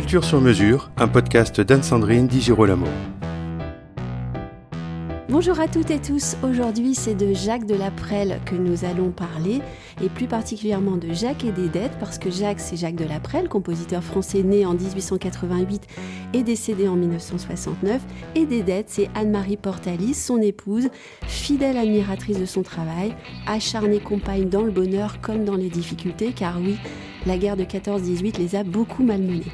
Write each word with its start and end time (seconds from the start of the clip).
Culture 0.00 0.24
sur 0.24 0.40
mesure, 0.40 0.90
un 0.96 1.08
podcast 1.08 1.60
d'Anne-Sandrine 1.60 2.26
Di 2.26 2.40
Girolamo. 2.40 2.86
Bonjour 5.28 5.60
à 5.60 5.68
toutes 5.68 5.90
et 5.90 6.00
tous, 6.00 6.38
aujourd'hui 6.42 6.94
c'est 6.94 7.14
de 7.14 7.34
Jacques 7.34 7.66
de 7.66 7.74
Laprelle 7.74 8.40
que 8.46 8.54
nous 8.54 8.86
allons 8.86 9.10
parler, 9.10 9.60
et 10.02 10.08
plus 10.08 10.26
particulièrement 10.26 10.96
de 10.96 11.12
Jacques 11.12 11.44
et 11.44 11.52
des 11.52 11.68
dettes, 11.68 11.98
parce 12.00 12.18
que 12.18 12.30
Jacques 12.30 12.60
c'est 12.60 12.78
Jacques 12.78 12.96
de 12.96 13.04
Laprelle, 13.04 13.50
compositeur 13.50 14.02
français 14.02 14.42
né 14.42 14.64
en 14.64 14.72
1888 14.72 15.82
et 16.32 16.42
décédé 16.44 16.88
en 16.88 16.96
1969, 16.96 18.00
et 18.36 18.46
des 18.46 18.62
dettes 18.62 18.88
c'est 18.88 19.10
Anne-Marie 19.14 19.58
Portalis, 19.58 20.14
son 20.14 20.40
épouse, 20.40 20.88
fidèle 21.26 21.76
admiratrice 21.76 22.40
de 22.40 22.46
son 22.46 22.62
travail, 22.62 23.14
acharnée 23.46 24.00
compagne 24.00 24.48
dans 24.48 24.62
le 24.62 24.72
bonheur 24.72 25.20
comme 25.20 25.44
dans 25.44 25.56
les 25.56 25.68
difficultés, 25.68 26.32
car 26.34 26.58
oui, 26.58 26.78
la 27.26 27.36
guerre 27.36 27.56
de 27.56 27.64
14-18 27.64 28.38
les 28.38 28.56
a 28.56 28.64
beaucoup 28.64 29.04
malmenés. 29.04 29.44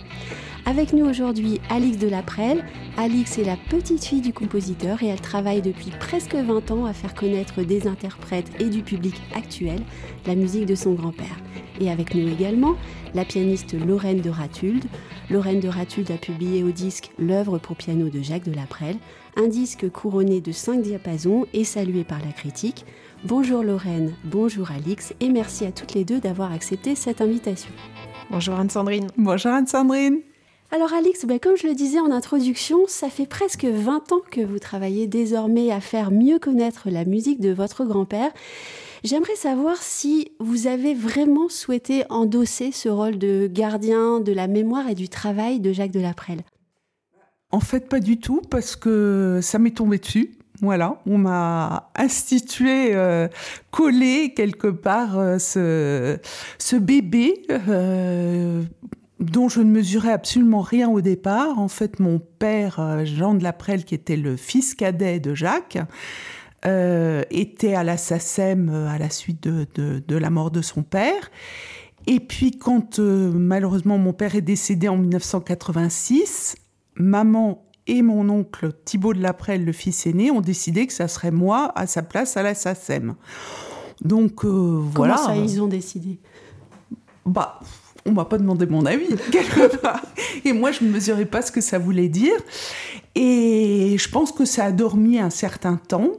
Avec 0.68 0.92
nous 0.92 1.06
aujourd'hui 1.06 1.60
Alix 1.70 1.96
de 1.96 2.08
Laprelle. 2.08 2.64
Alix 2.96 3.38
est 3.38 3.44
la 3.44 3.56
petite 3.56 4.04
fille 4.04 4.20
du 4.20 4.32
compositeur 4.32 5.00
et 5.00 5.06
elle 5.06 5.20
travaille 5.20 5.62
depuis 5.62 5.92
presque 6.00 6.34
20 6.34 6.72
ans 6.72 6.86
à 6.86 6.92
faire 6.92 7.14
connaître 7.14 7.62
des 7.62 7.86
interprètes 7.86 8.50
et 8.58 8.68
du 8.68 8.82
public 8.82 9.14
actuel 9.36 9.80
la 10.26 10.34
musique 10.34 10.66
de 10.66 10.74
son 10.74 10.94
grand-père. 10.94 11.36
Et 11.80 11.88
avec 11.88 12.16
nous 12.16 12.26
également 12.28 12.74
la 13.14 13.24
pianiste 13.24 13.74
Lorraine 13.74 14.20
de 14.20 14.28
Ratulde. 14.28 14.86
Lorraine 15.30 15.60
de 15.60 15.68
Ratulde 15.68 16.10
a 16.10 16.18
publié 16.18 16.64
au 16.64 16.72
disque 16.72 17.12
l'œuvre 17.16 17.58
pour 17.58 17.76
piano 17.76 18.08
de 18.08 18.20
Jacques 18.20 18.48
de 18.50 18.56
Laprelle, 18.56 18.96
un 19.36 19.46
disque 19.46 19.88
couronné 19.88 20.40
de 20.40 20.50
5 20.50 20.82
diapasons 20.82 21.46
et 21.52 21.62
salué 21.62 22.02
par 22.02 22.18
la 22.18 22.32
critique. 22.32 22.84
Bonjour 23.24 23.62
Lorraine, 23.62 24.14
bonjour 24.24 24.72
Alix 24.72 25.14
et 25.20 25.28
merci 25.28 25.64
à 25.64 25.70
toutes 25.70 25.94
les 25.94 26.04
deux 26.04 26.18
d'avoir 26.18 26.50
accepté 26.50 26.96
cette 26.96 27.20
invitation. 27.20 27.70
Bonjour 28.32 28.56
Anne-Sandrine. 28.56 29.06
Bonjour 29.16 29.52
Anne-Sandrine. 29.52 30.22
Alors 30.72 30.92
Alix, 30.92 31.24
ben, 31.24 31.38
comme 31.38 31.56
je 31.56 31.66
le 31.66 31.74
disais 31.74 32.00
en 32.00 32.10
introduction, 32.10 32.80
ça 32.88 33.08
fait 33.08 33.26
presque 33.26 33.64
20 33.64 34.12
ans 34.12 34.20
que 34.30 34.40
vous 34.40 34.58
travaillez 34.58 35.06
désormais 35.06 35.70
à 35.70 35.80
faire 35.80 36.10
mieux 36.10 36.38
connaître 36.38 36.90
la 36.90 37.04
musique 37.04 37.40
de 37.40 37.50
votre 37.50 37.84
grand-père. 37.84 38.32
J'aimerais 39.04 39.36
savoir 39.36 39.76
si 39.76 40.32
vous 40.40 40.66
avez 40.66 40.92
vraiment 40.92 41.48
souhaité 41.48 42.04
endosser 42.10 42.72
ce 42.72 42.88
rôle 42.88 43.18
de 43.18 43.48
gardien 43.50 44.18
de 44.18 44.32
la 44.32 44.48
mémoire 44.48 44.88
et 44.88 44.96
du 44.96 45.08
travail 45.08 45.60
de 45.60 45.72
Jacques 45.72 45.92
de 45.92 46.00
Laprelle. 46.00 46.42
En 47.52 47.60
fait, 47.60 47.88
pas 47.88 48.00
du 48.00 48.18
tout, 48.18 48.42
parce 48.50 48.74
que 48.74 49.38
ça 49.42 49.60
m'est 49.60 49.76
tombé 49.76 49.98
dessus. 49.98 50.36
Voilà, 50.62 51.00
on 51.06 51.18
m'a 51.18 51.90
institué, 51.94 52.94
euh, 52.94 53.28
collé 53.70 54.32
quelque 54.34 54.68
part 54.68 55.18
euh, 55.18 55.38
ce, 55.38 56.18
ce, 56.58 56.76
bébé 56.76 57.42
euh, 57.50 58.62
dont 59.20 59.48
je 59.48 59.60
ne 59.60 59.70
mesurais 59.70 60.12
absolument 60.12 60.60
rien 60.60 60.88
au 60.88 61.00
départ. 61.00 61.58
En 61.58 61.68
fait, 61.68 62.00
mon 62.00 62.18
père, 62.18 62.80
euh, 62.80 63.04
Jean 63.04 63.34
de 63.34 63.42
Laprelle, 63.42 63.84
qui 63.84 63.94
était 63.94 64.16
le 64.16 64.36
fils 64.36 64.74
cadet 64.74 65.20
de 65.20 65.34
Jacques, 65.34 65.78
euh, 66.66 67.22
était 67.30 67.74
à 67.74 67.84
la 67.84 67.96
SACEM 67.96 68.68
euh, 68.68 68.88
à 68.88 68.98
la 68.98 69.10
suite 69.10 69.42
de, 69.42 69.66
de, 69.74 70.02
de, 70.06 70.16
la 70.16 70.30
mort 70.30 70.50
de 70.50 70.62
son 70.62 70.82
père. 70.82 71.30
Et 72.06 72.20
puis, 72.20 72.52
quand 72.52 72.98
euh, 72.98 73.30
malheureusement 73.32 73.98
mon 73.98 74.12
père 74.12 74.34
est 74.34 74.40
décédé 74.40 74.88
en 74.88 74.96
1986, 74.96 76.56
maman 76.96 77.64
et 77.86 78.02
mon 78.02 78.28
oncle 78.30 78.72
Thibault 78.84 79.14
de 79.14 79.20
Laprelle, 79.20 79.64
le 79.64 79.72
fils 79.72 80.06
aîné, 80.06 80.30
ont 80.30 80.40
décidé 80.40 80.86
que 80.86 80.92
ça 80.92 81.08
serait 81.08 81.30
moi 81.30 81.72
à 81.76 81.86
sa 81.86 82.02
place 82.02 82.36
à 82.36 82.42
la 82.42 82.54
SACEM. 82.54 83.14
Donc 84.02 84.44
euh, 84.44 84.48
voilà. 84.48 85.14
Comment 85.16 85.26
ça, 85.26 85.36
ils 85.36 85.62
ont 85.62 85.68
décidé? 85.68 86.18
Bah 87.24 87.60
on 88.06 88.12
m'a 88.12 88.24
pas 88.24 88.38
demandé 88.38 88.66
mon 88.66 88.86
avis 88.86 89.08
quelque 89.32 89.76
part. 89.76 90.02
Et 90.44 90.52
moi, 90.52 90.72
je 90.72 90.84
ne 90.84 90.90
mesurais 90.90 91.26
pas 91.26 91.42
ce 91.42 91.52
que 91.52 91.60
ça 91.60 91.78
voulait 91.78 92.08
dire. 92.08 92.36
Et 93.14 93.96
je 93.98 94.08
pense 94.08 94.32
que 94.32 94.44
ça 94.44 94.64
a 94.64 94.72
dormi 94.72 95.18
un 95.18 95.30
certain 95.30 95.76
temps. 95.76 96.12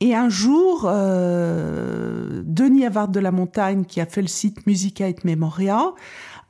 Et 0.00 0.14
un 0.14 0.28
jour, 0.28 0.86
euh, 0.86 2.42
Denis 2.44 2.84
Havard 2.84 3.08
de 3.08 3.20
la 3.20 3.30
Montagne, 3.30 3.84
qui 3.84 4.00
a 4.00 4.06
fait 4.06 4.22
le 4.22 4.28
site 4.28 4.66
Musica 4.66 5.08
et 5.08 5.16
Memoria, 5.24 5.94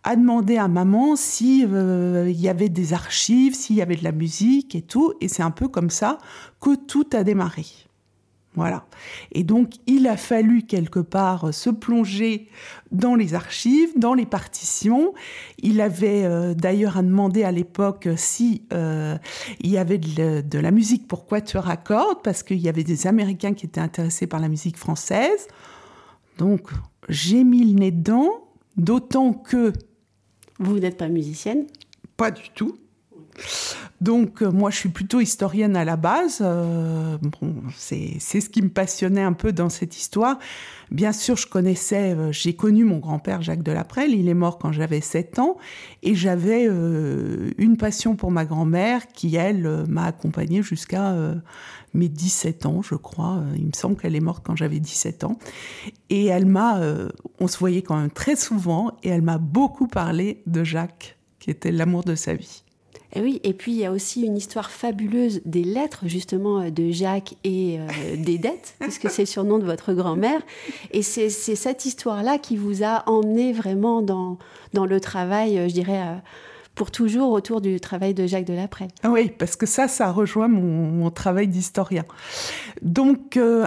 a 0.02 0.16
demandé 0.16 0.56
à 0.56 0.68
maman 0.68 1.16
s'il 1.16 1.68
euh, 1.72 2.30
y 2.30 2.48
avait 2.48 2.68
des 2.68 2.92
archives, 2.92 3.54
s'il 3.54 3.76
y 3.76 3.82
avait 3.82 3.96
de 3.96 4.04
la 4.04 4.12
musique 4.12 4.74
et 4.74 4.82
tout. 4.82 5.14
Et 5.20 5.28
c'est 5.28 5.42
un 5.42 5.50
peu 5.50 5.68
comme 5.68 5.90
ça 5.90 6.18
que 6.60 6.74
tout 6.74 7.06
a 7.12 7.22
démarré. 7.22 7.64
Voilà. 8.56 8.86
Et 9.32 9.42
donc, 9.42 9.74
il 9.86 10.06
a 10.06 10.16
fallu 10.16 10.62
quelque 10.62 11.00
part 11.00 11.52
se 11.52 11.70
plonger 11.70 12.48
dans 12.92 13.16
les 13.16 13.34
archives, 13.34 13.90
dans 13.96 14.14
les 14.14 14.26
partitions. 14.26 15.12
Il 15.58 15.80
avait 15.80 16.24
euh, 16.24 16.54
d'ailleurs 16.54 16.96
à 16.96 17.02
demander 17.02 17.42
à 17.42 17.50
l'époque 17.50 18.08
si 18.16 18.62
euh, 18.72 19.18
il 19.60 19.70
y 19.70 19.78
avait 19.78 19.98
de, 19.98 20.40
de, 20.40 20.58
la 20.58 20.70
musique 20.70 21.08
pour 21.08 21.26
quatuor 21.26 21.68
à 21.68 21.76
cordes, 21.76 22.22
parce 22.22 22.44
qu'il 22.44 22.58
y 22.58 22.68
avait 22.68 22.84
des 22.84 23.08
Américains 23.08 23.54
qui 23.54 23.66
étaient 23.66 23.80
intéressés 23.80 24.28
par 24.28 24.38
la 24.38 24.48
musique 24.48 24.76
française. 24.76 25.48
Donc, 26.38 26.70
j'ai 27.08 27.42
mis 27.42 27.64
le 27.64 27.78
nez 27.78 27.90
dedans, 27.90 28.30
d'autant 28.76 29.32
que... 29.32 29.72
Vous 30.60 30.78
n'êtes 30.78 30.96
pas 30.96 31.08
musicienne? 31.08 31.66
Pas 32.16 32.30
du 32.30 32.50
tout. 32.54 32.76
Donc 34.04 34.42
euh, 34.42 34.50
moi 34.50 34.68
je 34.70 34.76
suis 34.76 34.90
plutôt 34.90 35.20
historienne 35.20 35.76
à 35.76 35.84
la 35.86 35.96
base. 35.96 36.40
Euh, 36.42 37.16
bon, 37.22 37.54
c'est 37.74 38.18
ce 38.20 38.50
qui 38.50 38.60
me 38.60 38.68
passionnait 38.68 39.22
un 39.22 39.32
peu 39.32 39.50
dans 39.52 39.70
cette 39.70 39.96
histoire. 39.96 40.38
Bien 40.90 41.12
sûr, 41.12 41.36
je 41.36 41.46
connaissais, 41.46 42.14
euh, 42.14 42.30
j'ai 42.30 42.54
connu 42.54 42.84
mon 42.84 42.98
grand-père 42.98 43.42
Jacques 43.42 43.62
Delaprelle, 43.62 44.12
il 44.12 44.28
est 44.28 44.34
mort 44.34 44.58
quand 44.58 44.72
j'avais 44.72 45.00
7 45.00 45.38
ans, 45.38 45.56
et 46.02 46.14
j'avais 46.14 46.66
euh, 46.68 47.50
une 47.58 47.76
passion 47.76 48.16
pour 48.16 48.30
ma 48.30 48.44
grand-mère 48.44 49.08
qui, 49.08 49.34
elle, 49.36 49.84
m'a 49.88 50.04
accompagnée 50.04 50.62
jusqu'à 50.62 51.12
euh, 51.12 51.34
mes 51.94 52.08
17 52.08 52.66
ans, 52.66 52.82
je 52.82 52.94
crois. 52.94 53.42
Il 53.56 53.66
me 53.66 53.72
semble 53.72 53.96
qu'elle 53.96 54.14
est 54.14 54.20
morte 54.20 54.44
quand 54.44 54.56
j'avais 54.56 54.80
17 54.80 55.24
ans. 55.24 55.38
Et 56.10 56.26
elle 56.26 56.46
m'a, 56.46 56.80
on 57.40 57.48
se 57.48 57.58
voyait 57.58 57.82
quand 57.82 57.96
même 57.96 58.10
très 58.10 58.36
souvent, 58.36 58.92
et 59.02 59.08
elle 59.08 59.22
m'a 59.22 59.38
beaucoup 59.38 59.86
parlé 59.86 60.42
de 60.46 60.64
Jacques, 60.64 61.16
qui 61.38 61.50
était 61.50 61.72
l'amour 61.72 62.04
de 62.04 62.14
sa 62.14 62.34
vie. 62.34 62.63
Et 63.14 63.20
oui, 63.20 63.40
et 63.44 63.52
puis 63.52 63.72
il 63.72 63.78
y 63.78 63.84
a 63.84 63.92
aussi 63.92 64.22
une 64.22 64.36
histoire 64.36 64.70
fabuleuse 64.70 65.40
des 65.44 65.62
lettres 65.62 66.04
justement 66.06 66.68
de 66.68 66.90
Jacques 66.90 67.34
et 67.44 67.78
euh, 67.78 68.16
des 68.16 68.38
dettes, 68.38 68.74
puisque 68.80 69.08
c'est 69.08 69.22
le 69.22 69.26
surnom 69.26 69.58
de 69.58 69.64
votre 69.64 69.92
grand-mère. 69.92 70.40
Et 70.90 71.02
c'est 71.02 71.30
cette 71.30 71.84
histoire-là 71.84 72.38
qui 72.38 72.56
vous 72.56 72.82
a 72.82 73.08
emmené 73.08 73.52
vraiment 73.52 74.02
dans, 74.02 74.38
le 74.72 75.00
travail, 75.00 75.68
je 75.68 75.74
dirais, 75.74 76.00
euh, 76.00 76.16
pour 76.74 76.90
toujours 76.90 77.30
autour 77.30 77.60
du 77.60 77.78
travail 77.78 78.14
de 78.14 78.26
Jacques 78.26 78.46
Delaprelle. 78.46 78.88
Oui, 79.04 79.30
parce 79.30 79.54
que 79.54 79.66
ça, 79.66 79.86
ça 79.86 80.10
rejoint 80.10 80.48
mon, 80.48 81.08
travail 81.10 81.46
d'historien. 81.46 82.04
Donc, 82.82 83.36
euh, 83.36 83.66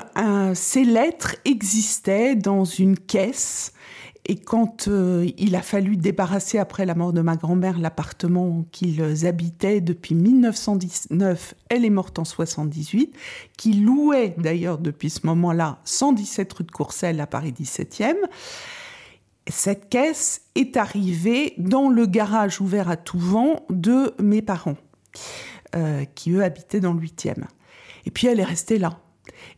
ces 0.53 0.83
lettres 0.83 1.37
existaient 1.45 2.35
dans 2.35 2.65
une 2.65 2.97
caisse 2.97 3.71
et 4.29 4.35
quand 4.35 4.89
euh, 4.89 5.25
il 5.37 5.55
a 5.55 5.61
fallu 5.61 5.95
débarrasser, 5.95 6.57
après 6.57 6.85
la 6.85 6.95
mort 6.95 7.13
de 7.13 7.21
ma 7.21 7.37
grand-mère, 7.37 7.79
l'appartement 7.79 8.65
qu'ils 8.71 9.25
habitaient 9.25 9.79
depuis 9.79 10.15
1919, 10.15 11.53
elle 11.69 11.85
est 11.85 11.89
morte 11.89 12.19
en 12.19 12.25
78, 12.25 13.15
qui 13.57 13.73
louait 13.73 14.35
d'ailleurs 14.37 14.79
depuis 14.79 15.09
ce 15.09 15.25
moment-là 15.27 15.79
117 15.85 16.53
rue 16.53 16.63
de 16.65 16.71
Courcelles 16.71 17.21
à 17.21 17.27
Paris 17.27 17.53
17e, 17.57 18.15
cette 19.47 19.87
caisse 19.87 20.41
est 20.55 20.75
arrivée 20.75 21.53
dans 21.57 21.87
le 21.87 22.05
garage 22.05 22.59
ouvert 22.59 22.89
à 22.89 22.97
tout 22.97 23.19
vent 23.19 23.65
de 23.69 24.13
mes 24.21 24.41
parents, 24.41 24.75
euh, 25.73 26.03
qui 26.15 26.31
eux 26.31 26.43
habitaient 26.43 26.81
dans 26.81 26.93
le 26.93 26.99
8e. 26.99 27.45
Et 28.05 28.11
puis 28.11 28.27
elle 28.27 28.41
est 28.41 28.45
restée 28.45 28.77
là. 28.77 28.99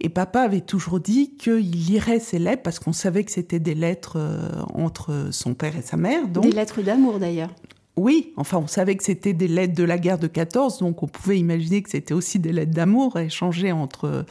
Et 0.02 0.10
papa 0.10 0.42
avait 0.42 0.62
toujours 0.62 1.00
dit 1.00 1.36
qu'il 1.38 1.72
lirait 1.72 2.20
ces 2.20 2.40
lettres 2.40 2.64
parce 2.64 2.80
qu'on 2.80 2.94
savait 2.94 3.24
que 3.24 3.32
c'était 3.32 3.60
des 3.60 3.76
lettres 3.76 4.18
euh, 4.18 4.62
entre 4.74 5.28
son 5.32 5.54
père 5.54 5.76
et 5.76 5.82
sa 5.82 5.98
mère. 5.98 6.28
Donc... 6.28 6.44
Des 6.44 6.52
lettres 6.52 6.82
d'amour 6.82 7.20
d'ailleurs. 7.20 7.50
Oui, 7.98 8.34
enfin, 8.38 8.58
on 8.58 8.68
savait 8.68 8.96
que 8.96 9.04
c'était 9.04 9.34
des 9.34 9.50
lettres 9.50 9.76
de 9.76 9.84
la 9.84 9.98
guerre 9.98 10.20
de 10.20 10.28
14, 10.28 10.80
donc 10.80 11.04
on 11.04 11.08
pouvait 11.08 11.38
imaginer 11.38 11.82
que 11.82 11.90
c'était 11.90 12.14
aussi 12.14 12.40
des 12.40 12.54
lettres 12.54 12.72
d'amour 12.72 13.20
échangées 13.20 13.74
entre 13.74 14.26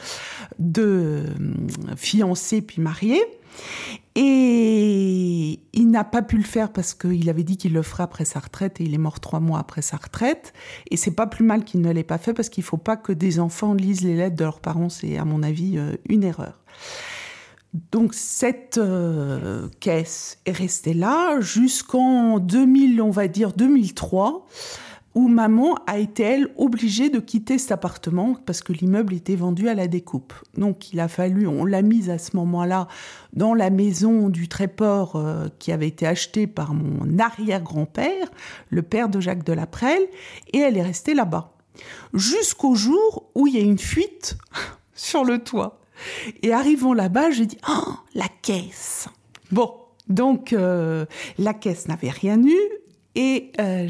deux 0.57 1.25
fiancés 1.95 2.63
puis 2.63 2.81
mariés. 2.81 3.21
Et 4.21 5.61
il 5.71 5.89
n'a 5.89 6.03
pas 6.03 6.21
pu 6.21 6.35
le 6.35 6.43
faire 6.43 6.73
parce 6.73 6.93
qu'il 6.93 7.29
avait 7.29 7.43
dit 7.43 7.55
qu'il 7.55 7.71
le 7.71 7.81
ferait 7.81 8.03
après 8.03 8.25
sa 8.25 8.39
retraite 8.39 8.81
et 8.81 8.83
il 8.83 8.93
est 8.93 8.97
mort 8.97 9.21
trois 9.21 9.39
mois 9.39 9.59
après 9.59 9.81
sa 9.81 9.95
retraite. 9.95 10.51
Et 10.91 10.97
c'est 10.97 11.15
pas 11.15 11.25
plus 11.25 11.45
mal 11.45 11.63
qu'il 11.63 11.79
ne 11.79 11.89
l'ait 11.89 12.03
pas 12.03 12.17
fait 12.17 12.33
parce 12.33 12.49
qu'il 12.49 12.63
faut 12.63 12.75
pas 12.75 12.97
que 12.97 13.13
des 13.13 13.39
enfants 13.39 13.73
lisent 13.73 14.01
les 14.01 14.17
lettres 14.17 14.35
de 14.35 14.43
leurs 14.43 14.59
parents. 14.59 14.89
C'est, 14.89 15.17
à 15.17 15.23
mon 15.23 15.41
avis, 15.41 15.79
une 16.09 16.25
erreur. 16.25 16.59
Donc 17.91 18.13
cette 18.13 18.77
euh, 18.77 19.67
caisse 19.79 20.39
est 20.45 20.51
restée 20.51 20.93
là 20.93 21.39
jusqu'en 21.39 22.39
2000, 22.39 23.01
on 23.01 23.11
va 23.11 23.27
dire 23.27 23.53
2003, 23.53 24.47
où 25.19 25.27
maman 25.27 25.75
a 25.85 25.97
été, 25.97 26.23
elle, 26.23 26.47
obligée 26.55 27.09
de 27.09 27.19
quitter 27.19 27.57
cet 27.57 27.73
appartement 27.73 28.37
parce 28.45 28.61
que 28.61 28.71
l'immeuble 28.71 29.13
était 29.13 29.35
vendu 29.35 29.67
à 29.67 29.73
la 29.73 29.89
découpe. 29.89 30.33
Donc 30.57 30.93
il 30.93 31.01
a 31.01 31.09
fallu, 31.09 31.45
on 31.45 31.65
l'a 31.65 31.81
mise 31.81 32.09
à 32.09 32.17
ce 32.17 32.37
moment-là 32.37 32.87
dans 33.33 33.53
la 33.53 33.69
maison 33.69 34.29
du 34.29 34.47
Tréport 34.47 35.17
euh, 35.17 35.49
qui 35.59 35.73
avait 35.73 35.89
été 35.89 36.07
achetée 36.07 36.47
par 36.47 36.73
mon 36.73 37.19
arrière-grand-père, 37.19 38.29
le 38.69 38.81
père 38.81 39.09
de 39.09 39.19
Jacques 39.19 39.43
de 39.43 39.51
Laprelle, 39.51 40.07
et 40.53 40.59
elle 40.59 40.77
est 40.77 40.83
restée 40.83 41.13
là-bas. 41.13 41.51
Jusqu'au 42.13 42.75
jour 42.75 43.29
où 43.35 43.45
il 43.45 43.55
y 43.55 43.57
a 43.57 43.61
une 43.61 43.77
fuite 43.77 44.37
sur 44.95 45.25
le 45.25 45.39
toit. 45.39 45.81
Et 46.43 46.53
arrivant 46.53 46.93
là-bas, 46.93 47.31
j'ai 47.31 47.45
dit, 47.45 47.57
oh, 47.67 47.93
la 48.15 48.27
caisse. 48.41 49.09
Bon, 49.51 49.73
donc 50.07 50.53
euh, 50.53 51.05
la 51.37 51.53
caisse 51.53 51.89
n'avait 51.89 52.09
rien 52.09 52.41
eu, 52.41 52.57
et 53.21 53.51
euh, 53.59 53.89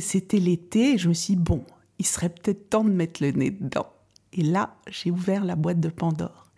c'était 0.00 0.40
l'été, 0.40 0.98
je 0.98 1.08
me 1.08 1.14
suis 1.14 1.36
dit, 1.36 1.40
bon, 1.40 1.62
il 2.00 2.04
serait 2.04 2.28
peut-être 2.28 2.70
temps 2.70 2.82
de 2.82 2.90
mettre 2.90 3.22
le 3.22 3.30
nez 3.30 3.52
dedans. 3.52 3.86
Et 4.32 4.42
là, 4.42 4.74
j'ai 4.90 5.12
ouvert 5.12 5.44
la 5.44 5.54
boîte 5.54 5.78
de 5.78 5.88
Pandore. 5.88 6.50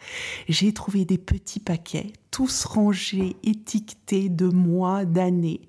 J'ai 0.48 0.72
trouvé 0.72 1.04
des 1.04 1.18
petits 1.18 1.60
paquets, 1.60 2.14
tous 2.30 2.64
rangés, 2.64 3.36
étiquetés 3.42 4.30
de 4.30 4.46
mois, 4.46 5.04
d'années. 5.04 5.68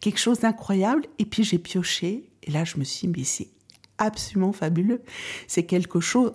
Quelque 0.00 0.18
chose 0.18 0.40
d'incroyable. 0.40 1.04
Et 1.20 1.26
puis 1.26 1.44
j'ai 1.44 1.58
pioché. 1.58 2.28
Et 2.42 2.50
là, 2.50 2.64
je 2.64 2.76
me 2.78 2.82
suis 2.82 3.06
dit, 3.06 3.14
mais 3.16 3.24
c'est 3.24 3.50
absolument 3.98 4.52
fabuleux. 4.52 5.02
C'est 5.46 5.64
quelque 5.64 6.00
chose. 6.00 6.32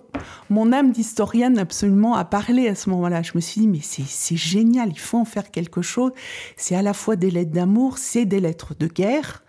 Mon 0.48 0.72
âme 0.72 0.92
d'historienne 0.92 1.58
absolument 1.58 2.14
a 2.14 2.24
parlé 2.24 2.68
à 2.68 2.74
ce 2.74 2.90
moment-là. 2.90 3.22
Je 3.22 3.32
me 3.34 3.40
suis 3.40 3.62
dit, 3.62 3.68
mais 3.68 3.80
c'est 3.82 4.36
génial, 4.36 4.90
il 4.90 4.98
faut 4.98 5.18
en 5.18 5.24
faire 5.24 5.50
quelque 5.50 5.82
chose. 5.82 6.12
C'est 6.56 6.74
à 6.74 6.82
la 6.82 6.94
fois 6.94 7.16
des 7.16 7.30
lettres 7.30 7.52
d'amour, 7.52 7.98
c'est 7.98 8.24
des 8.24 8.40
lettres 8.40 8.74
de 8.78 8.86
guerre. 8.86 9.42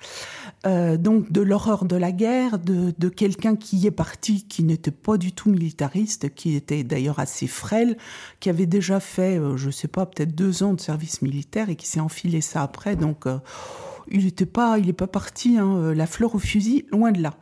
Euh, 0.68 0.96
donc 0.96 1.32
de 1.32 1.42
l'horreur 1.42 1.86
de 1.86 1.96
la 1.96 2.12
guerre, 2.12 2.60
de, 2.60 3.10
quelqu'un 3.10 3.56
qui 3.56 3.88
est 3.88 3.92
parti, 3.92 4.46
qui 4.48 4.64
n'était 4.64 4.92
pas 4.92 5.18
du 5.18 5.32
tout 5.32 5.50
militariste, 5.50 6.36
qui 6.36 6.56
était 6.56 6.84
d'ailleurs 6.84 7.18
assez 7.18 7.48
frêle, 7.48 7.98
qui 8.40 8.50
avait 8.50 8.68
déjà 8.68 9.00
fait, 9.00 9.40
euh, 9.40 9.58
je 9.58 9.72
sais 9.72 9.88
pas, 9.88 10.06
peut-être 10.06 10.36
deux 10.36 10.62
ans 10.62 10.74
de 10.74 10.82
service 10.82 11.24
militaire 11.24 11.70
et 11.70 11.76
qui 11.76 11.88
s'est 11.88 12.00
enfilé 12.00 12.42
ça 12.42 12.62
après. 12.62 12.96
Donc 12.96 13.26
euh, 13.26 13.40
il 14.12 14.26
n'était 14.26 14.46
pas, 14.46 14.78
il 14.78 14.90
est 14.90 14.94
pas 14.94 15.08
parti, 15.08 15.58
hein, 15.58 15.76
euh, 15.78 15.94
la 15.96 16.06
fleur 16.06 16.36
au 16.36 16.40
fusil, 16.40 16.86
loin 16.92 17.12
de 17.12 17.22
là. 17.22 17.34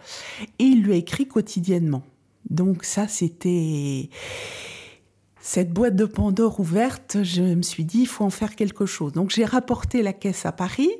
Et 0.59 0.65
il 0.65 0.83
lui 0.83 0.93
a 0.93 0.95
écrit 0.95 1.27
quotidiennement. 1.27 2.03
Donc 2.49 2.83
ça, 2.83 3.07
c'était 3.07 4.09
cette 5.41 5.71
boîte 5.71 5.95
de 5.95 6.05
Pandore 6.05 6.59
ouverte. 6.59 7.17
Je 7.23 7.41
me 7.41 7.61
suis 7.61 7.85
dit, 7.85 8.01
il 8.01 8.07
faut 8.07 8.23
en 8.23 8.29
faire 8.29 8.55
quelque 8.55 8.85
chose. 8.85 9.13
Donc 9.13 9.31
j'ai 9.31 9.45
rapporté 9.45 10.01
la 10.01 10.13
caisse 10.13 10.45
à 10.45 10.51
Paris. 10.51 10.91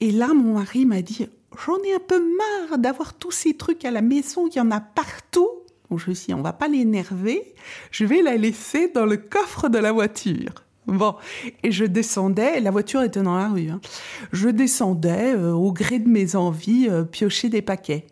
Et 0.00 0.10
là, 0.10 0.32
mon 0.32 0.54
mari 0.54 0.86
m'a 0.86 1.02
dit, 1.02 1.26
j'en 1.66 1.82
ai 1.82 1.94
un 1.94 2.00
peu 2.00 2.20
marre 2.20 2.78
d'avoir 2.78 3.14
tous 3.14 3.32
ces 3.32 3.54
trucs 3.54 3.84
à 3.84 3.90
la 3.90 4.02
maison. 4.02 4.48
Il 4.48 4.56
y 4.56 4.60
en 4.60 4.70
a 4.70 4.80
partout. 4.80 5.48
Donc 5.90 5.98
je 5.98 6.10
me 6.10 6.14
suis 6.14 6.26
dit, 6.26 6.34
on 6.34 6.42
va 6.42 6.52
pas 6.52 6.68
l'énerver. 6.68 7.54
Je 7.90 8.04
vais 8.04 8.22
la 8.22 8.36
laisser 8.36 8.88
dans 8.88 9.06
le 9.06 9.16
coffre 9.16 9.68
de 9.68 9.78
la 9.78 9.92
voiture. 9.92 10.64
Bon, 10.88 11.16
et 11.62 11.70
je 11.70 11.84
descendais, 11.84 12.60
la 12.60 12.70
voiture 12.70 13.02
était 13.02 13.20
dans 13.20 13.36
la 13.36 13.50
rue, 13.50 13.68
hein. 13.68 13.80
je 14.32 14.48
descendais 14.48 15.34
euh, 15.34 15.52
au 15.52 15.70
gré 15.70 15.98
de 15.98 16.08
mes 16.08 16.34
envies 16.34 16.88
euh, 16.88 17.04
piocher 17.04 17.50
des 17.50 17.60
paquets. 17.60 18.06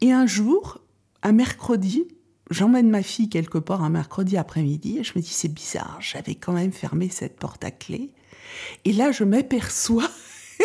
Et 0.00 0.12
un 0.12 0.24
jour, 0.24 0.78
un 1.24 1.32
mercredi, 1.32 2.06
j'emmène 2.52 2.88
ma 2.88 3.02
fille 3.02 3.28
quelque 3.28 3.58
part 3.58 3.82
un 3.82 3.90
mercredi 3.90 4.36
après-midi 4.36 4.98
et 4.98 5.04
je 5.04 5.12
me 5.16 5.20
dis 5.20 5.32
c'est 5.32 5.52
bizarre, 5.52 5.98
j'avais 6.00 6.36
quand 6.36 6.52
même 6.52 6.70
fermé 6.70 7.08
cette 7.08 7.36
porte 7.36 7.64
à 7.64 7.72
clé. 7.72 8.12
Et 8.84 8.92
là, 8.92 9.10
je 9.10 9.24
m'aperçois 9.24 10.08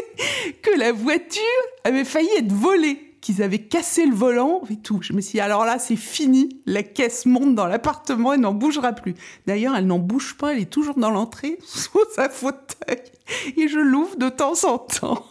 que 0.62 0.78
la 0.78 0.92
voiture 0.92 1.42
avait 1.84 2.06
failli 2.06 2.30
être 2.38 2.54
volée 2.54 3.13
qu'ils 3.24 3.42
avaient 3.42 3.60
cassé 3.60 4.06
le 4.06 4.14
volant 4.14 4.62
et 4.70 4.76
tout. 4.76 5.00
Je 5.02 5.14
me 5.14 5.22
suis 5.22 5.38
dit, 5.38 5.40
alors 5.40 5.64
là, 5.64 5.80
c'est 5.80 5.96
fini. 5.96 6.62
La 6.66 6.84
caisse 6.84 7.26
monte 7.26 7.56
dans 7.56 7.66
l'appartement 7.66 8.34
et 8.34 8.38
n'en 8.38 8.54
bougera 8.54 8.92
plus. 8.92 9.16
D'ailleurs, 9.48 9.76
elle 9.78 9.88
n'en 9.88 9.98
bouge 9.98 10.36
pas. 10.38 10.54
Elle 10.54 10.60
est 10.60 10.70
toujours 10.70 10.96
dans 10.96 11.10
l'entrée, 11.10 11.58
sous 11.66 12.04
sa 12.14 12.30
fauteuil. 12.30 13.02
Et 13.56 13.70
je 13.70 13.80
l'ouvre 13.80 14.18
de 14.18 14.28
temps 14.28 14.66
en 14.66 14.78
temps. 14.78 15.26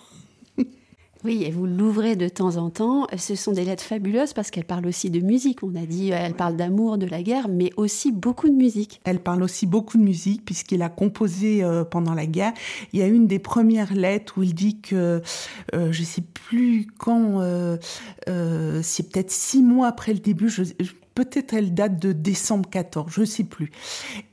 Oui, 1.25 1.45
et 1.45 1.53
vous 1.53 1.67
l'ouvrez 1.67 2.17
de 2.17 2.29
temps 2.29 2.57
en 2.57 2.69
temps. 2.71 3.07
Ce 3.17 3.37
sont 3.37 3.53
des 3.53 3.65
lettres 3.65 3.85
fabuleuses 3.85 4.33
parce 4.33 4.51
qu'elles 4.51 4.65
parlent 4.65 4.87
aussi 4.87 5.09
de 5.09 5.21
musique. 5.21 5.63
On 5.63 5.75
a 5.77 5.87
dit, 5.87 6.11
elle 6.11 6.35
parle 6.35 6.57
d'amour, 6.57 6.99
de 6.99 7.07
la 7.07 7.23
guerre, 7.23 7.49
mais 7.49 7.71
aussi 7.77 8.11
beaucoup 8.11 8.49
de 8.49 8.55
musique. 8.55 9.01
Elle 9.05 9.21
parle 9.21 9.45
aussi 9.45 9.67
beaucoup 9.67 9.99
de 9.99 10.03
musique 10.03 10.45
puisqu'il 10.45 10.83
a 10.83 10.89
composé 10.89 11.63
euh, 11.63 11.85
pendant 11.85 12.15
la 12.15 12.27
guerre. 12.27 12.53
Il 12.93 12.99
y 12.99 13.03
a 13.03 13.07
une 13.07 13.29
des 13.29 13.39
premières 13.39 13.95
lettres 13.95 14.35
où 14.39 14.43
il 14.43 14.55
dit 14.55 14.81
que, 14.81 15.23
euh, 15.75 15.93
je 15.93 16.03
sais 16.03 16.23
plus 16.23 16.89
quand, 16.99 17.41
euh, 17.41 17.77
euh 18.29 18.81
c'est 18.83 19.09
peut-être 19.13 19.31
six 19.31 19.63
mois 19.63 19.87
après 19.87 20.13
le 20.13 20.19
début, 20.19 20.51
peut-être 21.15 21.55
elle 21.55 21.75
date 21.75 21.99
de 21.99 22.13
décembre 22.13 22.69
14, 22.69 23.13
je 23.13 23.21
ne 23.21 23.27
sais 23.27 23.45
plus, 23.45 23.71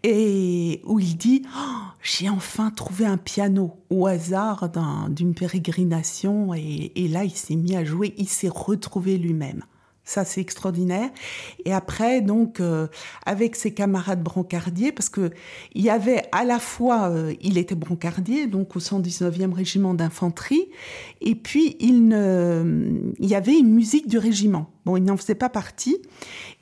et 0.04 0.82
où 0.86 1.00
il 1.00 1.18
dit 1.18 1.44
oh, 1.56 1.82
j'ai 2.02 2.30
enfin 2.30 2.72
trouvé 2.72 3.06
un 3.06 3.18
piano 3.18 3.78
au 3.90 4.08
hasard 4.08 4.70
d'une 5.10 5.34
pérégrination 5.34 6.54
et, 6.54 6.92
et, 6.96 7.08
là 7.08 7.24
il 7.24 7.32
s'est 7.32 7.56
mis 7.56 7.76
à 7.76 7.84
jouer, 7.84 8.14
il 8.18 8.30
s'est 8.30 8.50
retrouvé 8.50 9.18
lui-même. 9.18 9.64
Ça, 10.10 10.26
c'est 10.26 10.42
extraordinaire. 10.42 11.12
Et 11.66 11.72
après, 11.72 12.22
donc, 12.22 12.60
euh, 12.60 12.88
avec 13.28 13.56
ses 13.56 13.76
camarades 13.76 14.24
brancardiers, 14.24 14.92
parce 14.92 15.08
que 15.08 15.30
il 15.76 15.84
y 15.84 15.92
avait 15.92 16.24
à 16.32 16.46
la 16.46 16.58
fois, 16.58 17.10
euh, 17.12 17.36
il 17.42 17.60
était 17.60 17.76
brancardier, 17.76 18.48
donc 18.48 18.76
au 18.76 18.80
119e 18.80 19.54
régiment 19.54 19.94
d'infanterie, 19.94 20.68
et 21.22 21.36
puis 21.36 21.78
il, 21.80 22.08
ne, 22.08 23.12
il 23.20 23.30
y 23.30 23.36
avait 23.36 23.56
une 23.56 23.72
musique 23.72 24.08
du 24.08 24.18
régiment. 24.18 24.72
Bon, 24.84 24.98
il 24.98 25.04
n'en 25.04 25.16
faisait 25.16 25.36
pas 25.36 25.50
partie, 25.50 26.00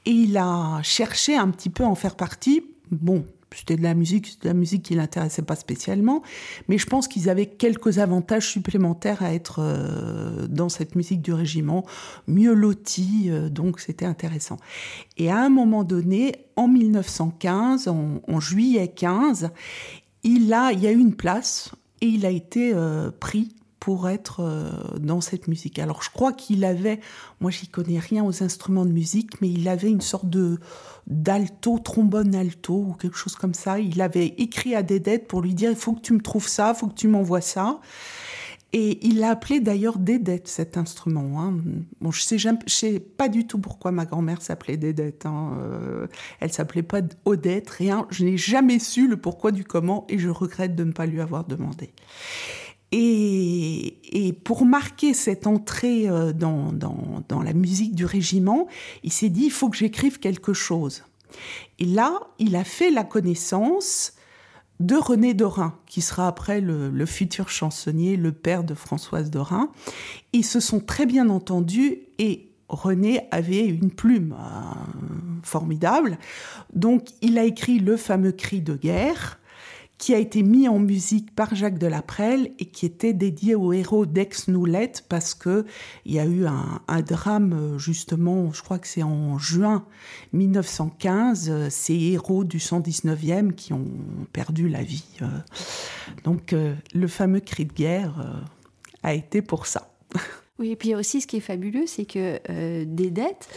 et 0.05 0.11
il 0.11 0.35
a 0.35 0.81
cherché 0.83 1.37
un 1.37 1.47
petit 1.49 1.69
peu 1.69 1.85
à 1.85 1.87
en 1.87 1.95
faire 1.95 2.17
partie. 2.17 2.65
Bon, 2.91 3.25
c'était 3.55 3.75
de 3.75 3.83
la 3.83 3.93
musique, 3.93 4.27
c'était 4.27 4.49
de 4.49 4.53
la 4.53 4.59
musique 4.59 4.83
qui 4.83 4.95
l'intéressait 4.95 5.41
pas 5.41 5.55
spécialement, 5.55 6.21
mais 6.67 6.77
je 6.77 6.85
pense 6.85 7.07
qu'ils 7.07 7.29
avaient 7.29 7.45
quelques 7.45 7.99
avantages 7.99 8.47
supplémentaires 8.47 9.23
à 9.23 9.33
être 9.33 9.59
euh, 9.59 10.47
dans 10.47 10.69
cette 10.69 10.95
musique 10.95 11.21
du 11.21 11.33
régiment, 11.33 11.85
mieux 12.27 12.53
lotis, 12.53 13.27
euh, 13.29 13.49
donc 13.49 13.79
c'était 13.79 14.05
intéressant. 14.05 14.57
Et 15.17 15.31
à 15.31 15.39
un 15.39 15.49
moment 15.49 15.83
donné, 15.83 16.35
en 16.55 16.67
1915, 16.67 17.87
en, 17.87 18.39
juillet 18.39 18.87
15, 18.89 19.51
il 20.23 20.53
a, 20.53 20.71
il 20.71 20.79
y 20.79 20.87
a 20.87 20.91
eu 20.91 20.99
une 20.99 21.15
place 21.15 21.71
et 22.01 22.07
il 22.07 22.25
a 22.25 22.29
été 22.29 22.71
euh, 22.73 23.11
pris 23.17 23.55
pour 23.79 24.09
être 24.09 24.41
euh, 24.41 24.71
dans 24.99 25.21
cette 25.21 25.47
musique. 25.47 25.79
Alors 25.79 26.03
je 26.03 26.09
crois 26.09 26.33
qu'il 26.33 26.65
avait, 26.65 26.99
moi 27.39 27.51
j'y 27.51 27.67
connais 27.67 27.99
rien 27.99 28.23
aux 28.23 28.43
instruments 28.43 28.85
de 28.85 28.91
musique, 28.91 29.39
mais 29.41 29.49
il 29.49 29.67
avait 29.67 29.89
une 29.89 30.01
sorte 30.01 30.29
de 30.29 30.59
d'alto, 31.05 31.79
trombone 31.79 32.35
alto 32.35 32.73
ou 32.89 32.93
quelque 32.93 33.17
chose 33.17 33.35
comme 33.35 33.53
ça. 33.53 33.79
Il 33.79 34.01
avait 34.01 34.27
écrit 34.37 34.75
à 34.75 34.83
Dédette 34.83 35.27
pour 35.27 35.41
lui 35.41 35.53
dire 35.53 35.69
il 35.69 35.77
faut 35.77 35.93
que 35.93 36.01
tu 36.01 36.13
me 36.13 36.21
trouves 36.21 36.47
ça, 36.47 36.73
il 36.75 36.79
faut 36.79 36.87
que 36.87 36.95
tu 36.95 37.07
m'envoies 37.07 37.41
ça. 37.41 37.79
Et 38.73 39.07
il 39.07 39.19
l'a 39.19 39.29
appelé 39.29 39.61
d'ailleurs 39.61 39.97
Dédette, 39.97 40.49
cet 40.49 40.77
instrument. 40.77 41.41
Hein. 41.41 41.55
Bon, 42.01 42.11
je 42.11 42.21
sais, 42.21 42.37
sais 42.67 42.99
pas 42.99 43.29
du 43.29 43.47
tout 43.47 43.59
pourquoi 43.59 43.91
ma 43.91 44.05
grand-mère 44.05 44.41
s'appelait 44.41 44.75
Dédette. 44.75 45.25
Hein. 45.25 45.57
Euh, 45.61 46.07
elle 46.41 46.51
s'appelait 46.51 46.83
pas 46.83 46.99
Odette, 47.23 47.69
rien. 47.69 48.05
Je 48.09 48.25
n'ai 48.25 48.37
jamais 48.37 48.79
su 48.79 49.07
le 49.07 49.15
pourquoi 49.15 49.51
du 49.51 49.63
comment 49.63 50.05
et 50.09 50.19
je 50.19 50.29
regrette 50.29 50.75
de 50.75 50.83
ne 50.83 50.91
pas 50.91 51.05
lui 51.05 51.21
avoir 51.21 51.45
demandé. 51.45 51.93
Et, 52.91 54.33
pour 54.43 54.65
marquer 54.65 55.13
cette 55.13 55.45
entrée 55.45 56.07
euh, 56.07 56.31
dans, 56.31 56.73
la 57.43 57.53
musique 57.53 57.95
du 57.95 58.05
régiment, 58.05 58.67
il 59.03 59.11
s'est 59.11 59.29
dit, 59.29 59.45
il 59.45 59.51
faut 59.51 59.69
que 59.69 59.77
j'écrive 59.77 60.19
quelque 60.19 60.53
chose. 60.53 61.03
Et 61.79 61.85
là, 61.85 62.19
il 62.39 62.55
a 62.55 62.63
fait 62.63 62.89
la 62.89 63.03
connaissance 63.03 64.13
de 64.79 64.95
René 64.95 65.33
Dorin, 65.33 65.77
qui 65.87 66.01
sera 66.01 66.27
après 66.27 66.61
le, 66.61 66.89
le 66.89 67.05
futur 67.05 67.49
chansonnier, 67.49 68.15
le 68.15 68.31
père 68.31 68.63
de 68.63 68.73
Françoise 68.73 69.29
Dorin. 69.31 69.71
Ils 70.33 70.45
se 70.45 70.59
sont 70.59 70.79
très 70.79 71.05
bien 71.05 71.29
entendus 71.29 71.99
et 72.19 72.47
René 72.69 73.27
avait 73.31 73.65
une 73.65 73.91
plume 73.91 74.35
euh, 74.37 75.41
formidable. 75.43 76.17
Donc, 76.73 77.09
il 77.21 77.37
a 77.37 77.43
écrit 77.43 77.79
le 77.79 77.95
fameux 77.97 78.33
cri 78.33 78.61
de 78.61 78.75
guerre 78.75 79.36
qui 79.97 80.13
a 80.13 80.19
été 80.19 80.43
mis 80.43 80.67
en 80.67 80.79
musique 80.79 81.33
par 81.33 81.55
Jacques 81.55 81.79
Delaprelle 81.79 82.51
et 82.59 82.65
qui 82.65 82.85
était 82.85 83.13
dédié 83.13 83.55
au 83.55 83.73
héros 83.73 84.05
d'Aix-Noulette 84.05 85.05
parce 85.09 85.33
que 85.33 85.65
il 86.05 86.13
y 86.13 86.19
a 86.19 86.25
eu 86.25 86.45
un, 86.45 87.01
drame 87.01 87.77
justement, 87.77 88.51
je 88.53 88.61
crois 88.61 88.79
que 88.79 88.87
c'est 88.87 89.03
en 89.03 89.37
juin 89.37 89.85
1915, 90.33 91.69
ces 91.69 91.95
héros 91.95 92.43
du 92.43 92.57
119e 92.59 93.53
qui 93.53 93.73
ont 93.73 93.87
perdu 94.33 94.69
la 94.69 94.83
vie. 94.83 95.05
Donc 96.23 96.53
euh, 96.53 96.75
le 96.93 97.07
fameux 97.07 97.39
cri 97.39 97.65
de 97.65 97.73
guerre 97.73 98.19
euh, 98.19 98.39
a 99.03 99.13
été 99.13 99.41
pour 99.41 99.65
ça. 99.65 99.91
Oui, 100.59 100.71
et 100.71 100.75
puis 100.75 100.95
aussi 100.95 101.21
ce 101.21 101.27
qui 101.27 101.37
est 101.37 101.41
fabuleux, 101.41 101.85
c'est 101.85 102.05
que 102.05 102.39
euh, 102.49 102.83
des 102.87 103.11
dettes, 103.11 103.47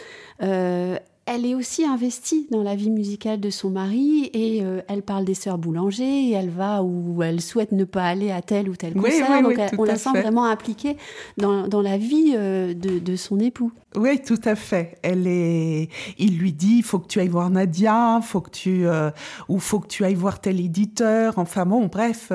euh, 0.42 0.98
elle 1.30 1.46
est 1.46 1.54
aussi 1.54 1.86
investie 1.86 2.48
dans 2.50 2.64
la 2.64 2.74
vie 2.74 2.90
musicale 2.90 3.38
de 3.38 3.50
son 3.50 3.70
mari 3.70 4.28
et 4.32 4.64
euh, 4.64 4.80
elle 4.88 5.02
parle 5.02 5.24
des 5.24 5.34
sœurs 5.34 5.58
Boulanger 5.58 6.28
et 6.28 6.32
elle 6.32 6.50
va 6.50 6.82
où 6.82 7.22
elle 7.22 7.40
souhaite 7.40 7.70
ne 7.70 7.84
pas 7.84 8.02
aller 8.02 8.32
à 8.32 8.42
tel 8.42 8.68
ou 8.68 8.74
tel 8.74 8.94
concert. 8.94 9.40
donc 9.40 9.56
on 9.78 9.84
la 9.84 9.94
sent 9.94 10.10
vraiment 10.10 10.44
impliquée 10.44 10.96
dans, 11.36 11.68
dans 11.68 11.82
la 11.82 11.98
vie 11.98 12.34
euh, 12.34 12.74
de, 12.74 12.98
de, 12.98 13.14
son 13.14 13.38
époux. 13.38 13.70
Oui, 13.94 14.20
tout 14.20 14.40
à 14.44 14.56
fait. 14.56 14.98
Elle 15.02 15.28
est. 15.28 15.88
Il 16.18 16.36
lui 16.36 16.52
dit, 16.52 16.78
il 16.78 16.82
faut 16.82 16.98
que 16.98 17.06
tu 17.06 17.20
ailles 17.20 17.28
voir 17.28 17.48
Nadia, 17.50 18.20
faut 18.22 18.40
que 18.40 18.50
tu 18.50 18.86
euh, 18.86 19.10
ou 19.48 19.60
faut 19.60 19.78
que 19.78 19.86
tu 19.88 20.04
ailles 20.04 20.14
voir 20.14 20.40
tel 20.40 20.58
éditeur. 20.58 21.34
Enfin 21.36 21.64
bon, 21.64 21.86
bref. 21.86 22.32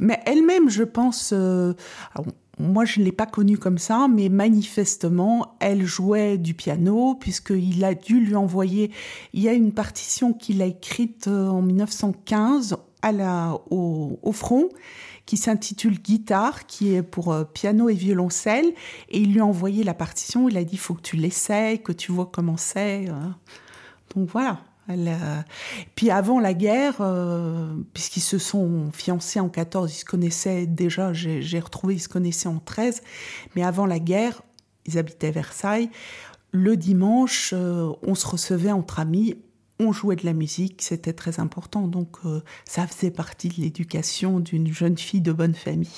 mais 0.00 0.20
elle-même, 0.24 0.70
je 0.70 0.84
pense. 0.84 1.34
Moi, 2.60 2.84
je 2.84 3.00
ne 3.00 3.06
l'ai 3.06 3.12
pas 3.12 3.24
connue 3.24 3.56
comme 3.56 3.78
ça, 3.78 4.06
mais 4.06 4.28
manifestement, 4.28 5.56
elle 5.60 5.86
jouait 5.86 6.36
du 6.36 6.52
piano, 6.52 7.14
puisqu'il 7.14 7.82
a 7.84 7.94
dû 7.94 8.20
lui 8.20 8.34
envoyer. 8.34 8.90
Il 9.32 9.40
y 9.40 9.48
a 9.48 9.54
une 9.54 9.72
partition 9.72 10.34
qu'il 10.34 10.60
a 10.60 10.66
écrite 10.66 11.26
euh, 11.26 11.48
en 11.48 11.62
1915 11.62 12.76
à 13.00 13.12
la, 13.12 13.58
au, 13.70 14.32
front, 14.32 14.68
qui 15.24 15.38
s'intitule 15.38 16.00
Guitare, 16.02 16.66
qui 16.66 16.94
est 16.94 17.02
pour 17.02 17.32
euh, 17.32 17.44
piano 17.44 17.88
et 17.88 17.94
violoncelle. 17.94 18.66
Et 19.08 19.20
il 19.20 19.32
lui 19.32 19.40
a 19.40 19.46
envoyé 19.46 19.82
la 19.82 19.94
partition. 19.94 20.46
Il 20.46 20.58
a 20.58 20.64
dit 20.64 20.76
faut 20.76 20.92
que 20.92 21.00
tu 21.00 21.16
l'essayes, 21.16 21.82
que 21.82 21.92
tu 21.92 22.12
vois 22.12 22.28
comment 22.30 22.58
c'est. 22.58 23.08
Hein. 23.08 23.36
Donc 24.14 24.28
voilà. 24.28 24.60
Euh, 24.90 25.42
puis 25.94 26.10
avant 26.10 26.40
la 26.40 26.54
guerre, 26.54 26.96
euh, 27.00 27.74
puisqu'ils 27.94 28.22
se 28.22 28.38
sont 28.38 28.90
fiancés 28.92 29.40
en 29.40 29.48
14, 29.48 29.92
ils 29.92 29.98
se 29.98 30.04
connaissaient 30.04 30.66
déjà, 30.66 31.12
j'ai 31.12 31.60
retrouvé, 31.60 31.94
ils 31.94 32.00
se 32.00 32.08
connaissaient 32.08 32.48
en 32.48 32.58
13, 32.58 33.02
mais 33.54 33.62
avant 33.62 33.86
la 33.86 33.98
guerre, 33.98 34.42
ils 34.86 34.98
habitaient 34.98 35.30
Versailles. 35.30 35.90
Le 36.52 36.76
dimanche, 36.76 37.52
euh, 37.54 37.92
on 38.02 38.14
se 38.14 38.26
recevait 38.26 38.72
entre 38.72 39.00
amis, 39.00 39.36
on 39.78 39.92
jouait 39.92 40.16
de 40.16 40.26
la 40.26 40.32
musique, 40.32 40.82
c'était 40.82 41.12
très 41.12 41.40
important, 41.40 41.88
donc 41.88 42.18
ça 42.66 42.86
faisait 42.86 43.10
partie 43.10 43.48
de 43.48 43.62
l'éducation 43.62 44.38
d'une 44.38 44.70
jeune 44.70 44.98
fille 44.98 45.22
de 45.22 45.32
bonne 45.32 45.54
famille. 45.54 45.88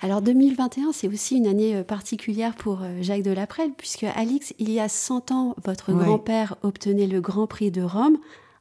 Alors 0.00 0.22
2021, 0.22 0.92
c'est 0.92 1.08
aussi 1.08 1.36
une 1.36 1.46
année 1.46 1.74
euh, 1.74 1.82
particulière 1.82 2.54
pour 2.54 2.82
euh, 2.82 2.98
Jacques 3.00 3.22
Delaprelle, 3.22 3.72
puisque 3.76 4.04
Alix, 4.04 4.54
il 4.58 4.70
y 4.70 4.78
a 4.78 4.88
100 4.88 5.32
ans, 5.32 5.56
votre 5.64 5.92
grand-père 5.92 6.56
obtenait 6.62 7.08
le 7.08 7.20
Grand 7.20 7.48
Prix 7.48 7.72
de 7.72 7.82
Rome 7.82 8.16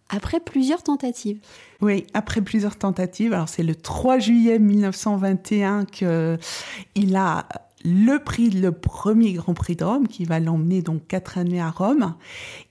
après 0.09 0.39
plusieurs 0.39 0.81
tentatives. 0.81 1.39
Oui, 1.81 2.07
après 2.13 2.41
plusieurs 2.41 2.77
tentatives. 2.77 3.33
Alors 3.33 3.49
c'est 3.49 3.63
le 3.63 3.75
3 3.75 4.19
juillet 4.19 4.57
1921 4.57 5.85
qu'il 5.85 7.15
a 7.15 7.47
le 7.85 8.17
prix, 8.17 8.49
le 8.49 8.71
premier 8.71 9.33
Grand 9.33 9.53
Prix 9.53 9.75
de 9.75 9.83
Rome, 9.83 10.07
qui 10.07 10.25
va 10.25 10.39
l'emmener 10.39 10.81
donc 10.81 11.05
quatre 11.07 11.37
années 11.37 11.61
à 11.61 11.69
Rome. 11.69 12.15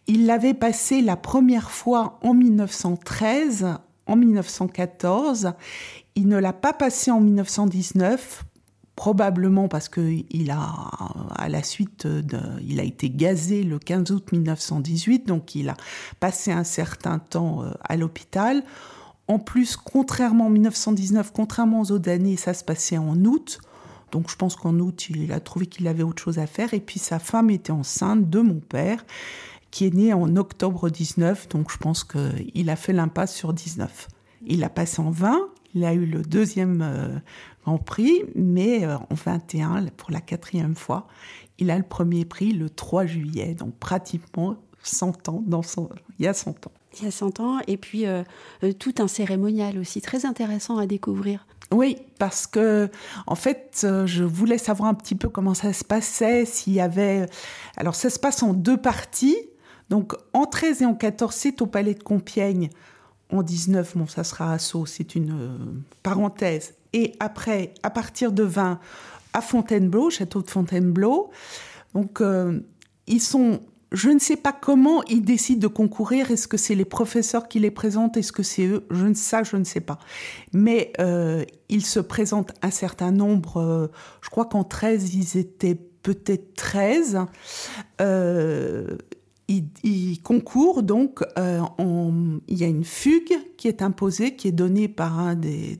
Il 0.08 0.26
l'avait 0.26 0.54
passé 0.54 1.02
la 1.02 1.16
première 1.16 1.70
fois 1.70 2.18
en 2.22 2.34
1913, 2.34 3.66
en 4.06 4.16
1914. 4.16 5.52
Il 6.16 6.28
ne 6.28 6.38
l'a 6.38 6.52
pas 6.52 6.72
passé 6.72 7.10
en 7.10 7.20
1919 7.20 8.44
probablement 8.96 9.68
parce 9.68 9.88
que 9.88 10.22
il 10.30 10.50
a, 10.50 10.74
à 11.36 11.48
la 11.48 11.62
suite, 11.62 12.08
il 12.66 12.80
a 12.80 12.82
été 12.82 13.10
gazé 13.10 13.62
le 13.62 13.78
15 13.78 14.10
août 14.10 14.32
1918, 14.32 15.26
donc 15.26 15.54
il 15.54 15.68
a 15.68 15.76
passé 16.18 16.50
un 16.50 16.64
certain 16.64 17.18
temps 17.18 17.62
euh, 17.62 17.70
à 17.84 17.96
l'hôpital. 17.96 18.64
En 19.28 19.38
plus, 19.38 19.76
contrairement 19.76 20.46
en 20.46 20.50
1919, 20.50 21.32
contrairement 21.32 21.82
aux 21.82 21.92
autres 21.92 22.10
années, 22.10 22.36
ça 22.36 22.54
se 22.54 22.64
passait 22.64 22.96
en 22.96 23.22
août. 23.24 23.60
Donc 24.12 24.30
je 24.30 24.36
pense 24.36 24.56
qu'en 24.56 24.78
août, 24.78 25.10
il 25.10 25.30
a 25.32 25.40
trouvé 25.40 25.66
qu'il 25.66 25.88
avait 25.88 26.02
autre 26.02 26.22
chose 26.22 26.38
à 26.38 26.46
faire. 26.46 26.72
Et 26.72 26.80
puis 26.80 26.98
sa 26.98 27.18
femme 27.18 27.50
était 27.50 27.72
enceinte 27.72 28.30
de 28.30 28.40
mon 28.40 28.60
père, 28.60 29.04
qui 29.70 29.86
est 29.86 29.94
né 29.94 30.14
en 30.14 30.36
octobre 30.36 30.88
19. 30.88 31.48
Donc 31.48 31.70
je 31.70 31.76
pense 31.76 32.04
qu'il 32.04 32.70
a 32.70 32.76
fait 32.76 32.92
l'impasse 32.92 33.34
sur 33.34 33.52
19. 33.52 34.08
Il 34.46 34.64
a 34.64 34.68
passé 34.68 35.02
en 35.02 35.10
20, 35.10 35.38
il 35.74 35.84
a 35.84 35.92
eu 35.92 36.06
le 36.06 36.22
deuxième 36.22 36.80
euh, 36.82 37.18
Grand 37.66 37.78
Prix, 37.78 38.22
mais 38.36 38.84
euh, 38.84 38.96
en 38.96 39.14
21, 39.14 39.86
pour 39.96 40.12
la 40.12 40.20
quatrième 40.20 40.76
fois, 40.76 41.08
il 41.58 41.72
a 41.72 41.76
le 41.76 41.82
premier 41.82 42.24
prix 42.24 42.52
le 42.52 42.70
3 42.70 43.06
juillet, 43.06 43.54
donc 43.54 43.74
pratiquement 43.80 44.54
100 44.84 45.28
ans, 45.28 45.42
dans 45.44 45.62
son... 45.62 45.88
il 46.20 46.26
y 46.26 46.28
a 46.28 46.34
100 46.34 46.50
ans. 46.50 46.72
Il 46.96 47.04
y 47.04 47.08
a 47.08 47.10
100 47.10 47.40
ans, 47.40 47.58
et 47.66 47.76
puis 47.76 48.06
euh, 48.06 48.22
tout 48.78 48.94
un 49.00 49.08
cérémonial 49.08 49.78
aussi, 49.78 50.00
très 50.00 50.26
intéressant 50.26 50.78
à 50.78 50.86
découvrir. 50.86 51.44
Oui, 51.72 51.96
parce 52.20 52.46
que 52.46 52.88
en 53.26 53.34
fait, 53.34 53.84
je 54.04 54.22
voulais 54.22 54.58
savoir 54.58 54.88
un 54.88 54.94
petit 54.94 55.16
peu 55.16 55.28
comment 55.28 55.54
ça 55.54 55.72
se 55.72 55.82
passait, 55.82 56.44
s'il 56.44 56.74
y 56.74 56.80
avait. 56.80 57.26
Alors, 57.76 57.96
ça 57.96 58.10
se 58.10 58.20
passe 58.20 58.44
en 58.44 58.52
deux 58.52 58.76
parties. 58.76 59.36
Donc, 59.90 60.14
en 60.32 60.46
13 60.46 60.82
et 60.82 60.86
en 60.86 60.94
14, 60.94 61.34
c'est 61.34 61.60
au 61.62 61.66
Palais 61.66 61.94
de 61.94 62.02
Compiègne 62.04 62.70
en 63.32 63.42
19, 63.42 63.96
bon, 63.96 64.06
ça 64.06 64.24
sera 64.24 64.58
Sceaux, 64.58 64.86
c'est 64.86 65.14
une 65.14 65.32
euh, 65.32 65.58
parenthèse. 66.02 66.74
Et 66.92 67.14
après, 67.20 67.74
à 67.82 67.90
partir 67.90 68.32
de 68.32 68.42
20, 68.42 68.78
à 69.32 69.40
Fontainebleau, 69.40 70.10
château 70.10 70.42
de 70.42 70.50
Fontainebleau. 70.50 71.30
Donc, 71.94 72.20
euh, 72.20 72.60
ils 73.06 73.20
sont. 73.20 73.60
Je 73.92 74.10
ne 74.10 74.18
sais 74.18 74.36
pas 74.36 74.52
comment 74.52 75.02
ils 75.04 75.22
décident 75.22 75.60
de 75.60 75.66
concourir. 75.66 76.30
Est-ce 76.30 76.48
que 76.48 76.56
c'est 76.56 76.74
les 76.74 76.84
professeurs 76.84 77.48
qui 77.48 77.60
les 77.60 77.70
présentent? 77.70 78.16
Est-ce 78.16 78.32
que 78.32 78.42
c'est 78.42 78.66
eux? 78.66 78.84
Je 78.90 79.06
ne 79.06 79.14
sais, 79.14 79.44
je 79.44 79.56
ne 79.56 79.64
sais 79.64 79.80
pas. 79.80 79.98
Mais 80.52 80.92
euh, 81.00 81.44
ils 81.68 81.86
se 81.86 82.00
présentent 82.00 82.52
un 82.62 82.72
certain 82.72 83.12
nombre. 83.12 83.90
je 84.22 84.28
crois 84.28 84.46
qu'en 84.46 84.64
13, 84.64 85.14
ils 85.14 85.38
étaient 85.38 85.78
peut-être 86.02 86.54
13 86.54 87.20
il, 89.48 90.20
concourt 90.22 90.82
donc, 90.82 91.22
euh, 91.38 91.60
il 92.48 92.58
y 92.58 92.64
a 92.64 92.66
une 92.66 92.84
fugue 92.84 93.38
qui 93.56 93.68
est 93.68 93.82
imposée, 93.82 94.34
qui 94.34 94.48
est 94.48 94.52
donnée 94.52 94.88
par 94.88 95.18
un 95.18 95.34
des, 95.34 95.78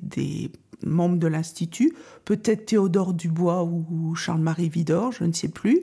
membres 0.85 1.17
de 1.17 1.27
l'Institut, 1.27 1.95
peut-être 2.25 2.67
Théodore 2.67 3.15
Dubois 3.15 3.65
ou 3.65 4.15
Charles-Marie 4.15 4.69
Vidor, 4.69 5.11
je 5.13 5.25
ne 5.25 5.33
sais 5.33 5.49
plus. 5.49 5.83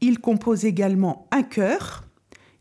Il 0.00 0.18
compose 0.18 0.64
également 0.64 1.28
un 1.30 1.42
chœur. 1.42 2.04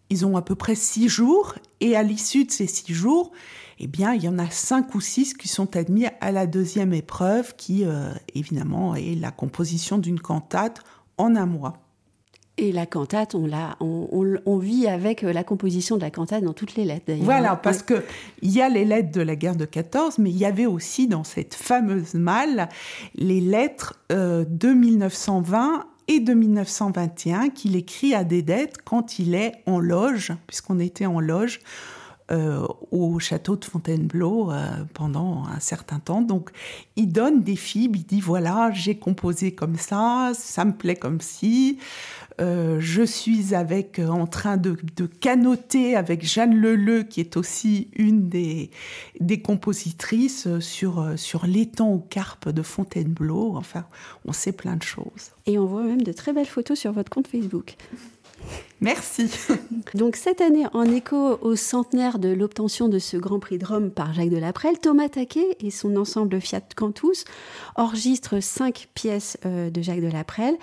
Ils 0.10 0.26
ont 0.26 0.38
à 0.38 0.42
peu 0.42 0.56
près 0.56 0.76
six 0.76 1.10
jours, 1.10 1.56
et 1.80 1.96
à 1.96 2.04
l'issue 2.04 2.46
de 2.46 2.52
ces 2.52 2.68
six 2.68 2.94
jours, 2.94 3.32
eh 3.80 3.88
bien, 3.88 4.14
il 4.14 4.24
y 4.24 4.30
en 4.30 4.38
a 4.38 4.50
cinq 4.50 4.94
ou 4.94 5.02
six 5.02 5.34
qui 5.34 5.48
sont 5.48 5.76
admis 5.76 6.06
à 6.22 6.32
la 6.32 6.46
deuxième 6.46 6.94
épreuve, 6.94 7.56
qui, 7.56 7.86
euh, 7.86 8.12
évidemment, 8.36 8.96
est 8.96 9.16
la 9.16 9.32
composition 9.32 9.98
d'une 9.98 10.20
cantate 10.20 10.84
en 11.18 11.36
un 11.36 11.46
mois. 11.46 11.85
Et 12.58 12.72
la 12.72 12.86
cantate, 12.86 13.36
on, 13.36 13.46
la, 13.46 13.76
on, 13.82 14.58
vit 14.58 14.88
avec 14.88 15.26
euh, 15.26 15.34
la 15.34 15.44
composition 15.44 15.98
de 15.98 16.02
la 16.02 16.10
cantate 16.10 16.42
dans 16.42 16.54
toutes 16.54 16.76
les 16.76 16.86
lettres 16.86 17.04
d'ailleurs. 17.08 17.26
Voilà, 17.26 17.56
parce 17.58 17.84
que 17.84 18.02
il 18.42 18.52
y 18.52 18.62
a 18.62 18.70
les 18.70 18.86
lettres 18.86 19.12
de 19.12 19.22
la 19.22 19.36
guerre 19.36 19.58
de 19.58 19.66
14, 19.66 20.20
mais 20.20 20.30
il 20.30 20.38
y 20.38 20.46
avait 20.46 20.66
aussi 20.66 21.08
dans 21.08 21.26
cette 21.26 21.54
fameuse 21.54 22.14
malle 22.14 22.70
les 23.14 23.42
lettres 23.42 24.00
euh, 24.14 24.46
de 24.48 24.70
1920 24.70 25.86
et 26.08 26.22
de 26.22 26.34
1921 26.34 27.50
qu'il 27.50 27.76
écrit 27.76 28.16
à 28.16 28.24
des 28.24 28.42
dettes 28.42 28.78
quand 28.86 29.20
il 29.20 29.36
est 29.36 29.52
en 29.66 29.80
loge, 29.80 30.32
puisqu'on 30.48 30.80
était 30.80 31.08
en 31.08 31.20
loge 31.20 31.60
euh, 32.32 32.66
au 32.92 33.20
château 33.20 33.58
de 33.58 33.66
Fontainebleau 33.66 34.52
pendant 34.94 35.44
un 35.46 35.60
certain 35.60 36.00
temps. 36.00 36.22
Donc, 36.22 36.52
il 36.96 37.12
donne 37.12 37.42
des 37.42 37.58
fibres, 37.58 37.98
il 37.98 38.06
dit 38.06 38.22
voilà, 38.22 38.72
j'ai 38.72 38.96
composé 38.96 39.54
comme 39.54 39.76
ça, 39.76 40.32
ça 40.34 40.64
me 40.64 40.72
plaît 40.72 40.96
comme 40.96 41.20
si. 41.20 41.80
Euh, 42.42 42.80
je 42.82 43.04
suis 43.04 43.56
avec, 43.56 43.98
euh, 44.00 44.10
en 44.10 44.28
train 44.28 44.58
de, 44.58 44.76
de, 44.98 45.06
canoter 45.06 45.96
avec 45.96 46.26
Jeanne 46.26 46.54
Leleu, 46.54 47.04
qui 47.04 47.22
est 47.22 47.38
aussi 47.38 47.90
une 47.96 48.28
des, 48.28 48.72
des 49.22 49.42
compositrices, 49.42 50.48
euh, 50.48 50.60
sur, 50.60 51.14
sur 51.16 51.46
l'étang 51.46 51.94
aux 51.94 52.00
carpes 52.00 52.50
de 52.50 52.62
Fontainebleau. 52.62 53.56
Enfin, 53.56 53.86
on 54.26 54.34
sait 54.34 54.52
plein 54.52 54.76
de 54.76 54.84
choses. 54.84 55.32
Et 55.46 55.58
on 55.58 55.66
voit 55.66 55.84
même 55.84 56.02
de 56.02 56.12
très 56.12 56.34
belles 56.34 56.46
photos 56.46 56.78
sur 56.78 56.92
votre 56.92 57.10
compte 57.10 57.28
Facebook. 57.28 57.76
Merci. 58.82 59.32
Donc 59.94 60.18
cette 60.18 60.42
année, 60.42 60.66
en 60.74 60.84
écho 60.84 61.40
au 61.42 61.56
centenaire 61.56 62.20
de 62.20 62.30
l'obtention 62.30 62.90
de 62.90 63.00
ce 63.00 63.16
Grand 63.16 63.40
Prix 63.40 63.58
de 63.58 63.66
Rome 63.66 63.92
par 63.92 64.14
Jacques 64.14 64.30
Delaprelle, 64.30 64.78
Thomas 64.80 65.08
Taquet 65.08 65.56
et 65.62 65.72
son 65.72 65.96
ensemble 65.96 66.42
Fiat 66.42 66.62
Cantus 66.76 67.24
enregistrent 67.76 68.44
cinq 68.44 68.90
pièces 68.94 69.38
de 69.46 69.82
Jacques 69.82 70.02
Delaprelle. 70.02 70.58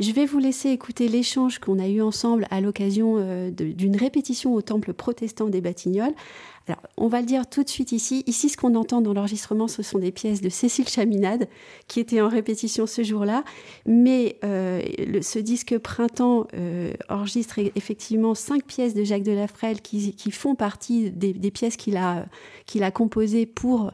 Je 0.00 0.12
vais 0.12 0.26
vous 0.26 0.38
laisser 0.38 0.70
écouter 0.70 1.08
l'échange 1.08 1.58
qu'on 1.58 1.78
a 1.80 1.88
eu 1.88 2.00
ensemble 2.02 2.46
à 2.50 2.60
l'occasion 2.60 3.16
euh, 3.18 3.50
d'une 3.50 3.96
répétition 3.96 4.54
au 4.54 4.62
temple 4.62 4.92
protestant 4.92 5.48
des 5.48 5.60
Batignolles. 5.60 6.14
Alors, 6.68 6.82
on 6.96 7.08
va 7.08 7.20
le 7.20 7.26
dire 7.26 7.48
tout 7.48 7.64
de 7.64 7.68
suite 7.68 7.90
ici. 7.90 8.22
Ici, 8.26 8.48
ce 8.48 8.56
qu'on 8.56 8.76
entend 8.76 9.00
dans 9.00 9.12
l'enregistrement, 9.12 9.66
ce 9.66 9.82
sont 9.82 9.98
des 9.98 10.12
pièces 10.12 10.40
de 10.40 10.50
Cécile 10.50 10.86
Chaminade 10.86 11.48
qui 11.88 11.98
étaient 11.98 12.20
en 12.20 12.28
répétition 12.28 12.86
ce 12.86 13.02
jour-là. 13.02 13.42
Mais 13.86 14.38
euh, 14.44 14.82
ce 15.20 15.40
disque 15.40 15.78
Printemps 15.78 16.46
euh, 16.54 16.92
enregistre 17.08 17.58
effectivement 17.74 18.34
cinq 18.34 18.64
pièces 18.64 18.94
de 18.94 19.02
Jacques 19.02 19.24
Delafrelle 19.24 19.80
qui, 19.80 20.14
qui 20.14 20.30
font 20.30 20.54
partie 20.54 21.10
des, 21.10 21.50
pièces 21.50 21.76
qu'il 21.76 21.96
a, 21.96 22.26
qu'il 22.66 22.84
a 22.84 22.90
composées 22.90 23.46
pour 23.46 23.90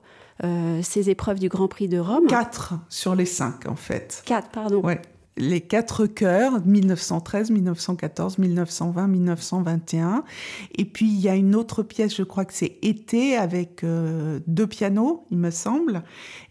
ces 0.83 1.11
épreuves 1.11 1.39
du 1.39 1.49
Grand 1.49 1.69
Prix 1.69 1.87
de 1.87 1.99
Rome. 1.99 2.27
Quatre 2.27 2.75
sur 2.91 3.15
les 3.15 3.25
cinq, 3.25 3.69
en 3.69 3.77
fait. 3.77 4.23
Quatre, 4.27 4.51
pardon. 4.51 4.81
Ouais. 4.81 5.01
Les 5.37 5.61
quatre 5.61 6.07
chœurs 6.07 6.65
1913, 6.65 7.51
1914, 7.51 8.39
1920, 8.39 9.07
1921. 9.09 10.25
Et 10.77 10.85
puis 10.85 11.07
il 11.07 11.21
y 11.21 11.29
a 11.29 11.35
une 11.35 11.55
autre 11.55 11.83
pièce, 11.83 12.15
je 12.17 12.23
crois 12.23 12.45
que 12.45 12.53
c'est 12.53 12.79
Été 12.83 13.37
avec 13.37 13.83
euh, 13.83 14.41
deux 14.47 14.67
pianos, 14.67 15.25
il 15.31 15.39
me 15.39 15.51
semble, 15.51 16.03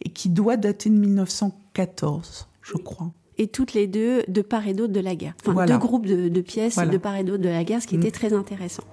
et 0.04 0.10
qui 0.10 0.30
doit 0.30 0.58
dater 0.58 0.90
de 0.90 0.96
1914, 0.96 2.48
je 2.62 2.74
crois. 2.74 3.12
Et 3.38 3.48
toutes 3.48 3.74
les 3.74 3.88
deux 3.88 4.24
de 4.28 4.42
part 4.42 4.68
et 4.68 4.74
d'autre 4.74 4.94
de 4.94 5.00
la 5.00 5.16
guerre. 5.16 5.34
Enfin, 5.46 5.66
deux 5.66 5.78
groupes 5.78 6.06
de, 6.06 6.42
pièces 6.42 6.78
de 6.78 6.98
part 6.98 7.16
et 7.16 7.24
d'autre 7.24 7.44
de 7.44 7.50
la 7.50 7.64
guerre, 7.64 7.82
ce 7.82 7.88
qui 7.88 7.96
était 7.96 8.10
mm. 8.10 8.12
très 8.12 8.34
intéressant. 8.34 8.84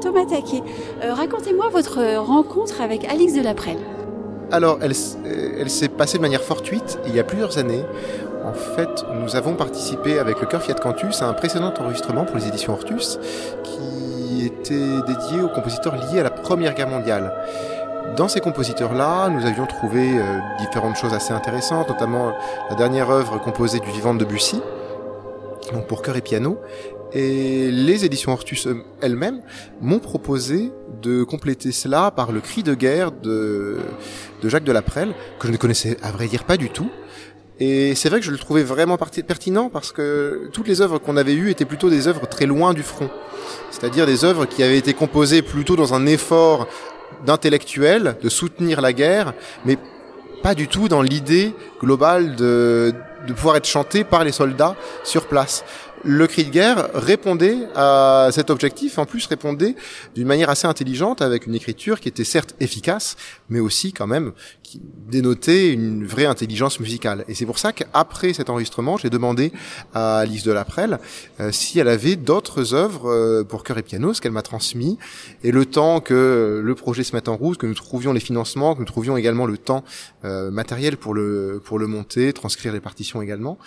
Thomas 0.00 0.26
Taquet, 0.26 0.62
euh, 1.02 1.12
racontez-moi 1.12 1.68
votre 1.70 2.16
rencontre 2.18 2.80
avec 2.80 3.04
Alix 3.04 3.34
de 3.34 3.42
Laprelle. 3.42 3.78
Alors, 4.50 4.78
elle, 4.80 4.92
elle 5.58 5.70
s'est 5.70 5.88
passée 5.88 6.18
de 6.18 6.22
manière 6.22 6.42
fortuite 6.42 6.98
il 7.06 7.14
y 7.14 7.20
a 7.20 7.24
plusieurs 7.24 7.58
années. 7.58 7.84
En 8.44 8.52
fait, 8.52 9.04
nous 9.20 9.36
avons 9.36 9.54
participé 9.54 10.18
avec 10.18 10.40
le 10.40 10.46
Chœur 10.46 10.62
Fiat 10.62 10.74
Cantus 10.74 11.20
à 11.20 11.28
un 11.28 11.34
précédent 11.34 11.74
enregistrement 11.78 12.24
pour 12.24 12.36
les 12.36 12.48
éditions 12.48 12.72
Hortus 12.72 13.18
qui 13.62 14.46
était 14.46 15.02
dédié 15.06 15.42
aux 15.42 15.48
compositeurs 15.48 15.96
liés 15.96 16.20
à 16.20 16.22
la 16.22 16.30
Première 16.30 16.74
Guerre 16.74 16.88
mondiale. 16.88 17.32
Dans 18.16 18.28
ces 18.28 18.40
compositeurs-là, 18.40 19.28
nous 19.28 19.44
avions 19.44 19.66
trouvé 19.66 20.18
euh, 20.18 20.38
différentes 20.58 20.96
choses 20.96 21.12
assez 21.12 21.32
intéressantes, 21.32 21.88
notamment 21.88 22.32
la 22.70 22.76
dernière 22.76 23.10
œuvre 23.10 23.38
composée 23.38 23.80
du 23.80 23.90
vivant 23.90 24.14
de 24.14 24.20
Debussy, 24.20 24.62
donc 25.72 25.86
pour 25.86 26.02
chœur 26.02 26.16
et 26.16 26.22
piano, 26.22 26.58
et 27.12 27.70
les 27.70 28.04
éditions 28.04 28.32
Hortus 28.32 28.68
elles-mêmes 29.00 29.40
m'ont 29.80 29.98
proposé 29.98 30.70
de 31.02 31.22
compléter 31.22 31.72
cela 31.72 32.10
par 32.10 32.32
le 32.32 32.40
cri 32.40 32.62
de 32.62 32.74
guerre 32.74 33.12
de, 33.12 33.78
de 34.42 34.48
Jacques 34.48 34.64
Delaprelle, 34.64 35.14
que 35.38 35.46
je 35.46 35.52
ne 35.52 35.56
connaissais 35.56 35.96
à 36.02 36.10
vrai 36.10 36.26
dire 36.26 36.44
pas 36.44 36.56
du 36.56 36.70
tout. 36.70 36.90
Et 37.60 37.94
c'est 37.96 38.08
vrai 38.08 38.20
que 38.20 38.26
je 38.26 38.30
le 38.30 38.38
trouvais 38.38 38.62
vraiment 38.62 38.96
pertinent 38.96 39.68
parce 39.68 39.90
que 39.90 40.48
toutes 40.52 40.68
les 40.68 40.80
œuvres 40.80 40.98
qu'on 40.98 41.16
avait 41.16 41.34
eues 41.34 41.50
étaient 41.50 41.64
plutôt 41.64 41.90
des 41.90 42.06
œuvres 42.06 42.28
très 42.28 42.46
loin 42.46 42.72
du 42.72 42.82
front. 42.82 43.10
C'est-à-dire 43.70 44.06
des 44.06 44.24
œuvres 44.24 44.46
qui 44.46 44.62
avaient 44.62 44.78
été 44.78 44.94
composées 44.94 45.42
plutôt 45.42 45.74
dans 45.74 45.92
un 45.94 46.06
effort 46.06 46.68
d'intellectuel, 47.26 48.16
de 48.22 48.28
soutenir 48.28 48.80
la 48.80 48.92
guerre, 48.92 49.34
mais 49.64 49.76
pas 50.42 50.54
du 50.54 50.68
tout 50.68 50.88
dans 50.88 51.02
l'idée 51.02 51.52
globale 51.80 52.36
de, 52.36 52.94
de 53.26 53.32
pouvoir 53.32 53.56
être 53.56 53.66
chanté 53.66 54.04
par 54.04 54.22
les 54.22 54.30
soldats 54.30 54.76
sur 55.02 55.26
place 55.26 55.64
le 56.04 56.26
cri 56.26 56.44
de 56.44 56.50
guerre 56.50 56.90
répondait 56.94 57.56
à 57.74 58.28
cet 58.32 58.50
objectif, 58.50 58.98
en 58.98 59.06
plus 59.06 59.26
répondait 59.26 59.74
d'une 60.14 60.26
manière 60.26 60.50
assez 60.50 60.66
intelligente 60.66 61.22
avec 61.22 61.46
une 61.46 61.54
écriture 61.54 62.00
qui 62.00 62.08
était 62.08 62.24
certes 62.24 62.54
efficace, 62.60 63.16
mais 63.48 63.60
aussi 63.60 63.92
quand 63.92 64.06
même 64.06 64.32
qui 64.68 64.82
dénotait 64.82 65.72
une 65.72 66.04
vraie 66.04 66.26
intelligence 66.26 66.78
musicale. 66.78 67.24
Et 67.26 67.34
c'est 67.34 67.46
pour 67.46 67.58
ça 67.58 67.72
qu'après 67.72 68.34
cet 68.34 68.50
enregistrement, 68.50 68.98
j'ai 68.98 69.08
demandé 69.08 69.50
à 69.94 70.18
Alice 70.18 70.44
de 70.44 70.52
Laprelle 70.52 70.98
euh, 71.40 71.50
si 71.52 71.78
elle 71.78 71.88
avait 71.88 72.16
d'autres 72.16 72.74
œuvres 72.74 73.08
euh, 73.08 73.44
pour 73.44 73.64
chœur 73.64 73.78
et 73.78 73.82
piano, 73.82 74.12
ce 74.12 74.20
qu'elle 74.20 74.32
m'a 74.32 74.42
transmis. 74.42 74.98
Et 75.42 75.52
le 75.52 75.64
temps 75.64 76.00
que 76.00 76.60
le 76.62 76.74
projet 76.74 77.02
se 77.02 77.16
mette 77.16 77.28
en 77.28 77.36
route, 77.36 77.56
que 77.56 77.66
nous 77.66 77.74
trouvions 77.74 78.12
les 78.12 78.20
financements, 78.20 78.74
que 78.74 78.80
nous 78.80 78.84
trouvions 78.84 79.16
également 79.16 79.46
le 79.46 79.56
temps 79.56 79.84
euh, 80.24 80.50
matériel 80.50 80.98
pour 80.98 81.14
le 81.14 81.62
pour 81.64 81.78
le 81.78 81.86
monter, 81.86 82.34
transcrire 82.34 82.72
les 82.74 82.80
partitions 82.80 83.22
également, 83.22 83.58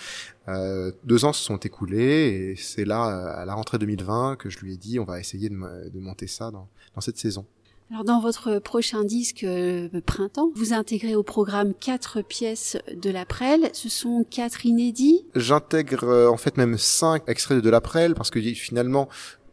euh, 0.48 0.92
deux 1.04 1.26
ans 1.26 1.34
se 1.34 1.44
sont 1.44 1.58
écoulés 1.58 2.52
et 2.52 2.56
c'est 2.56 2.86
là, 2.86 3.04
à 3.36 3.46
la 3.46 3.54
rentrée 3.54 3.78
2020, 3.78 4.38
que 4.38 4.50
je 4.50 4.60
lui 4.60 4.74
ai 4.74 4.78
dit 4.78 5.00
on 5.00 5.04
va 5.04 5.20
essayer 5.20 5.50
de, 5.50 5.56
de 5.56 6.00
monter 6.00 6.28
ça 6.28 6.52
dans, 6.52 6.68
dans, 6.96 7.02
cette 7.02 7.18
saison. 7.18 7.46
Alors 7.92 8.06
dans 8.06 8.22
votre 8.22 8.60
prochain 8.60 9.04
disque 9.04 9.44
euh, 9.44 9.90
Printemps, 10.06 10.50
vous 10.56 10.72
intégrez 10.72 11.14
au 11.14 11.24
programme 11.24 11.74
quatre 11.74 12.22
pièces 12.22 12.78
de 12.96 13.10
l'Aprel. 13.10 13.70
Ce 13.74 13.90
sont 13.90 14.26
quatre 14.30 14.66
inédits 14.66 15.26
J'intègre 15.36 16.06
euh, 16.06 16.30
en 16.30 16.38
fait 16.38 16.56
même 16.56 16.78
cinq 16.78 17.22
extraits 17.28 17.62
de 17.62 17.70
l'Aprel 17.70 18.16
parce 18.16 18.30
que 18.30 18.40
finalement 18.40 19.10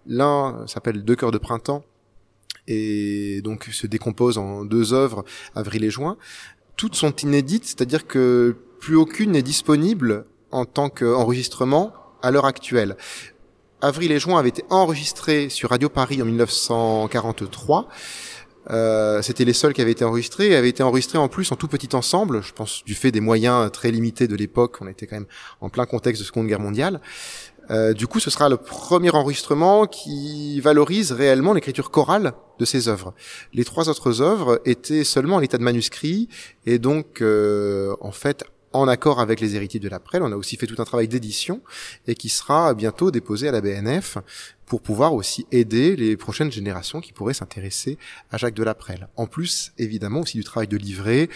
l'un 0.07 0.65
s'appelle 0.69 1.05
Deux 1.05 1.17
cœurs 1.17 1.33
de 1.33 1.39
printemps 1.39 1.83
et 2.69 3.41
donc 3.43 3.65
se 3.65 3.89
décompose 3.89 4.39
en 4.39 4.65
deux 4.65 4.93
œuvres, 4.93 5.25
Avril 5.57 5.83
et 5.83 5.91
Juin. 5.91 6.17
Toutes 6.77 6.95
sont 6.95 7.17
inédites, 7.17 7.65
c'est-à-dire 7.65 8.07
que 8.07 8.55
plus 8.79 8.95
aucune 8.95 9.33
n'est 9.33 9.43
disponible 9.43 10.27
en 10.53 10.65
tant 10.65 10.91
qu'enregistrement 10.91 11.93
à 12.23 12.31
l'heure 12.31 12.47
actuelle. 12.47 12.97
Avril 13.81 14.11
et 14.11 14.19
Juin 14.19 14.39
avaient 14.39 14.49
été 14.49 14.65
enregistrés 14.71 15.49
sur 15.51 15.71
Radio 15.71 15.89
Paris 15.89 16.21
en 16.21 16.25
1943. 16.25 17.89
Euh, 18.71 19.23
c'était 19.23 19.45
les 19.45 19.53
seuls 19.53 19.73
qui 19.73 19.81
avaient 19.81 19.93
été 19.93 20.05
enregistrés 20.05 20.49
et 20.49 20.57
avaient 20.57 20.69
été 20.69 20.83
enregistrés 20.83 21.19
en 21.19 21.29
plus 21.29 21.51
en 21.53 21.57
tout 21.57 21.69
petit 21.69 21.95
ensemble, 21.95 22.43
je 22.43 22.53
pense 22.53 22.85
du 22.85 22.95
fait 22.95 23.13
des 23.13 23.21
moyens 23.21 23.71
très 23.71 23.91
limités 23.91 24.27
de 24.27 24.35
l'époque, 24.35 24.79
on 24.81 24.89
était 24.89 25.07
quand 25.07 25.17
même 25.17 25.29
en 25.61 25.71
plein 25.71 25.87
contexte 25.87 26.21
de 26.21 26.27
Seconde 26.27 26.49
Guerre 26.49 26.61
mondiale. 26.61 27.01
Euh, 27.71 27.93
du 27.93 28.07
coup, 28.07 28.19
ce 28.19 28.31
sera 28.31 28.49
le 28.49 28.57
premier 28.57 29.11
enregistrement 29.11 29.87
qui 29.87 30.61
valorise 30.61 31.13
réellement 31.13 31.53
l'écriture 31.53 31.91
chorale 31.91 32.33
de 32.59 32.65
ces 32.65 32.89
œuvres. 32.89 33.15
Les 33.53 33.65
trois 33.65 33.89
autres 33.89 34.23
œuvres 34.23 34.61
étaient 34.65 35.05
seulement 35.05 35.37
en 35.37 35.41
état 35.41 35.59
de 35.59 35.63
manuscrit 35.63 36.29
et 36.67 36.79
donc 36.79 37.21
euh, 37.21 37.95
en 38.01 38.11
fait 38.11 38.45
en 38.73 38.89
accord 38.89 39.21
avec 39.21 39.41
les 39.41 39.57
héritiers 39.57 39.81
de 39.81 39.89
l'Aprel. 39.89 40.23
On 40.23 40.33
a 40.33 40.37
aussi 40.37 40.57
fait 40.57 40.67
tout 40.67 40.81
un 40.81 40.85
travail 40.85 41.09
d'édition 41.09 41.61
et 42.07 42.15
qui 42.15 42.29
sera 42.29 42.75
bientôt 42.75 43.11
déposé 43.11 43.49
à 43.49 43.53
la 43.53 43.61
BNF 43.61 44.19
pour 44.67 44.83
pouvoir 44.83 45.15
aussi 45.15 45.47
aider 45.51 45.97
les 45.97 46.17
prochaines 46.17 46.53
générations 46.53 47.01
qui 47.01 47.13
pourraient 47.13 47.35
s'intéresser 47.35 47.97
à 48.31 48.37
Jacques 48.37 48.55
de 48.55 48.63
Laprelle. 48.63 49.09
En 49.17 49.27
plus, 49.27 49.73
évidemment, 49.79 50.21
aussi 50.21 50.37
du 50.37 50.45
travail 50.45 50.69
de 50.69 50.77
livret 50.77 51.29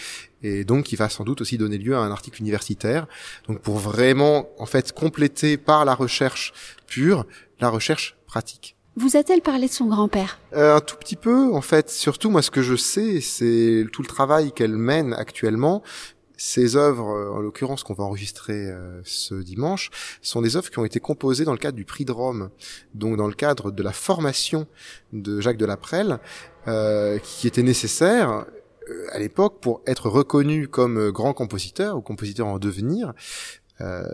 et 0.43 0.63
donc 0.63 0.85
qui 0.85 0.95
va 0.95 1.09
sans 1.09 1.23
doute 1.23 1.41
aussi 1.41 1.57
donner 1.57 1.77
lieu 1.77 1.95
à 1.95 1.99
un 1.99 2.11
article 2.11 2.41
universitaire. 2.41 3.07
Donc 3.47 3.59
pour 3.59 3.77
vraiment, 3.77 4.49
en 4.59 4.65
fait, 4.65 4.91
compléter 4.91 5.57
par 5.57 5.85
la 5.85 5.95
recherche 5.95 6.53
pure 6.85 7.25
la 7.59 7.69
recherche 7.69 8.17
pratique. 8.27 8.75
Vous 8.95 9.17
a-t-elle 9.17 9.41
parlé 9.41 9.67
de 9.67 9.71
son 9.71 9.87
grand-père? 9.87 10.37
Euh, 10.53 10.75
Un 10.75 10.81
tout 10.81 10.97
petit 10.97 11.15
peu, 11.15 11.51
en 11.53 11.61
fait. 11.61 11.89
Surtout, 11.89 12.29
moi, 12.29 12.43
ce 12.43 12.51
que 12.51 12.61
je 12.61 12.75
sais, 12.75 13.21
c'est 13.21 13.85
tout 13.91 14.03
le 14.03 14.07
travail 14.07 14.51
qu'elle 14.51 14.77
mène 14.77 15.13
actuellement 15.13 15.81
ces 16.37 16.75
œuvres, 16.75 17.09
euh, 17.09 17.31
en 17.31 17.39
l'occurrence 17.39 17.83
qu'on 17.83 17.93
va 17.93 18.03
enregistrer 18.03 18.67
euh, 18.67 19.01
ce 19.03 19.35
dimanche, 19.35 19.89
sont 20.21 20.41
des 20.41 20.55
œuvres 20.55 20.69
qui 20.69 20.79
ont 20.79 20.85
été 20.85 20.99
composées 20.99 21.45
dans 21.45 21.51
le 21.51 21.57
cadre 21.57 21.77
du 21.77 21.85
prix 21.85 22.05
de 22.05 22.11
Rome, 22.11 22.49
donc 22.93 23.17
dans 23.17 23.27
le 23.27 23.33
cadre 23.33 23.71
de 23.71 23.83
la 23.83 23.91
formation 23.91 24.67
de 25.11 25.41
Jacques 25.41 25.57
de 25.57 25.65
Laprelle, 25.65 26.19
euh, 26.67 27.19
qui 27.19 27.47
était 27.47 27.63
nécessaire 27.63 28.45
à 29.11 29.19
l'époque 29.19 29.61
pour 29.61 29.81
être 29.87 30.09
reconnu 30.09 30.67
comme 30.67 31.09
grand 31.11 31.33
compositeur 31.33 31.95
ou 31.97 32.01
compositeur 32.01 32.47
en 32.47 32.59
devenir. 32.59 33.13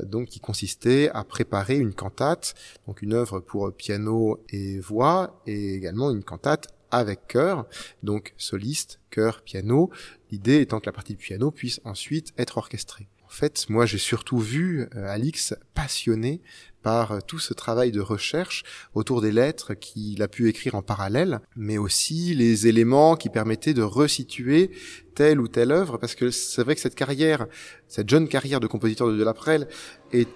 donc 0.03 0.29
qui 0.29 0.39
consistait 0.39 1.09
à 1.13 1.23
préparer 1.23 1.77
une 1.77 1.93
cantate, 1.93 2.55
donc 2.87 3.01
une 3.01 3.13
œuvre 3.13 3.39
pour 3.39 3.71
piano 3.73 4.39
et 4.49 4.79
voix, 4.79 5.41
et 5.45 5.75
également 5.75 6.11
une 6.11 6.23
cantate 6.23 6.67
avec 6.91 7.27
chœur, 7.27 7.67
donc 8.03 8.33
soliste, 8.37 8.99
chœur, 9.09 9.41
piano, 9.41 9.89
l'idée 10.31 10.61
étant 10.61 10.79
que 10.79 10.85
la 10.85 10.91
partie 10.91 11.13
de 11.13 11.19
piano 11.19 11.51
puisse 11.51 11.81
ensuite 11.83 12.33
être 12.37 12.57
orchestrée. 12.57 13.07
En 13.29 13.31
fait, 13.31 13.69
moi 13.69 13.85
j'ai 13.85 13.99
surtout 13.99 14.39
vu 14.39 14.87
euh, 14.95 15.07
Alix 15.07 15.53
passionné 15.75 16.41
par 16.81 17.11
euh, 17.11 17.19
tout 17.25 17.37
ce 17.37 17.53
travail 17.53 17.91
de 17.91 18.01
recherche 18.01 18.63
autour 18.95 19.21
des 19.21 19.31
lettres 19.31 19.75
qu'il 19.75 20.23
a 20.23 20.27
pu 20.27 20.49
écrire 20.49 20.73
en 20.73 20.81
parallèle, 20.81 21.39
mais 21.55 21.77
aussi 21.77 22.33
les 22.33 22.65
éléments 22.65 23.15
qui 23.15 23.29
permettaient 23.29 23.75
de 23.75 23.83
resituer 23.83 24.71
telle 25.13 25.39
ou 25.39 25.47
telle 25.47 25.71
œuvre, 25.71 25.97
parce 25.97 26.15
que 26.15 26.31
c'est 26.31 26.63
vrai 26.63 26.73
que 26.73 26.81
cette 26.81 26.95
carrière, 26.95 27.45
cette 27.87 28.09
jeune 28.09 28.27
carrière 28.27 28.59
de 28.59 28.67
compositeur 28.67 29.07
de 29.07 29.15
Delaprelle 29.15 29.67
est 30.11 30.29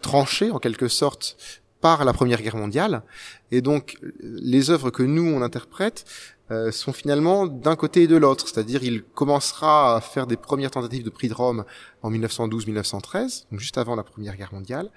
tranchée 0.00 0.50
en 0.50 0.58
quelque 0.58 0.88
sorte 0.88 1.36
par 1.82 2.06
la 2.06 2.14
Première 2.14 2.40
Guerre 2.40 2.56
mondiale. 2.56 3.02
Et 3.50 3.60
donc, 3.60 3.98
les 4.22 4.70
œuvres 4.70 4.90
que 4.90 5.02
nous, 5.02 5.30
on 5.30 5.42
interprète, 5.42 6.06
euh, 6.50 6.72
sont 6.72 6.92
finalement 6.92 7.46
d'un 7.46 7.76
côté 7.76 8.04
et 8.04 8.06
de 8.06 8.16
l'autre. 8.16 8.48
C'est-à-dire, 8.48 8.82
il 8.82 9.02
commencera 9.02 9.96
à 9.96 10.00
faire 10.00 10.26
des 10.26 10.36
premières 10.36 10.70
tentatives 10.70 11.04
de 11.04 11.10
prix 11.10 11.28
de 11.28 11.34
Rome 11.34 11.64
en 12.02 12.10
1912-1913, 12.10 13.44
donc 13.50 13.60
juste 13.60 13.78
avant 13.78 13.96
la 13.96 14.04
Première 14.04 14.36
Guerre 14.36 14.54
mondiale. 14.54 14.90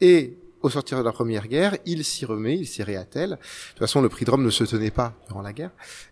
Et 0.00 0.38
au 0.62 0.70
sortir 0.70 0.98
de 0.98 1.02
la 1.02 1.12
Première 1.12 1.48
Guerre, 1.48 1.76
il 1.86 2.04
s'y 2.04 2.24
remet, 2.26 2.56
il 2.58 2.66
s'y 2.66 2.82
réattelle. 2.82 3.30
De 3.30 3.36
toute 3.70 3.78
façon, 3.78 4.02
le 4.02 4.08
prix 4.08 4.24
de 4.24 4.30
Rome 4.30 4.44
ne 4.44 4.50
se 4.50 4.64
tenait 4.64 4.90
pas 4.90 5.14
durant 5.26 5.42
la 5.42 5.52
guerre. 5.52 5.70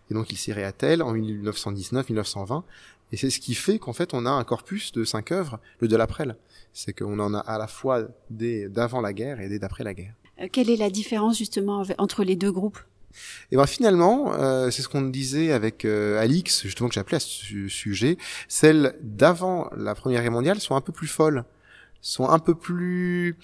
Et 0.09 0.13
donc, 0.13 0.31
il 0.31 0.37
s'y 0.37 0.51
réattelle 0.51 1.03
en 1.03 1.13
1919-1920. 1.13 2.63
Et 3.11 3.17
c'est 3.17 3.29
ce 3.29 3.39
qui 3.39 3.55
fait 3.55 3.79
qu'en 3.79 3.93
fait, 3.93 4.13
on 4.13 4.25
a 4.25 4.29
un 4.29 4.43
corpus 4.43 4.91
de 4.91 5.03
cinq 5.03 5.31
œuvres, 5.31 5.59
le 5.79 5.87
de 5.87 5.95
l'après. 5.95 6.27
C'est 6.73 6.93
qu'on 6.93 7.19
en 7.19 7.33
a 7.33 7.39
à 7.39 7.57
la 7.57 7.67
fois 7.67 8.07
des 8.29 8.69
d'avant 8.69 9.01
la 9.01 9.13
guerre 9.13 9.39
et 9.39 9.49
des 9.49 9.59
d'après 9.59 9.83
la 9.83 9.93
guerre. 9.93 10.13
Euh, 10.41 10.47
quelle 10.51 10.69
est 10.69 10.77
la 10.77 10.89
différence 10.89 11.37
justement 11.37 11.83
entre 11.97 12.23
les 12.23 12.35
deux 12.35 12.51
groupes? 12.51 12.79
Et 13.51 13.55
ben 13.55 13.65
finalement, 13.65 14.33
euh, 14.33 14.69
c'est 14.69 14.83
ce 14.83 14.87
qu'on 14.87 15.01
disait 15.01 15.51
avec 15.51 15.83
euh, 15.83 16.21
Alix, 16.21 16.61
justement 16.63 16.89
que 16.89 16.93
j'ai 16.93 17.01
appelé 17.01 17.17
à 17.17 17.19
ce 17.19 17.67
sujet, 17.67 18.17
celles 18.47 18.95
d'avant 19.01 19.69
la 19.75 19.95
Première 19.95 20.21
Guerre 20.21 20.31
mondiale 20.31 20.59
sont 20.59 20.75
un 20.75 20.81
peu 20.81 20.91
plus 20.91 21.07
folles, 21.07 21.43
sont 22.01 22.29
un 22.29 22.39
peu 22.39 22.53
plus 22.53 23.37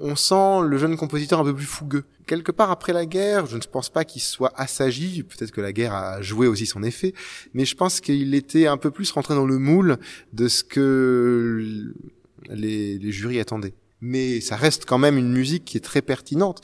on 0.00 0.16
sent 0.16 0.66
le 0.66 0.78
jeune 0.78 0.96
compositeur 0.96 1.40
un 1.40 1.44
peu 1.44 1.54
plus 1.54 1.64
fougueux. 1.64 2.04
Quelque 2.26 2.52
part 2.52 2.70
après 2.70 2.92
la 2.92 3.06
guerre, 3.06 3.46
je 3.46 3.56
ne 3.56 3.62
pense 3.62 3.88
pas 3.88 4.04
qu'il 4.04 4.20
soit 4.20 4.52
assagi, 4.56 5.22
peut-être 5.22 5.50
que 5.50 5.60
la 5.60 5.72
guerre 5.72 5.94
a 5.94 6.22
joué 6.22 6.46
aussi 6.46 6.66
son 6.66 6.82
effet, 6.82 7.14
mais 7.54 7.64
je 7.64 7.74
pense 7.74 8.00
qu'il 8.00 8.34
était 8.34 8.66
un 8.66 8.76
peu 8.76 8.90
plus 8.90 9.10
rentré 9.10 9.34
dans 9.34 9.46
le 9.46 9.58
moule 9.58 9.98
de 10.32 10.48
ce 10.48 10.62
que 10.62 11.92
les, 12.50 13.12
jurys 13.12 13.40
attendaient 13.40 13.74
mais 14.00 14.40
ça 14.40 14.54
reste 14.54 14.84
quand 14.84 14.98
même 14.98 15.18
une 15.18 15.32
musique 15.32 15.64
qui 15.64 15.76
est 15.76 15.80
très 15.80 16.02
pertinente. 16.02 16.60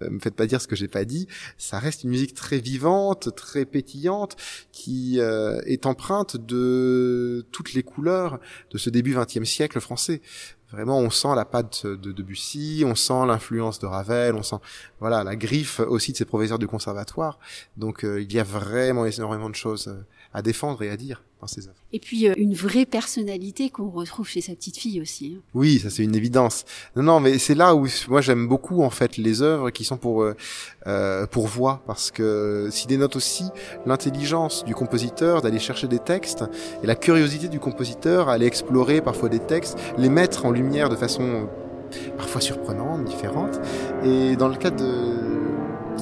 Euh, 0.00 0.08
me 0.08 0.18
faites 0.20 0.34
pas 0.34 0.46
dire 0.46 0.58
ce 0.58 0.66
que 0.66 0.74
j'ai 0.74 0.88
pas 0.88 1.04
dit. 1.04 1.28
Ça 1.58 1.78
reste 1.78 2.04
une 2.04 2.08
musique 2.08 2.32
très 2.32 2.60
vivante, 2.60 3.34
très 3.36 3.66
pétillante, 3.66 4.36
qui 4.72 5.20
euh, 5.20 5.60
est 5.66 5.84
empreinte 5.84 6.38
de 6.38 7.46
toutes 7.52 7.74
les 7.74 7.82
couleurs 7.82 8.40
de 8.70 8.78
ce 8.78 8.88
début 8.88 9.14
XXe 9.14 9.44
siècle 9.44 9.80
français. 9.80 10.22
Vraiment, 10.70 10.98
on 10.98 11.08
sent 11.08 11.34
la 11.34 11.46
patte 11.46 11.86
de 11.86 12.12
Debussy, 12.12 12.84
on 12.86 12.94
sent 12.94 13.26
l'influence 13.26 13.78
de 13.78 13.86
Ravel, 13.86 14.34
on 14.34 14.42
sent 14.42 14.56
voilà 15.00 15.24
la 15.24 15.34
griffe 15.34 15.80
aussi 15.80 16.12
de 16.12 16.18
ses 16.18 16.26
professeurs 16.26 16.58
du 16.58 16.68
conservatoire. 16.68 17.38
Donc 17.78 18.04
euh, 18.04 18.20
il 18.20 18.30
y 18.32 18.38
a 18.38 18.42
vraiment 18.42 19.06
énormément 19.06 19.48
de 19.48 19.54
choses 19.54 19.88
euh, 19.88 20.04
à 20.34 20.42
défendre 20.42 20.82
et 20.82 20.90
à 20.90 20.96
dire 20.96 21.22
dans 21.40 21.46
ses 21.46 21.68
œuvres. 21.68 21.76
Et 21.92 22.00
puis 22.00 22.28
euh, 22.28 22.34
une 22.36 22.54
vraie 22.54 22.84
personnalité 22.84 23.70
qu'on 23.70 23.90
retrouve 23.90 24.28
chez 24.28 24.40
sa 24.40 24.54
petite 24.54 24.76
fille 24.76 25.00
aussi. 25.00 25.36
Hein. 25.36 25.42
Oui, 25.54 25.78
ça 25.78 25.90
c'est 25.90 26.02
une 26.02 26.14
évidence. 26.14 26.64
Non, 26.96 27.02
non, 27.02 27.20
mais 27.20 27.38
c'est 27.38 27.54
là 27.54 27.74
où 27.74 27.86
moi 28.08 28.20
j'aime 28.20 28.48
beaucoup 28.48 28.82
en 28.82 28.90
fait 28.90 29.16
les 29.16 29.42
œuvres 29.42 29.70
qui 29.70 29.84
sont 29.84 29.96
pour 29.96 30.22
euh, 30.22 30.36
euh 30.86 31.26
pour 31.26 31.46
voix, 31.46 31.82
parce 31.86 32.10
que 32.10 32.68
s'il 32.70 32.88
dénote 32.88 33.16
aussi 33.16 33.44
l'intelligence 33.86 34.64
du 34.64 34.74
compositeur 34.74 35.42
d'aller 35.42 35.58
chercher 35.58 35.86
des 35.86 35.98
textes 35.98 36.44
et 36.82 36.86
la 36.86 36.96
curiosité 36.96 37.48
du 37.48 37.60
compositeur 37.60 38.28
à 38.28 38.34
aller 38.34 38.46
explorer 38.46 39.00
parfois 39.00 39.28
des 39.28 39.40
textes, 39.40 39.78
les 39.96 40.08
mettre 40.08 40.44
en 40.46 40.50
lumière 40.50 40.88
de 40.88 40.96
façon 40.96 41.48
parfois 42.16 42.40
surprenante, 42.40 43.04
différente. 43.04 43.60
Et 44.04 44.36
dans 44.36 44.48
le 44.48 44.56
cas 44.56 44.70
de 44.70 45.14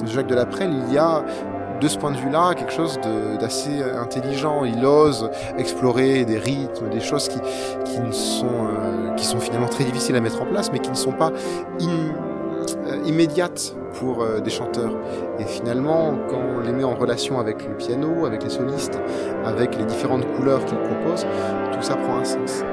Jacques 0.05 0.27
de 0.27 0.35
Laprelle, 0.35 0.73
il 0.87 0.93
y 0.93 0.97
a 0.97 1.25
de 1.79 1.87
ce 1.87 1.97
point 1.97 2.11
de 2.11 2.17
vue-là, 2.17 2.53
quelque 2.55 2.73
chose 2.73 2.99
d'assez 3.39 3.81
intelligent. 3.83 4.63
Il 4.65 4.85
ose 4.85 5.29
explorer 5.57 6.25
des 6.25 6.37
rythmes, 6.37 6.89
des 6.89 6.99
choses 6.99 7.27
qui, 7.29 7.39
qui, 7.85 7.97
sont, 8.11 8.45
euh, 8.45 9.13
qui 9.15 9.25
sont 9.25 9.39
finalement 9.39 9.67
très 9.67 9.83
difficiles 9.83 10.15
à 10.15 10.21
mettre 10.21 10.41
en 10.41 10.45
place, 10.45 10.71
mais 10.71 10.79
qui 10.79 10.89
ne 10.89 10.95
sont 10.95 11.11
pas 11.11 11.31
euh, 11.31 12.97
immédiates 13.05 13.75
pour 13.93 14.21
euh, 14.21 14.39
des 14.39 14.49
chanteurs. 14.49 14.93
Et 15.39 15.45
finalement, 15.45 16.13
quand 16.29 16.39
on 16.57 16.61
les 16.61 16.71
met 16.71 16.83
en 16.83 16.95
relation 16.95 17.39
avec 17.39 17.67
le 17.67 17.75
piano, 17.75 18.25
avec 18.25 18.43
les 18.43 18.49
solistes, 18.49 18.99
avec 19.45 19.77
les 19.77 19.85
différentes 19.85 20.25
couleurs 20.35 20.63
qu'il 20.65 20.77
propose, 20.77 21.25
tout 21.73 21.81
ça 21.81 21.95
prend 21.95 22.17
un 22.17 22.25
sens. 22.25 22.63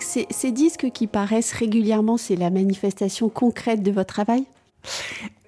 Ces, 0.00 0.52
disques 0.52 0.90
qui 0.92 1.06
paraissent 1.06 1.52
régulièrement, 1.52 2.16
c'est 2.16 2.36
la 2.36 2.50
manifestation 2.50 3.28
concrète 3.28 3.82
de 3.82 3.90
votre 3.90 4.12
travail? 4.14 4.44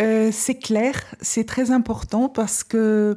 Euh, 0.01 0.31
c'est 0.33 0.57
clair, 0.57 0.95
c'est 1.21 1.45
très 1.45 1.71
important 1.71 2.29
parce 2.29 2.65
que, 2.65 3.17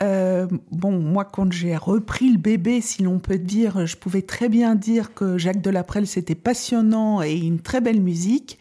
euh, 0.00 0.46
bon, 0.70 0.92
moi, 0.92 1.24
quand 1.24 1.52
j'ai 1.52 1.76
repris 1.76 2.30
le 2.30 2.38
bébé, 2.38 2.80
si 2.80 3.02
l'on 3.02 3.18
peut 3.18 3.38
dire, 3.38 3.86
je 3.86 3.96
pouvais 3.96 4.22
très 4.22 4.48
bien 4.48 4.74
dire 4.74 5.14
que 5.14 5.38
Jacques 5.38 5.60
Delaprelle, 5.60 6.06
c'était 6.06 6.36
passionnant 6.36 7.22
et 7.22 7.34
une 7.36 7.60
très 7.60 7.80
belle 7.80 8.00
musique. 8.00 8.58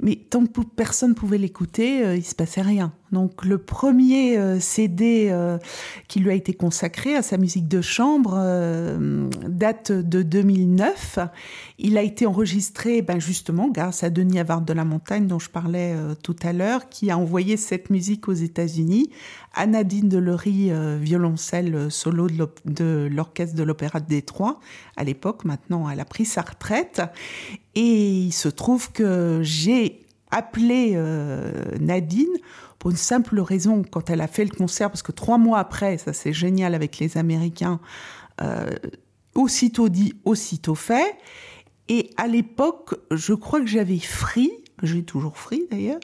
Mais 0.00 0.16
tant 0.16 0.44
que 0.46 0.60
personne 0.76 1.14
pouvait 1.14 1.38
l'écouter, 1.38 2.04
euh, 2.04 2.16
il 2.16 2.24
se 2.24 2.34
passait 2.34 2.62
rien. 2.62 2.92
Donc 3.12 3.44
le 3.44 3.58
premier 3.58 4.36
euh, 4.36 4.60
CD 4.60 5.28
euh, 5.30 5.58
qui 6.08 6.20
lui 6.20 6.30
a 6.30 6.34
été 6.34 6.52
consacré 6.52 7.14
à 7.14 7.22
sa 7.22 7.36
musique 7.36 7.68
de 7.68 7.80
chambre 7.80 8.38
date 9.48 9.92
de 9.92 10.22
2009. 10.22 11.18
Il 11.78 11.96
a 11.96 12.02
été 12.02 12.26
enregistré 12.26 13.02
ben, 13.02 13.20
justement 13.20 13.68
grâce 13.68 14.02
à 14.02 14.10
Denis 14.10 14.38
Havard 14.38 14.62
de 14.62 14.72
la 14.72 14.84
Montagne 14.84 15.26
dont 15.26 15.38
je 15.38 15.50
parlais 15.50 15.94
tout 16.22 16.36
à 16.42 16.52
l'heure, 16.52 16.88
qui 16.88 17.10
a 17.10 17.18
envoyé 17.18 17.56
cette 17.56 17.90
musique 17.90 18.28
aux 18.28 18.32
États-Unis 18.32 19.10
à 19.54 19.66
Nadine 19.66 20.08
Delory, 20.08 20.70
violoncelle 21.00 21.90
solo 21.90 22.28
de 22.64 23.08
l'orchestre 23.10 23.56
de 23.56 23.62
l'Opéra 23.62 24.00
de 24.00 24.08
Détroit. 24.08 24.60
À 24.96 25.04
l'époque, 25.04 25.44
maintenant, 25.44 25.88
elle 25.88 26.00
a 26.00 26.04
pris 26.04 26.24
sa 26.24 26.42
retraite. 26.42 27.02
Et 27.74 28.10
il 28.26 28.32
se 28.32 28.48
trouve 28.48 28.90
que 28.92 29.40
j'ai 29.42 30.04
appelé 30.30 30.92
euh, 30.94 31.52
Nadine 31.80 32.26
pour 32.78 32.90
une 32.90 32.96
simple 32.96 33.40
raison 33.40 33.82
quand 33.90 34.10
elle 34.10 34.20
a 34.20 34.28
fait 34.28 34.44
le 34.44 34.50
concert, 34.50 34.90
parce 34.90 35.02
que 35.02 35.12
trois 35.12 35.38
mois 35.38 35.58
après, 35.58 35.98
ça 35.98 36.12
c'est 36.12 36.32
génial 36.32 36.74
avec 36.74 36.98
les 36.98 37.16
Américains, 37.18 37.80
euh, 38.40 38.70
aussitôt 39.34 39.88
dit, 39.88 40.14
aussitôt 40.24 40.74
fait. 40.74 41.16
Et 41.88 42.10
à 42.16 42.26
l'époque, 42.26 42.94
je 43.10 43.34
crois 43.34 43.60
que 43.60 43.66
j'avais 43.66 43.98
Free, 43.98 44.52
j'ai 44.82 45.02
toujours 45.02 45.36
Free 45.36 45.66
d'ailleurs, 45.70 46.00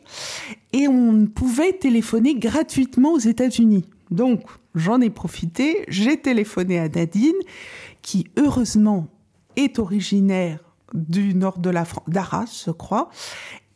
et 0.73 0.89
on 0.89 1.27
pouvait 1.27 1.75
téléphoner 1.75 2.35
gratuitement 2.35 3.13
aux 3.13 3.19
États-Unis. 3.19 3.85
Donc 4.11 4.43
j'en 4.75 5.01
ai 5.01 5.11
profité, 5.11 5.85
j'ai 5.89 6.17
téléphoné 6.17 6.79
à 6.79 6.89
Nadine, 6.89 7.33
qui 8.03 8.27
heureusement 8.37 9.09
est 9.57 9.79
originaire 9.79 10.59
du 10.95 11.35
nord 11.35 11.59
de 11.59 11.71
la 11.71 11.85
France, 11.85 12.05
d'Arras, 12.09 12.65
je 12.67 12.71
crois, 12.71 13.11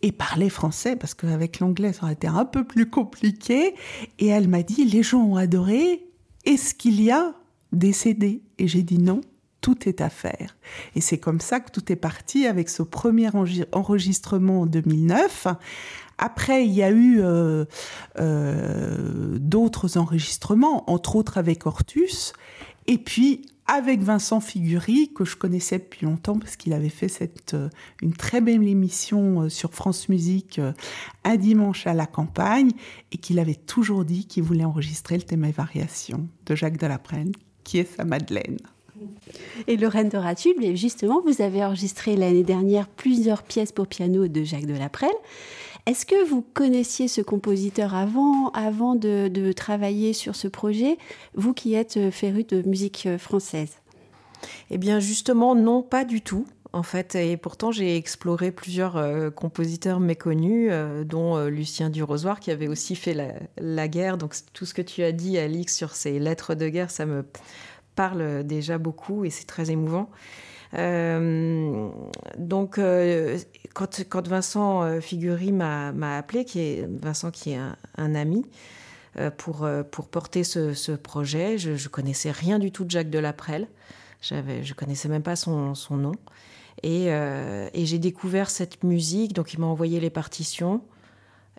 et 0.03 0.13
parlait 0.13 0.49
français, 0.49 0.97
parce 0.97 1.15
qu'avec 1.15 1.61
l'anglais, 1.61 1.93
ça 1.93 2.05
aurait 2.05 2.13
été 2.13 2.27
un 2.27 2.45
peu 2.45 2.65
plus 2.65 2.89
compliqué. 2.89 3.75
Et 4.19 4.27
elle 4.29 4.49
m'a 4.49 4.63
dit, 4.63 4.85
les 4.85 5.03
gens 5.03 5.23
ont 5.23 5.37
adoré, 5.37 6.07
est-ce 6.45 6.75
qu'il 6.75 7.03
y 7.03 7.11
a 7.11 7.35
des 7.73 7.93
CD 7.93 8.43
Et 8.59 8.69
j'ai 8.69 8.83
dit 8.83 8.99
non, 8.99 9.21
tout 9.61 9.89
est 9.89 10.01
à 10.01 10.09
faire. 10.09 10.57
Et 10.95 11.01
c'est 11.01 11.19
comme 11.19 11.41
ça 11.41 11.61
que 11.61 11.71
tout 11.71 11.93
est 11.93 11.97
parti 11.97 12.47
avec 12.47 12.69
ce 12.69 12.83
premier 12.83 13.31
enregistrement 13.73 14.63
en 14.63 14.67
2009. 14.67 15.49
Après, 16.19 16.65
il 16.65 16.73
y 16.73 16.83
a 16.83 16.91
eu 16.91 17.21
euh, 17.21 17.65
euh, 18.19 19.39
d'autres 19.39 19.99
enregistrements, 19.99 20.91
entre 20.91 21.17
autres 21.17 21.39
avec 21.39 21.67
Hortus. 21.67 22.33
Et 22.87 22.99
puis, 22.99 23.43
avec 23.69 24.01
Vincent 24.01 24.41
Figury, 24.41 25.13
que 25.15 25.27
je 25.27 25.37
connaissais 25.37 25.79
depuis 25.79 26.07
longtemps 26.07 26.39
parce 26.39 26.57
qu'il 26.57 26.73
avait 26.73 26.89
fait 26.89 27.09
cette, 27.09 27.53
euh, 27.53 27.69
une 28.03 28.15
très 28.15 28.41
belle 28.41 28.67
émission 28.67 29.43
euh, 29.43 29.49
sur 29.51 29.75
France 29.75 30.09
Musique 30.09 30.59
euh, 30.59 30.73
un 31.23 31.37
dimanche 31.37 31.87
à 31.87 31.93
la 31.93 32.07
campagne 32.07 32.71
et 33.13 33.19
qu'il 33.19 33.39
avait 33.39 33.55
toujours 33.55 34.07
dit 34.07 34.27
qu'il 34.27 34.43
voulait 34.43 34.65
enregistrer 34.65 35.17
le 35.17 35.23
thème 35.23 35.45
et 35.45 35.53
variation 35.53 36.27
de 36.47 36.55
Jacques 36.55 36.79
Delaprenne, 36.79 37.33
qui 37.63 37.79
est 37.79 37.97
sa 37.97 38.05
Madeleine. 38.05 38.57
Et 39.67 39.77
Lorraine 39.77 40.09
de 40.09 40.17
Ratuble, 40.17 40.75
justement, 40.75 41.21
vous 41.21 41.43
avez 41.43 41.63
enregistré 41.63 42.17
l'année 42.17 42.43
dernière 42.43 42.89
plusieurs 42.89 43.43
pièces 43.43 43.71
pour 43.71 43.87
piano 43.87 44.27
de 44.27 44.43
Jacques 44.43 44.67
Delaprelle. 44.67 45.11
Est-ce 45.89 46.05
que 46.05 46.29
vous 46.29 46.43
connaissiez 46.43 47.09
ce 47.09 47.23
compositeur 47.23 47.95
avant, 47.95 48.51
avant 48.51 48.95
de, 48.95 49.53
travailler 49.53 50.13
sur 50.13 50.37
ce 50.37 50.47
projet, 50.47 50.99
vous 51.33 51.55
qui 51.55 51.73
êtes 51.73 51.97
euh, 51.97 52.11
féru 52.11 52.45
de 52.45 52.61
musique 52.69 53.07
euh, 53.07 53.17
française? 53.17 53.71
Eh 54.69 54.77
bien 54.77 55.01
justement, 55.01 55.55
non, 55.55 55.83
pas 55.83 56.05
du 56.05 56.21
tout. 56.21 56.47
En 56.75 56.83
fait, 56.83 57.15
et 57.15 57.39
pourtant 57.39 57.73
j'ai 57.73 57.97
exploré 57.97 58.53
plusieurs 58.53 58.99
euh, 58.99 59.31
compositeurs 59.31 59.99
méconnus, 59.99 60.71
dont 61.07 61.43
Lucien 61.47 61.89
Durosoir 61.89 62.39
qui 62.39 62.51
avait 62.51 62.69
aussi 62.69 62.95
fait 62.95 63.15
la, 63.15 63.33
la, 63.57 63.89
guerre. 63.89 64.19
Donc 64.19 64.35
tout 64.53 64.67
ce 64.67 64.75
que 64.75 64.83
tu 64.83 65.03
as 65.03 65.13
dit, 65.13 65.39
Alix, 65.39 65.75
sur 65.75 65.95
ces 65.95 66.19
lettres 66.19 66.55
de 66.55 66.69
guerre, 66.69 66.91
ça 66.91 67.07
me 67.07 67.25
parle 67.95 68.45
déjà 68.45 68.77
beaucoup 68.77 69.25
et 69.25 69.31
c'est 69.31 69.47
très 69.47 69.71
émouvant. 69.71 70.11
Euh, 70.75 71.91
donc, 72.37 72.79
euh, 72.79 73.39
quand, 73.75 74.29
Vincent 74.29 74.83
euh, 74.83 75.01
Figury 75.01 75.53
m'a 75.53 76.17
appelé, 76.17 76.45
qui 76.45 76.61
est 76.61 76.89
Vincent 76.89 77.31
qui 77.31 77.53
est 77.53 77.61
un, 77.97 78.15
ami, 78.15 78.45
pour, 79.37 79.69
pour 79.91 80.09
porter 80.09 80.45
ce, 80.45 80.93
projet, 80.93 81.59
je, 81.59 81.75
je 81.75 81.89
connaissais 81.89 82.31
rien 82.31 82.59
du 82.59 82.71
tout 82.71 82.85
de 82.85 82.91
Jacques 82.91 83.11
Delaprelle. 83.11 83.67
J'avais, 84.21 84.63
je 84.63 84.75
connaissais 84.75 85.09
même 85.09 85.23
pas 85.23 85.37
son, 85.37 85.75
nom. 85.91 86.13
Et, 86.83 87.11
j'ai 87.75 87.99
découvert 87.99 88.51
cette 88.51 88.85
musique, 88.85 89.33
donc 89.33 89.55
il 89.55 89.61
m'a 89.61 89.67
envoyé 89.67 89.99
les 89.99 90.11
partitions. 90.11 90.83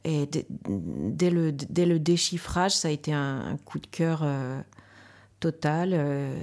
Et 0.05 0.29
dès, 0.69 1.29
le, 1.29 1.51
dès 1.51 1.85
le 1.85 1.99
déchiffrage, 1.99 2.73
ça 2.73 2.87
a 2.87 2.91
été 2.91 3.11
un 3.11 3.57
coup 3.65 3.79
de 3.79 3.87
cœur 3.87 4.23
Total, 5.39 5.91
euh, 5.93 6.35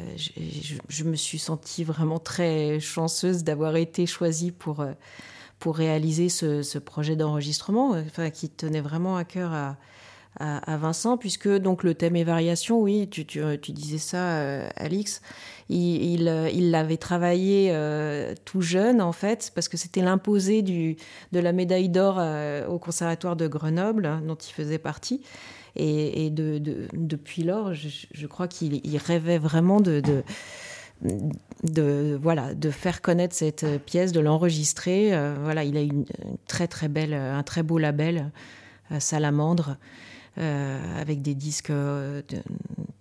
je, 0.88 1.04
me 1.04 1.16
suis 1.16 1.38
sentie 1.38 1.84
vraiment 1.84 2.18
très 2.18 2.80
chanceuse 2.80 3.44
d'avoir 3.44 3.76
été 3.76 4.06
choisie 4.06 4.52
pour, 4.52 4.80
euh, 4.80 4.92
réaliser 5.66 6.30
ce, 6.30 6.78
projet 6.78 7.14
d'enregistrement, 7.14 7.90
enfin, 7.90 8.30
qui 8.30 8.48
tenait 8.48 8.80
vraiment 8.80 9.16
à 9.16 9.24
cœur 9.24 9.52
à, 9.52 9.76
à, 10.38 10.76
Vincent, 10.76 11.16
puisque 11.16 11.48
donc 11.48 11.82
le 11.82 11.94
thème 11.94 12.16
est 12.16 12.24
variation, 12.24 12.80
oui, 12.80 13.08
tu, 13.08 13.24
disais 13.72 13.98
ça, 13.98 14.68
Alix. 14.76 15.22
Il 15.68 16.24
l'avait 16.24 16.94
il, 16.94 16.98
travaillé 16.98 17.74
tout 18.44 18.60
jeune, 18.60 19.00
en 19.00 19.12
fait, 19.12 19.50
parce 19.54 19.68
que 19.68 19.76
c'était 19.76 20.02
l'imposé 20.02 20.62
de 20.62 20.96
la 21.32 21.52
médaille 21.52 21.88
d'or 21.88 22.20
au 22.68 22.78
Conservatoire 22.78 23.36
de 23.36 23.46
Grenoble, 23.46 24.20
dont 24.26 24.36
il 24.36 24.52
faisait 24.52 24.78
partie. 24.78 25.22
Et, 25.76 26.30
de, 26.30 26.58
depuis 26.94 27.42
lors, 27.42 27.74
je, 27.74 28.26
crois 28.26 28.48
qu'il 28.48 28.96
rêvait 28.96 29.38
vraiment 29.38 29.80
de, 29.80 30.02
de, 31.62 32.18
voilà, 32.20 32.54
de 32.54 32.70
faire 32.70 33.02
connaître 33.02 33.34
cette 33.34 33.66
pièce, 33.84 34.12
de 34.12 34.20
l'enregistrer. 34.20 35.14
Euh, 35.14 35.34
voilà, 35.42 35.64
il 35.64 35.76
a 35.76 35.80
une, 35.80 36.04
très 36.46 36.68
très 36.68 36.88
belle, 36.88 37.14
un 37.14 37.42
très 37.42 37.62
beau 37.62 37.78
label, 37.78 38.30
euh, 38.92 39.00
Salamandre. 39.00 39.76
Euh, 40.38 41.00
avec 41.00 41.22
des 41.22 41.34
disques 41.34 41.72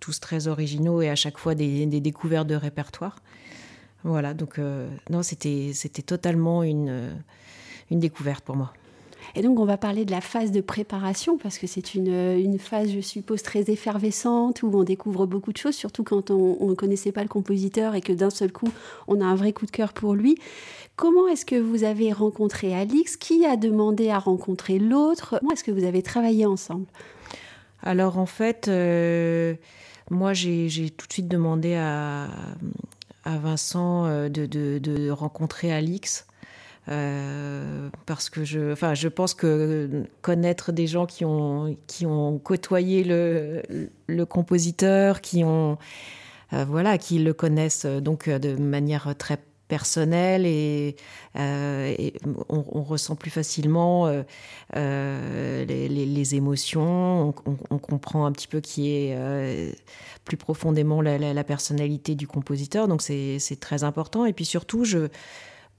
tous 0.00 0.20
très 0.20 0.48
originaux 0.48 1.02
et 1.02 1.10
à 1.10 1.16
chaque 1.16 1.36
fois 1.36 1.54
des, 1.54 1.86
découvertes 1.86 2.46
de 2.46 2.54
répertoire. 2.54 3.16
Voilà, 4.04 4.34
donc 4.34 4.58
non, 5.10 5.22
c'était 5.22 5.72
totalement 6.06 6.62
une, 6.62 7.10
une 7.90 8.00
découverte 8.00 8.44
pour 8.44 8.56
moi. 8.56 8.72
Et 9.34 9.42
donc, 9.42 9.58
on 9.58 9.64
va 9.64 9.76
parler 9.76 10.04
de 10.04 10.10
la 10.10 10.20
phase 10.20 10.50
de 10.50 10.60
préparation, 10.60 11.36
parce 11.36 11.58
que 11.58 11.66
c'est 11.66 11.94
une, 11.94 12.08
une, 12.08 12.58
phase, 12.58 12.90
je 12.90 13.00
suppose, 13.00 13.42
très 13.42 13.70
effervescente, 13.70 14.62
où 14.62 14.70
on 14.72 14.84
découvre 14.84 15.26
beaucoup 15.26 15.52
de 15.52 15.58
choses, 15.58 15.74
surtout 15.74 16.04
quand 16.04 16.30
on 16.30 16.68
ne 16.68 16.74
connaissait 16.74 17.12
pas 17.12 17.22
le 17.22 17.28
compositeur 17.28 17.94
et 17.94 18.00
que 18.00 18.12
d'un 18.12 18.30
seul 18.30 18.52
coup, 18.52 18.68
on 19.08 19.20
a 19.20 19.24
un 19.24 19.34
vrai 19.34 19.52
coup 19.52 19.66
de 19.66 19.70
cœur 19.70 19.92
pour 19.92 20.14
lui. 20.14 20.38
Comment 20.96 21.28
est-ce 21.28 21.44
que 21.44 21.56
vous 21.56 21.84
avez 21.84 22.12
rencontré 22.12 22.74
Alix? 22.74 23.16
Qui 23.16 23.44
a 23.44 23.56
demandé 23.56 24.08
à 24.08 24.18
rencontrer 24.18 24.78
l'autre? 24.78 25.36
Comment 25.40 25.52
est-ce 25.52 25.64
que 25.64 25.72
vous 25.72 25.84
avez 25.84 26.02
travaillé 26.02 26.46
ensemble? 26.46 26.86
Alors, 27.86 28.18
en 28.18 28.26
fait, 28.26 28.66
euh, 28.66 29.54
moi, 30.10 30.32
j'ai 30.32 30.90
tout 30.90 31.06
de 31.06 31.12
suite 31.12 31.28
demandé 31.28 31.76
à, 31.76 32.26
Vincent 33.24 34.06
euh, 34.06 34.28
de, 34.28 35.10
rencontrer 35.10 35.72
Alix. 35.72 36.26
Euh, 36.88 37.88
parce 38.04 38.28
que 38.28 38.44
je, 38.44 39.08
pense 39.08 39.34
que 39.34 40.04
connaître 40.20 40.72
des 40.72 40.88
gens 40.88 41.06
qui 41.06 41.24
ont, 41.24 41.76
qui 41.86 42.06
ont 42.06 42.38
côtoyé 42.38 43.04
le, 43.04 44.24
compositeur, 44.24 45.20
qui 45.20 45.44
ont, 45.44 45.78
voilà, 46.50 46.98
qui 46.98 47.20
le 47.20 47.34
connaissent 47.34 47.86
donc 47.86 48.28
de 48.28 48.56
manière 48.56 49.14
très 49.16 49.38
personnelle 49.68 50.46
et, 50.46 50.96
et 51.36 52.12
on, 52.48 52.82
ressent 52.82 53.16
plus 53.16 53.30
facilement 53.30 54.06
les, 54.74 55.66
les, 55.66 55.88
les, 55.88 56.34
émotions, 56.34 57.34
on, 57.70 57.78
comprend 57.78 58.26
un 58.26 58.32
petit 58.32 58.48
peu 58.48 58.60
qui 58.60 58.90
est 58.90 59.16
plus 60.24 60.36
profondément 60.36 61.00
la, 61.00 61.44
personnalité 61.44 62.14
du 62.14 62.26
compositeur, 62.26 62.88
donc 62.88 63.02
c'est 63.02 63.60
très 63.60 63.84
important. 63.84 64.24
Et 64.24 64.32
puis 64.32 64.44
surtout, 64.44 64.84
je 64.84 65.08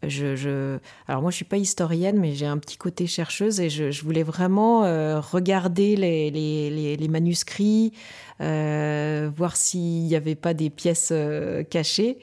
je, 0.04 0.78
alors 1.08 1.21
moi, 1.23 1.32
je 1.32 1.38
suis 1.38 1.45
pas 1.45 1.58
historienne, 1.58 2.19
mais 2.19 2.34
j'ai 2.34 2.45
un 2.45 2.60
petit 2.60 2.78
côté 2.78 3.08
chercheuse 3.08 3.60
et 3.60 3.69
je, 3.69 4.04
voulais 4.04 4.23
vraiment 4.23 4.84
euh, 4.86 5.19
regarder 5.19 5.95
les, 5.95 6.30
les, 6.30 7.08
manuscrits, 7.08 7.93
euh, 8.41 9.30
voir 9.36 9.56
s'il 9.56 10.04
n'y 10.04 10.15
avait 10.15 10.36
pas 10.36 10.54
des 10.54 10.69
pièces 10.69 11.10
euh, 11.12 11.63
cachées. 11.63 12.19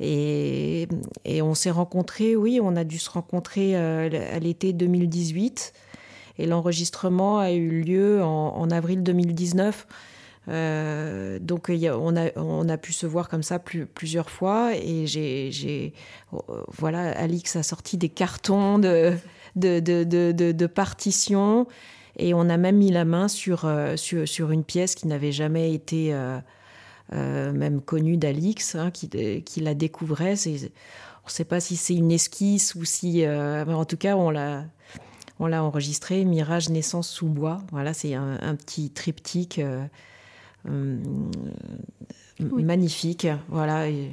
Et, 0.00 0.88
on 1.42 1.54
s'est 1.54 1.70
rencontrés, 1.70 2.36
oui, 2.36 2.60
on 2.62 2.76
a 2.76 2.84
dû 2.84 2.98
se 2.98 3.10
rencontrer 3.10 3.76
à 3.76 4.38
l'été 4.38 4.72
2018. 4.72 5.72
Et 6.38 6.46
l'enregistrement 6.46 7.38
a 7.38 7.52
eu 7.52 7.82
lieu 7.82 8.22
en, 8.22 8.70
avril 8.70 9.02
2019. 9.02 9.86
Euh, 10.48 11.38
donc 11.40 11.70
on, 11.70 12.16
a, 12.16 12.30
on 12.36 12.68
a 12.68 12.76
pu 12.76 12.92
se 12.92 13.06
voir 13.06 13.28
comme 13.28 13.42
ça 13.42 13.58
plusieurs 13.58 14.30
fois 14.30 14.76
et 14.76 15.04
j'ai 15.08 15.92
euh, 16.32 16.38
voilà 16.68 17.10
Alix 17.18 17.56
a 17.56 17.64
sorti 17.64 17.96
des 17.96 18.10
cartons 18.10 18.78
de, 18.78 19.14
de, 19.56 19.80
de, 19.80 20.66
partitions 20.68 21.66
et 22.16 22.32
on 22.32 22.48
a 22.48 22.58
même 22.58 22.76
mis 22.76 22.92
la 22.92 23.04
main 23.04 23.26
sur, 23.26 23.64
euh, 23.64 23.96
sur, 23.96 24.28
sur 24.28 24.52
une 24.52 24.62
pièce 24.62 24.94
qui 24.94 25.08
n'avait 25.08 25.32
jamais 25.32 25.74
été 25.74 26.14
même 27.12 27.80
connue 27.80 28.16
d'Alix, 28.16 28.74
hein, 28.74 28.90
qui, 28.90 29.08
qui 29.42 29.60
la 29.60 29.74
découvrait. 29.74 30.34
On 30.46 31.26
ne 31.26 31.30
sait 31.30 31.44
pas 31.44 31.60
si 31.60 31.76
c'est 31.76 31.94
une 31.94 32.12
esquisse 32.12 32.74
ou 32.74 32.84
si... 32.84 33.24
mais 33.26 33.74
en 33.74 33.84
tout 33.84 33.96
cas, 33.96 34.16
on 34.16 34.30
l'a 34.30 34.64
on 35.38 35.46
l'a 35.46 35.62
enregistré, 35.62 36.24
Mirage 36.24 36.70
Naissance 36.70 37.08
sous 37.08 37.28
bois. 37.28 37.58
Voilà, 37.70 37.92
c'est 37.92 38.14
un, 38.14 38.38
un, 38.40 38.54
petit 38.54 38.90
triptyque 38.90 39.58
euh, 39.58 40.98
magnifique. 42.40 43.26
Voilà. 43.48 43.88
Et... 43.88 44.12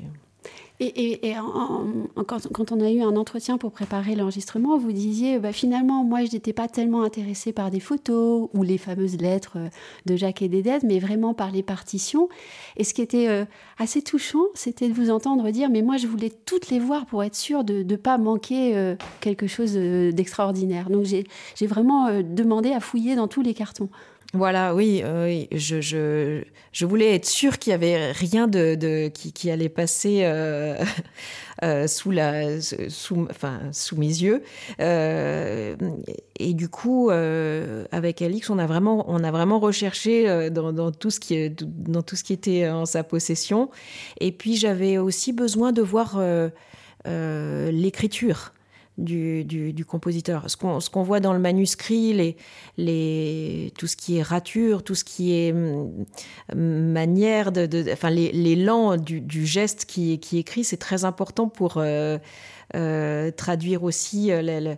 Et, 0.95 1.35
quand, 2.27 2.71
on 2.71 2.81
a 2.81 2.91
eu 2.91 3.01
un 3.01 3.15
entretien 3.15 3.57
pour 3.57 3.71
préparer 3.71 4.15
l'enregistrement, 4.15 4.77
vous 4.77 4.91
disiez 4.91 5.39
bah, 5.39 5.51
finalement, 5.51 6.03
moi, 6.03 6.25
je 6.25 6.33
n'étais 6.33 6.53
pas 6.53 6.67
tellement 6.67 7.03
intéressée 7.03 7.53
par 7.53 7.71
des 7.71 7.79
photos 7.79 8.49
ou 8.53 8.63
les 8.63 8.77
fameuses 8.77 9.17
lettres 9.17 9.57
de 10.05 10.15
Jacques 10.15 10.41
et 10.41 10.49
d'Edette, 10.49 10.83
mais 10.83 10.99
vraiment 10.99 11.33
par 11.33 11.51
les 11.51 11.63
partitions. 11.63 12.29
Et 12.77 12.83
ce 12.83 12.93
qui 12.93 13.01
était 13.01 13.27
euh, 13.27 13.45
assez 13.77 14.01
touchant, 14.01 14.43
c'était 14.53 14.87
de 14.87 14.93
vous 14.93 15.09
entendre 15.09 15.49
dire 15.51 15.69
mais 15.69 15.81
moi, 15.81 15.97
je 15.97 16.07
voulais 16.07 16.31
toutes 16.45 16.69
les 16.69 16.79
voir 16.79 17.05
pour 17.05 17.23
être 17.23 17.35
sûre 17.35 17.63
de 17.63 17.83
ne 17.83 17.95
pas 17.95 18.17
manquer 18.17 18.75
euh, 18.75 18.95
quelque 19.21 19.47
chose 19.47 19.73
d'extraordinaire. 19.73 20.89
Donc 20.89 21.05
j'ai 21.05 21.67
vraiment 21.67 22.21
demandé 22.21 22.71
à 22.71 22.79
fouiller 22.79 23.15
dans 23.15 23.27
tous 23.27 23.41
les 23.41 23.53
cartons. 23.53 23.89
Voilà, 24.35 24.73
oui, 24.73 25.01
euh, 25.03 25.45
je, 25.51 25.79
je, 25.79 26.41
je, 26.71 26.85
voulais 26.87 27.13
être 27.13 27.27
sûre 27.27 27.59
qu'il 27.59 27.69
y 27.69 27.73
avait 27.75 28.11
rien 28.11 28.47
de, 28.47 28.73
de 28.73 29.07
qui, 29.09 29.51
allait 29.51 29.69
passer 29.69 30.21
euh, 30.23 30.75
euh, 31.63 31.85
sous 31.85 32.09
la, 32.09 32.59
sous, 32.59 33.27
enfin, 33.29 33.59
sous 33.71 33.95
mes 33.95 34.07
yeux. 34.07 34.41
Et 34.79 36.53
du 36.55 36.67
coup, 36.67 37.11
avec 37.11 38.23
Alix, 38.23 38.49
on 38.49 38.57
a 38.57 38.65
vraiment, 38.65 39.05
on 39.07 39.23
a 39.23 39.29
vraiment 39.29 39.59
recherché 39.59 40.49
dans, 40.49 40.73
dans, 40.73 40.91
tout 40.91 41.11
ce 41.11 41.19
qui, 41.19 41.51
dans 41.51 42.01
tout 42.01 42.15
ce 42.15 42.23
qui 42.23 42.33
était 42.33 42.67
en 42.69 42.87
sa 42.87 43.03
possession. 43.03 43.69
Et 44.19 44.31
puis, 44.31 44.55
j'avais 44.55 44.97
aussi 44.97 45.31
besoin 45.31 45.73
de 45.73 45.83
voir 45.83 46.19
l'écriture 47.05 48.51
du, 48.97 49.43
du, 49.45 49.85
compositeur. 49.85 50.49
Ce 50.49 50.57
qu'on 50.57 50.79
qu'on 50.79 51.03
voit 51.03 51.19
dans 51.19 51.33
le 51.33 51.39
manuscrit, 51.39 52.13
les, 52.13 52.37
les, 52.77 53.73
tout 53.77 53.87
ce 53.87 53.95
qui 53.95 54.17
est 54.17 54.21
rature, 54.21 54.83
tout 54.83 54.95
ce 54.95 55.03
qui 55.03 55.33
est 55.33 55.51
hum, 55.51 56.05
manière, 56.55 57.51
de, 57.51 57.65
de 57.65 57.91
enfin 57.91 58.09
l'élan 58.09 58.97
du, 58.97 59.21
du, 59.21 59.45
geste 59.45 59.85
qui, 59.85 60.19
qui 60.19 60.37
écrit, 60.37 60.63
c'est 60.63 60.77
très 60.77 61.05
important 61.05 61.47
pour 61.47 61.77
euh, 61.77 62.17
euh, 62.75 63.31
traduire 63.31 63.83
aussi 63.83 64.31
euh, 64.31 64.41
les, 64.41 64.77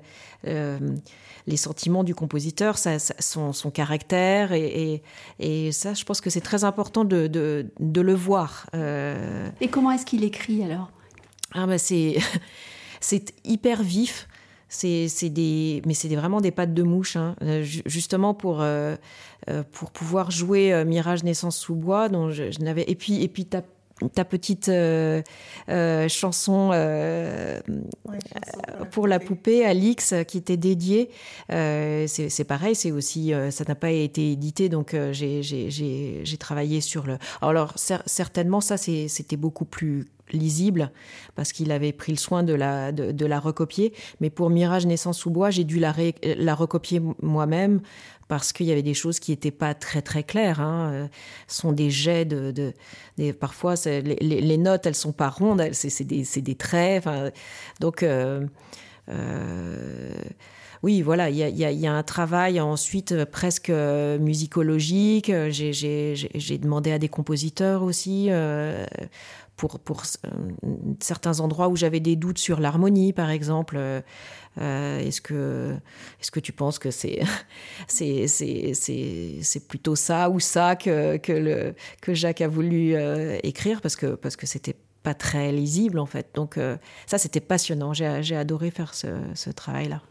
les, 1.48 1.58
sentiments 1.58 2.04
du 2.04 2.16
compositeur, 2.16 2.78
ça, 2.78 3.00
son, 3.00 3.52
son, 3.52 3.72
caractère, 3.72 4.54
et, 4.54 5.02
et, 5.40 5.68
et, 5.68 5.72
ça, 5.72 5.94
je 5.94 6.04
pense 6.06 6.22
que 6.22 6.30
c'est 6.30 6.42
très 6.42 6.64
important 6.64 7.04
de, 7.04 7.28
de, 7.28 7.68
de 7.80 8.02
le 8.02 8.14
voir. 8.14 8.68
Euh... 8.74 9.50
Et 9.62 9.68
comment 9.68 9.92
est-ce 9.92 10.06
qu'il 10.06 10.24
écrit 10.24 10.64
alors? 10.64 10.92
Ah 11.54 11.68
ben 11.68 11.78
c'est 11.78 12.18
c'est 13.00 13.34
hyper 13.44 13.84
vif. 13.84 14.28
C'est 14.68 15.30
des, 15.30 15.82
mais 15.86 15.94
c'est 15.94 16.14
vraiment 16.16 16.42
des 16.42 16.52
pattes 16.52 16.74
de 16.74 16.84
mouche, 16.84 17.16
hein. 17.16 17.36
Euh, 17.44 17.64
justement 17.64 18.34
pour 18.34 18.62
euh, 18.62 18.96
euh, 19.50 19.64
pour 19.72 19.92
pouvoir 19.92 20.32
jouer 20.32 20.84
Mirage 20.86 21.24
Naissance 21.24 21.58
sous 21.58 21.76
bois, 21.76 22.10
dont 22.10 22.32
je, 22.32 22.60
n'avais 22.62 22.84
et 22.88 22.96
puis 22.96 23.24
et 23.24 23.28
puis 23.28 23.46
ta 23.46 23.62
ta 24.14 24.26
petite 24.26 24.70
chanson, 26.10 26.72
pour 28.92 29.08
la 29.08 29.20
poupée 29.20 29.64
Alix 29.64 30.14
qui 30.28 30.40
était 30.40 30.58
dédiée. 30.58 31.10
c'est 31.48 32.46
pareil, 32.46 32.76
c'est 32.76 32.92
aussi 32.92 33.34
ça 33.52 33.64
n'a 33.66 33.76
pas 33.76 33.92
été 33.92 34.32
édité, 34.34 34.68
donc 34.68 34.96
j'ai 35.12 36.38
travaillé 36.38 36.82
sur 36.82 37.06
le. 37.06 37.18
Alors 37.42 37.74
certainement 37.78 38.62
ça 38.62 38.76
c'était 38.78 39.38
beaucoup 39.38 39.66
plus 39.66 40.08
lisible 40.32 40.92
parce 41.36 41.52
qu'il 41.52 41.72
avait 41.72 41.92
pris 41.92 42.12
le 42.12 42.18
soin 42.18 42.44
de 42.44 42.54
la, 42.54 42.92
de, 42.92 43.26
la 43.26 43.40
recopier. 43.40 43.94
Mais 44.22 44.30
pour 44.30 44.50
Mirage 44.50 44.86
Naissance 44.86 45.20
sous 45.20 45.30
bois, 45.30 45.50
j'ai 45.50 45.64
dû 45.64 45.80
la, 45.80 45.92
recopier 46.56 47.02
moi-même 47.22 47.82
parce 48.28 48.54
qu'il 48.54 48.66
y 48.66 48.72
avait 48.72 48.82
des 48.82 48.94
choses 48.94 49.20
qui 49.20 49.32
n'étaient 49.32 49.52
pas 49.52 49.74
très 49.74 50.02
très 50.02 50.24
claires. 50.24 50.60
Hein. 50.60 50.92
Euh, 50.92 51.08
ce 51.48 51.62
sont 51.62 51.72
des 51.72 51.90
jets 51.90 52.26
de, 52.26 52.74
parfois 53.40 53.76
les, 53.86 54.58
notes 54.58 54.86
elles 54.86 54.96
sont 54.96 55.14
pas 55.14 55.30
rondes, 55.30 55.64
c'est 55.74 56.04
des, 56.04 56.24
des 56.24 56.56
traits. 56.56 57.08
Donc 57.80 58.04
euh, 58.04 58.46
euh, 59.10 60.16
oui, 60.82 61.02
voilà, 61.02 61.30
il 61.30 61.38
y 61.38 61.88
a, 61.88 61.94
un 61.94 62.04
travail 62.04 62.60
ensuite 62.62 63.26
presque 63.26 63.70
musicologique. 63.72 65.32
J'ai 65.50 66.58
demandé 66.60 66.92
à 66.92 67.00
des 67.00 67.10
compositeurs 67.10 67.82
aussi 67.82 68.30
pour, 69.56 69.80
pour 69.80 70.04
certains 71.00 71.40
endroits 71.40 71.70
où 71.70 71.76
j'avais 71.76 72.00
des 72.00 72.16
doutes 72.16 72.38
sur 72.38 72.60
l'harmonie, 72.60 73.14
par 73.14 73.30
exemple. 73.30 73.78
Euh, 73.78 75.00
est-ce 75.00 75.22
que, 75.22 75.76
est 76.22 76.32
que 76.32 76.40
tu 76.40 76.54
penses 76.54 76.80
que 76.80 76.92
c'est, 76.92 77.22
c'est, 77.88 78.74
c'est, 78.74 79.68
plutôt 79.68 79.96
ça 79.96 80.30
ou 80.30 80.40
ça 80.40 80.76
que, 80.76 81.18
que, 81.18 82.14
Jacques 82.14 82.42
a 82.42 82.48
voulu 82.48 82.96
euh, 82.96 83.38
écrire 83.44 83.82
parce 83.82 83.96
que, 83.96 84.16
parce 84.16 84.36
que 84.36 84.46
c'était 84.46 84.76
pas 85.04 85.14
très 85.14 85.52
lisible 85.52 86.00
en 86.00 86.06
fait. 86.06 86.30
Donc 86.34 86.58
euh, 86.58 86.78
ça, 87.06 87.18
c'était 87.18 87.42
passionnant. 87.42 87.94
J'ai, 87.94 88.36
adoré 88.36 88.72
faire 88.72 88.94
ce, 88.94 89.08
ce 89.34 89.50
travail-là. 89.50 90.02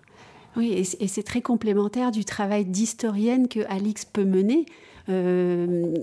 Oui, 0.56 0.72
et 1.00 1.08
c'est 1.08 1.22
très 1.24 1.42
complémentaire 1.42 2.12
du 2.12 2.24
travail 2.24 2.64
d'historienne 2.64 3.48
que 3.48 3.60
Alix 3.68 4.04
peut 4.04 4.24
mener. 4.24 4.66
Euh, 5.10 5.94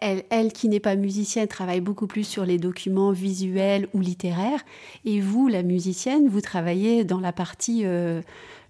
elle, 0.00 0.24
elle, 0.30 0.52
qui 0.52 0.68
n'est 0.68 0.80
pas 0.80 0.96
musicienne, 0.96 1.46
travaille 1.46 1.80
beaucoup 1.80 2.06
plus 2.06 2.24
sur 2.24 2.44
les 2.44 2.58
documents 2.58 3.12
visuels 3.12 3.88
ou 3.94 4.00
littéraires. 4.00 4.60
Et 5.04 5.20
vous, 5.20 5.48
la 5.48 5.62
musicienne, 5.62 6.28
vous 6.28 6.40
travaillez 6.40 7.04
dans 7.04 7.20
la 7.20 7.32
partie 7.32 7.82
euh, 7.84 8.20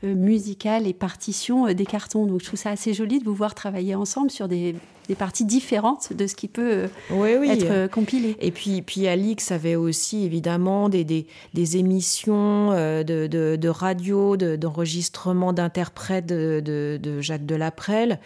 euh, 0.04 0.14
musicale 0.14 0.86
et 0.86 0.92
partition 0.92 1.72
des 1.72 1.86
cartons. 1.86 2.26
Donc 2.26 2.40
je 2.40 2.46
trouve 2.46 2.58
ça 2.58 2.70
assez 2.70 2.92
joli 2.92 3.20
de 3.20 3.24
vous 3.24 3.34
voir 3.34 3.54
travailler 3.54 3.94
ensemble 3.94 4.30
sur 4.30 4.48
des, 4.48 4.74
parties 5.18 5.44
différentes 5.44 6.12
de 6.12 6.28
ce 6.28 6.36
qui 6.36 6.46
peut 6.46 6.84
être 7.10 7.90
compilé. 7.90 8.36
Et 8.38 8.52
puis, 8.52 8.80
puis 8.80 9.08
Alix 9.08 9.50
avait 9.50 9.74
aussi 9.74 10.24
évidemment 10.24 10.88
des, 10.88 11.02
des, 11.02 11.76
émissions 11.76 12.70
de, 12.70 13.26
de, 13.26 13.68
radio, 13.68 14.36
d'enregistrement 14.36 15.52
d'interprètes 15.52 16.26
de, 16.26 16.60
de, 16.62 17.20
Jacques 17.20 17.44
Delaprelle. 17.44 18.20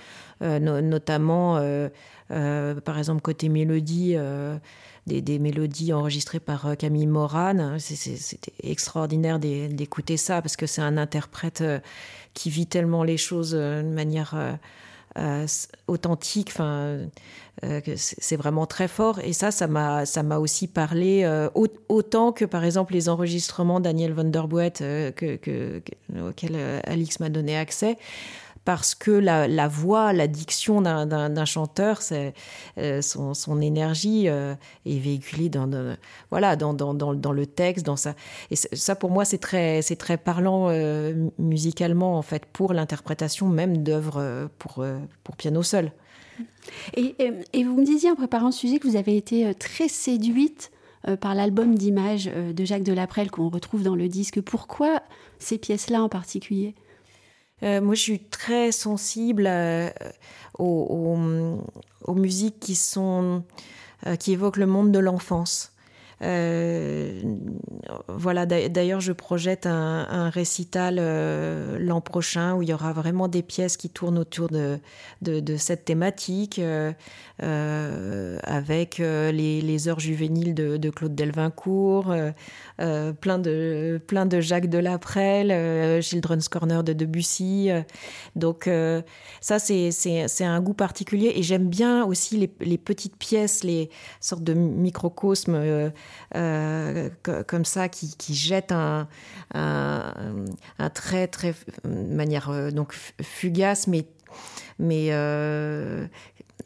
Euh, 0.45 0.59
notamment 0.59 1.57
euh, 1.57 1.89
euh, 2.31 2.75
par 2.81 2.99
exemple 2.99 3.23
côté 3.23 3.49
mélodie. 3.49 4.17
Des, 5.07 5.39
mélodies 5.39 5.93
enregistrées 5.93 6.41
par 6.41 6.79
Camille 6.79 7.07
Moran. 7.07 7.77
C'était 7.79 8.55
extraordinaire 8.63 9.39
d'écouter 9.39 10.17
ça 10.17 10.41
parce 10.41 10.57
que 10.57 10.65
c'est 10.65 10.81
un 10.81 10.97
interprète 10.97 11.63
qui 12.33 12.49
vit 12.49 12.67
tellement 12.67 13.05
les 13.05 13.19
choses 13.19 13.51
de 13.51 13.83
manière 13.83 14.35
authentique. 15.89 16.49
Enfin, 16.53 17.01
c'est 17.97 18.37
vraiment 18.37 18.65
très 18.65 18.89
fort. 18.89 19.19
Et 19.19 19.35
ça, 19.35 19.51
ça 19.51 19.67
m'a, 19.67 20.39
aussi 20.39 20.69
parlé 20.69 21.31
autant 21.55 22.33
que 22.33 22.47
par 22.47 22.65
exemple 22.65 22.95
les 22.95 23.11
enregistrements 23.11 23.81
Daniel 23.81 24.15
von 24.15 24.25
der 24.25 24.49
que, 24.49 25.83
auxquels 26.19 26.81
Alix 26.85 27.21
m'a 27.21 27.29
donné 27.29 27.59
accès 27.59 27.99
parce 28.65 28.95
que 28.95 29.11
la, 29.11 29.69
voix, 29.69 30.13
la 30.13 30.27
diction 30.27 30.81
d'un 30.81 31.45
chanteur, 31.45 32.01
euh, 32.79 33.03
son, 33.03 33.61
énergie 33.61 34.29
euh, 34.29 34.55
est 34.87 34.99
véhiculée 34.99 35.49
dans, 35.49 35.69
voilà, 36.31 36.57
dans, 36.57 36.73
le 36.73 37.47
texte, 37.47 37.85
dans 37.85 37.97
ça. 37.97 38.15
Et 38.51 38.57
ça, 38.57 38.97
pour 38.97 39.11
moi, 39.11 39.25
c'est 39.25 39.39
très, 39.39 39.83
très 39.83 40.17
parlant 40.17 40.69
euh, 40.71 41.29
musicalement, 41.39 42.17
en 42.17 42.23
fait, 42.23 42.47
pour 42.47 42.73
l'interprétation 42.73 43.49
même 43.49 43.83
d'œuvres 43.83 44.49
pour, 44.59 44.85
pour 45.23 45.37
piano 45.37 45.63
seul. 45.63 45.93
Et, 46.95 47.15
et, 47.53 47.65
vous 47.65 47.77
me 47.77 47.85
disiez 47.85 48.11
en 48.11 48.17
préparant 48.17 48.51
ce 48.51 48.61
sujet 48.61 48.79
que 48.79 48.89
vous 48.89 48.97
avez 48.97 49.17
été 49.17 49.55
très 49.55 49.89
séduite 49.89 50.73
par 51.21 51.35
l'album 51.35 51.75
d'images 51.75 52.25
de 52.25 52.65
Jacques 52.65 52.83
Delaprelle 52.83 53.31
qu'on 53.31 53.51
retrouve 53.51 53.83
dans 53.83 53.95
le 53.95 54.09
disque. 54.09 54.41
Pourquoi 54.41 55.03
ces 55.39 55.59
pièces-là 55.59 56.03
en 56.03 56.09
particulier? 56.09 56.75
Euh, 57.63 57.81
moi, 57.81 57.95
je 57.95 58.01
suis 58.01 58.21
très 58.21 58.73
sensible 58.73 59.47
euh, 59.47 59.91
aux, 60.59 61.17
musiques 62.15 62.61
qui 62.61 62.75
sont 62.75 63.45
euh, 64.07 64.17
qui 64.17 64.33
évoquent 64.33 64.59
le 64.59 64.67
monde 64.67 64.93
de 64.93 64.99
l'enfance. 64.99 65.74
Voilà, 68.09 68.47
d'ailleurs, 68.47 69.01
je 69.01 69.13
projette 69.13 69.67
un, 69.67 70.31
récital 70.31 70.97
l'an 71.81 72.01
prochain 72.01 72.55
où 72.55 72.63
il 72.63 72.69
y 72.69 72.73
aura 72.73 72.93
vraiment 72.93 73.29
des 73.29 73.43
pièces 73.43 73.77
qui 73.77 73.91
tournent 73.91 74.19
autour 74.19 74.49
de, 74.49 74.79
cette 75.57 75.85
thématique, 75.85 76.61
avec 77.39 78.99
les, 78.99 79.89
heures 79.89 80.01
juvéniles 80.01 80.55
de, 80.55 80.77
de 80.77 80.91
Claude 80.91 81.15
Delvincourt, 81.15 82.15
euh, 82.81 83.13
plein, 83.13 83.39
de, 83.39 84.01
plein 84.05 84.27
de 84.27 84.41
Jacques 84.41 84.69
Delaprelle, 84.69 85.53
euh, 85.53 86.01
Children's 86.01 86.49
Corner 86.49 86.83
de 86.83 86.93
Debussy. 86.93 87.71
Euh. 87.71 87.83
donc 88.35 88.69
ça, 89.41 89.59
c'est 89.59 90.45
un 90.45 90.61
goût 90.61 90.75
particulier. 90.75 91.33
Et 91.37 91.43
j'aime 91.43 91.69
bien 91.69 92.05
aussi 92.05 92.37
les, 92.61 92.79
petites 92.79 93.17
pièces, 93.17 93.63
les 93.63 93.91
sortes 94.21 94.43
de 94.43 94.55
microcosmes 94.55 95.93
comme 96.33 97.65
ça 97.65 97.89
qui, 97.89 98.17
qui 98.17 98.35
jettent 98.35 98.73
un, 98.73 99.09
un, 99.55 100.15
un, 100.79 100.91
très, 100.91 101.29
très, 101.29 101.55
manière 101.85 102.73
donc 102.73 102.95
fugace, 103.23 103.87
mais 103.87 104.07
mais 104.79 105.13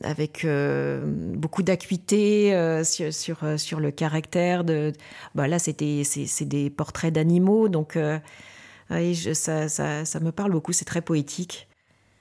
avec 0.03 0.45
euh, 0.45 1.03
beaucoup 1.05 1.63
d'acuité 1.63 2.55
euh, 2.55 2.85
sur, 2.85 3.13
sur, 3.13 3.43
euh, 3.43 3.57
sur, 3.57 3.81
le 3.81 3.91
caractère 3.91 4.65
de 4.65 4.93
bah 5.35 5.49
là 5.49 5.59
c'était 5.59 6.03
c'est 6.05 6.45
des 6.45 6.71
portraits 6.71 7.13
d'animaux 7.13 7.69
donc 7.69 7.99
ça, 8.89 9.69
ça, 9.69 10.05
ça, 10.05 10.21
me 10.21 10.31
parle 10.31 10.53
beaucoup 10.53 10.73
c'est 10.73 10.85
très 10.85 11.03
poétique. 11.03 11.69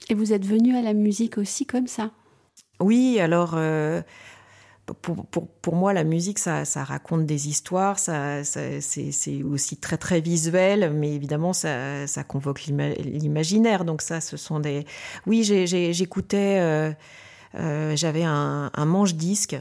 Et 0.10 0.14
vous 0.14 0.34
êtes 0.34 0.46
venu 0.46 0.76
à 0.76 0.82
la 0.82 0.94
musique 0.94 1.38
aussi 1.38 1.66
comme 1.66 1.88
ça? 1.88 2.12
Oui 2.80 3.20
alors 3.20 3.58
pour, 4.94 5.76
moi, 5.76 5.94
la 5.94 6.04
musique, 6.04 6.40
ça, 6.40 6.64
raconte 6.76 7.26
des 7.26 7.50
histoires, 7.50 8.00
ça, 8.00 8.44
c'est 8.44 9.44
aussi 9.44 9.78
très 9.78 9.98
très 9.98 10.22
visuel, 10.22 10.92
mais 10.94 11.14
évidemment, 11.14 11.54
ça, 11.54 12.06
convoque 12.28 12.66
l'imaginaire. 12.66 13.86
Donc 13.86 14.02
ça, 14.02 14.22
ce 14.22 14.38
sont 14.38 14.60
des... 14.60 14.86
Oui, 15.26 15.44
j'écoutais 15.44 16.96
euh, 17.56 17.96
j'avais 17.96 18.24
un, 18.24 18.72
manche-disque. 18.86 19.58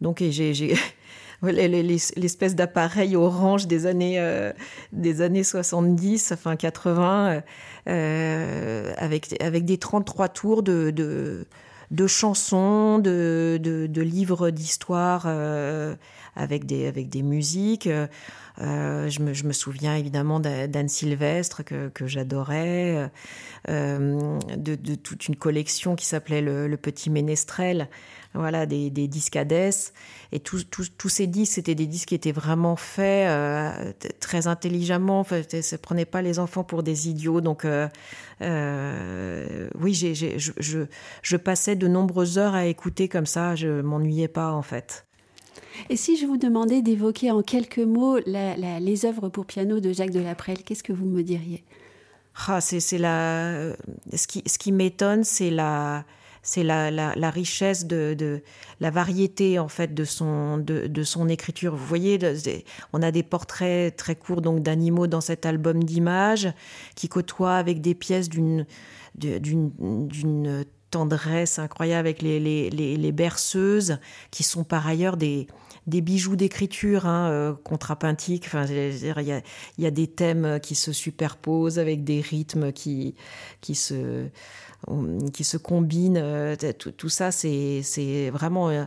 Donc, 0.00 0.20
l'espèce 1.42 2.54
d'appareil 2.54 3.16
orange 3.16 3.66
des 3.66 3.86
années 3.86 4.18
euh, 4.18 4.52
des 4.92 5.22
années 5.22 5.44
70 5.44 6.32
enfin 6.32 6.56
80 6.56 7.42
euh, 7.88 8.92
avec 8.98 9.42
avec 9.42 9.64
des 9.64 9.78
33 9.78 10.28
tours 10.28 10.62
de, 10.62 11.46
chansons 12.06 12.98
de, 12.98 13.58
de, 13.60 14.02
livres 14.02 14.50
d'histoire 14.50 15.26
avec 16.36 16.66
des 16.66 16.86
avec 16.86 17.08
des 17.08 17.22
musiques. 17.22 17.88
Je 18.58 19.22
me, 19.22 19.32
je, 19.32 19.44
me, 19.44 19.52
souviens 19.52 19.96
évidemment 19.96 20.38
d'Anne 20.40 20.88
Sylvestre 20.88 21.64
que, 21.64 21.88
que 21.88 22.06
j'adorais 22.06 23.10
euh, 23.68 24.38
de, 24.56 24.94
toute 24.94 25.28
une 25.28 25.36
collection 25.36 25.94
qui 25.94 26.06
s'appelait 26.06 26.40
le, 26.40 26.76
Petit 26.76 27.10
Ménestrel, 27.10 27.88
voilà, 28.34 28.64
des, 28.64 28.90
des 28.90 29.08
disques 29.08 29.38
Et 30.32 30.40
tous 30.40 31.08
ces 31.08 31.26
disques, 31.26 31.54
c'était 31.54 31.74
des 31.74 31.86
disques 31.86 32.08
qui 32.08 32.14
étaient 32.14 32.30
vraiment 32.30 32.76
faits 32.76 33.28
euh, 33.28 33.92
très 34.20 34.46
intelligemment. 34.46 35.24
ça 35.24 35.36
ne 35.36 35.76
prenait 35.78 36.04
pas 36.04 36.22
les 36.22 36.38
enfants 36.38 36.62
pour 36.62 36.82
des 36.82 37.08
idiots. 37.08 37.40
Donc, 37.40 37.64
euh, 37.64 37.88
oui, 39.80 39.94
je, 39.94 40.86
je, 41.22 41.36
passais 41.36 41.74
de 41.74 41.88
nombreuses 41.88 42.38
heures 42.38 42.54
à 42.54 42.66
écouter 42.66 43.08
comme 43.08 43.26
ça. 43.26 43.56
Je 43.56 43.80
m'ennuyais 43.80 44.28
pas, 44.28 44.52
en 44.52 44.62
fait. 44.62 45.06
Et 45.88 45.96
si 45.96 46.16
je 46.16 46.26
vous 46.26 46.36
demandais 46.36 46.82
d'évoquer 46.82 47.32
en 47.32 47.42
quelques 47.42 47.78
mots 47.78 48.18
les 48.18 49.06
œuvres 49.06 49.28
pour 49.28 49.44
piano 49.44 49.80
de 49.80 49.92
Jacques 49.92 50.10
Delaprelle, 50.10 50.62
qu'est-ce 50.62 50.84
que 50.84 50.92
vous 50.92 51.06
me 51.06 51.22
diriez? 51.22 51.64
Ah, 52.46 52.60
c'est 52.60 52.98
la. 52.98 53.72
Ce 54.14 54.26
qui, 54.28 54.44
ce 54.46 54.56
qui 54.56 54.70
m'étonne, 54.70 55.24
c'est 55.24 55.50
la, 55.50 56.04
c'est 56.42 56.62
la, 56.62 56.90
la, 56.90 57.30
richesse 57.30 57.86
de, 57.86 58.14
de, 58.16 58.42
la 58.80 58.90
variété 58.90 59.58
en 59.58 59.68
fait 59.68 59.94
de 59.94 60.04
son 60.04 60.58
de, 60.58 60.86
de, 60.86 61.02
son 61.02 61.28
écriture. 61.28 61.76
Vous 61.76 61.86
voyez, 61.86 62.18
on 62.92 63.02
a 63.02 63.10
des 63.10 63.22
portraits 63.22 63.94
très 63.96 64.14
courts 64.14 64.40
donc 64.40 64.62
d'animaux 64.62 65.06
dans 65.06 65.20
cet 65.20 65.46
album 65.46 65.84
d'images 65.84 66.52
qui 66.94 67.08
côtoient 67.08 67.56
avec 67.56 67.80
des 67.80 67.94
pièces 67.94 68.28
d'une 68.28 68.66
d'une 69.14 70.64
tendresse 70.90 71.58
incroyable 71.58 72.08
avec 72.08 72.22
les, 72.22 72.40
les, 72.40 72.70
les, 72.70 73.12
berceuses 73.12 73.98
qui 74.30 74.42
sont 74.42 74.64
par 74.64 74.86
ailleurs 74.86 75.16
des 75.16 75.46
des 75.86 76.00
bijoux 76.00 76.36
d'écriture 76.36 77.06
hein, 77.06 77.30
euh, 77.30 77.54
contrapuntiques. 77.64 78.44
Enfin, 78.46 78.66
il 78.66 79.42
y 79.78 79.86
a, 79.86 79.90
des 79.90 80.06
thèmes 80.06 80.60
qui 80.60 80.74
se 80.74 80.92
superposent 80.92 81.78
avec 81.78 82.04
des 82.04 82.20
rythmes 82.20 82.70
qui, 82.72 83.14
qui, 83.60 83.74
se, 83.74 84.28
qui 85.32 85.44
se 85.44 85.56
combinent. 85.56 86.18
Euh, 86.20 86.56
tout, 86.96 87.08
ça, 87.08 87.30
c'est 87.30 88.30
vraiment 88.32 88.86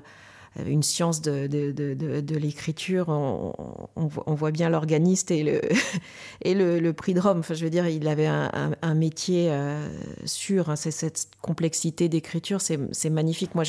une 0.66 0.84
science 0.84 1.22
de, 1.22 1.48
de, 1.48 2.36
l'écriture. 2.36 3.10
On, 3.10 3.54
on, 3.96 4.34
voit 4.36 4.52
bien 4.52 4.70
l'organiste 4.70 5.32
et 5.32 5.44
le, 5.44 5.62
et 6.42 6.54
le, 6.54 6.94
prix 6.94 7.13
de 7.13 7.20
Rome. 7.20 7.39
Enfin, 7.39 7.54
je 7.54 7.63
veux 7.63 7.70
dire, 7.70 7.88
il 7.88 8.08
avait 8.08 8.28
un, 8.28 8.94
métier 8.94 9.52
euh, 9.52 9.88
sûr. 10.26 10.70
Hein. 10.70 10.76
C'est 10.76 10.92
cette 10.92 11.28
complexité 11.42 12.10
d'écriture, 12.10 12.62
c'est 12.62 13.10
magnifique. 13.10 13.52
Moi, 13.56 13.63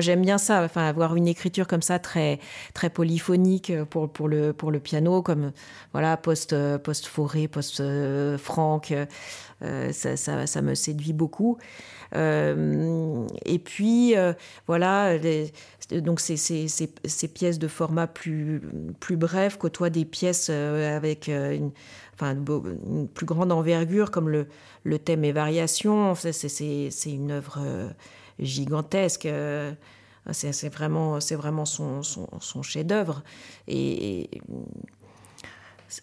j'aime 0.00 0.22
bien 0.22 0.38
ça. 0.38 0.62
Enfin, 0.64 0.86
avoir 0.86 1.16
une 1.16 1.28
écriture 1.28 1.66
comme 1.66 1.82
ça, 1.82 1.98
très, 1.98 2.40
très 2.74 2.90
polyphonique 2.90 3.72
pour, 3.90 4.10
pour, 4.10 4.28
le, 4.28 4.52
pour 4.52 4.70
le 4.70 4.80
piano, 4.80 5.22
comme 5.22 5.52
voilà, 5.92 6.16
post, 6.16 6.54
post 6.78 7.06
forêt, 7.06 7.48
post 7.48 7.82
franck. 8.38 8.92
Euh, 9.64 9.92
ça, 9.92 10.16
ça, 10.46 10.62
me 10.62 10.74
séduit 10.74 11.12
beaucoup. 11.12 11.58
Euh, 12.14 13.26
et 13.44 13.58
puis, 13.58 14.16
euh, 14.16 14.32
voilà, 14.66 15.16
donc 16.00 16.20
ces, 16.20 16.36
ces, 16.36 16.66
ces, 16.68 17.28
pièces 17.28 17.58
de 17.58 17.68
format 17.68 18.06
plus, 18.06 18.62
plus 19.00 19.16
bref 19.16 19.56
côtoient 19.56 19.90
des 19.90 20.04
pièces 20.04 20.50
avec 20.50 21.28
une, 21.28 21.70
enfin, 22.14 22.36
plus 23.14 23.26
grande 23.26 23.52
envergure, 23.52 24.10
comme 24.10 24.28
le, 24.28 24.98
thème 24.98 25.24
et 25.24 25.32
variation. 25.32 26.14
C'est 26.14 26.90
une 27.06 27.30
œuvre 27.30 27.92
gigantesque. 28.38 29.28
C'est 30.30 30.72
vraiment, 30.72 31.18
vraiment 31.18 31.64
son, 31.64 32.62
chef-d'œuvre. 32.62 33.22
Et, 33.68 34.30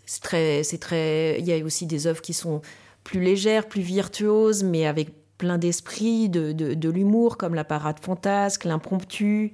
c'est 0.06 0.22
très, 0.22 0.62
très. 0.80 1.40
Il 1.40 1.46
y 1.46 1.54
a 1.54 1.64
aussi 1.64 1.86
des 1.86 2.08
œuvres 2.08 2.22
qui 2.22 2.34
sont 2.34 2.62
plus 3.04 3.22
légères, 3.22 3.68
plus 3.68 3.82
virtuoses, 3.82 4.64
mais 4.64 4.86
avec 4.86 5.10
plein 5.38 5.58
d'esprit, 5.58 6.30
de, 6.30 6.52
de, 6.52 6.90
l'humour, 6.90 7.38
comme 7.38 7.56
la 7.56 7.64
parade 7.64 8.00
fantasque, 8.00 8.66
l'impromptu. 8.66 9.54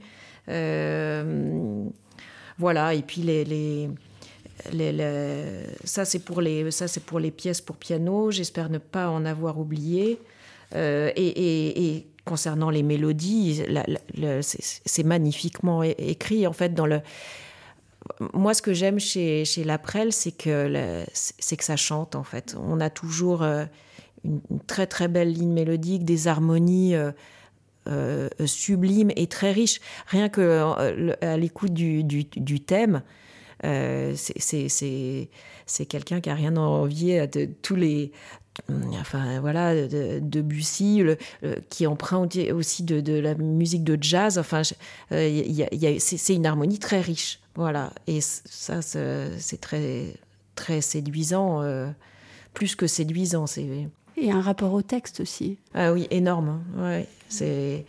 Euh, 0.49 1.85
voilà, 2.57 2.93
et 2.93 3.01
puis 3.01 3.21
les, 3.21 3.43
les, 3.43 3.89
les, 4.71 5.65
ça 5.83 6.05
c'est 6.05 6.19
pour 6.19 6.41
les 6.41 6.71
ça 6.71 6.87
c'est 6.87 7.03
pour 7.03 7.19
les 7.19 7.31
pièces 7.31 7.61
pour 7.61 7.77
piano. 7.77 8.31
J'espère 8.31 8.69
ne 8.69 8.77
pas 8.77 9.09
en 9.09 9.25
avoir 9.25 9.59
oublié. 9.59 10.19
Euh, 10.73 11.11
et, 11.15 11.95
et, 11.95 12.07
concernant 12.25 12.71
les 12.71 12.81
mélodies, 12.81 13.61
c'est 14.41 15.03
magnifiquement 15.03 15.83
écrit 15.83 16.47
en 16.47 16.53
fait 16.53 16.73
dans 16.73 16.87
le 16.87 17.01
moi, 18.33 18.53
ce 18.53 18.61
que 18.61 18.73
j'aime 18.73 18.99
chez, 18.99 19.45
chez 19.45 19.63
Laprelle, 19.63 20.13
c'est 20.13 20.31
que, 20.31 21.03
que 21.05 21.63
ça 21.63 21.75
chante, 21.75 22.15
en 22.15 22.23
fait. 22.23 22.55
On 22.59 22.79
a 22.79 22.89
toujours 22.89 23.41
euh, 23.43 23.65
une, 24.23 24.41
très, 24.67 24.87
très 24.87 25.07
belle 25.07 25.33
ligne 25.33 25.51
mélodique, 25.51 26.05
des 26.05 26.27
harmonies 26.27 26.95
euh, 27.87 28.29
sublimes 28.45 29.11
et 29.15 29.27
très 29.27 29.51
riches. 29.51 29.79
Rien 30.07 30.29
que 30.29 30.61
à 31.21 31.37
l'écoute 31.37 31.73
du, 31.73 32.59
thème, 32.59 33.01
c'est 33.63 35.29
quelqu'un 35.87 36.21
qui 36.21 36.29
a 36.29 36.35
rien 36.35 36.55
à 36.57 36.61
envier 36.61 37.27
de 37.27 37.47
tous 37.61 37.75
les 37.75 38.11
enfin 39.01 39.41
voilà 39.41 39.85
de, 39.85 40.41
Bussy 40.41 41.03
qui 41.69 41.87
emprunte 41.87 42.37
aussi 42.53 42.83
de, 42.83 43.19
la 43.19 43.35
musique 43.35 43.83
de 43.83 44.01
jazz 44.01 44.37
enfin 44.37 44.61
c'est 45.09 46.33
une 46.33 46.45
harmonie 46.45 46.79
très 46.79 47.01
riche 47.01 47.41
voilà, 47.55 47.93
et 48.05 48.19
ça, 48.19 48.81
c'est 48.81 49.61
très, 49.61 50.13
très 50.55 50.81
séduisant, 50.81 51.61
euh, 51.61 51.89
plus 52.53 52.75
que 52.75 52.85
séduisant. 52.85 53.47
C'est... 53.47 53.87
Et 54.17 54.31
un 54.31 54.41
rapport 54.41 54.73
au 54.73 54.81
texte 54.81 55.19
aussi. 55.19 55.57
Ah 55.73 55.91
oui, 55.91 56.07
énorme. 56.09 56.61
Hein. 56.77 56.83
Ouais, 56.83 57.07
c'est. 57.29 57.85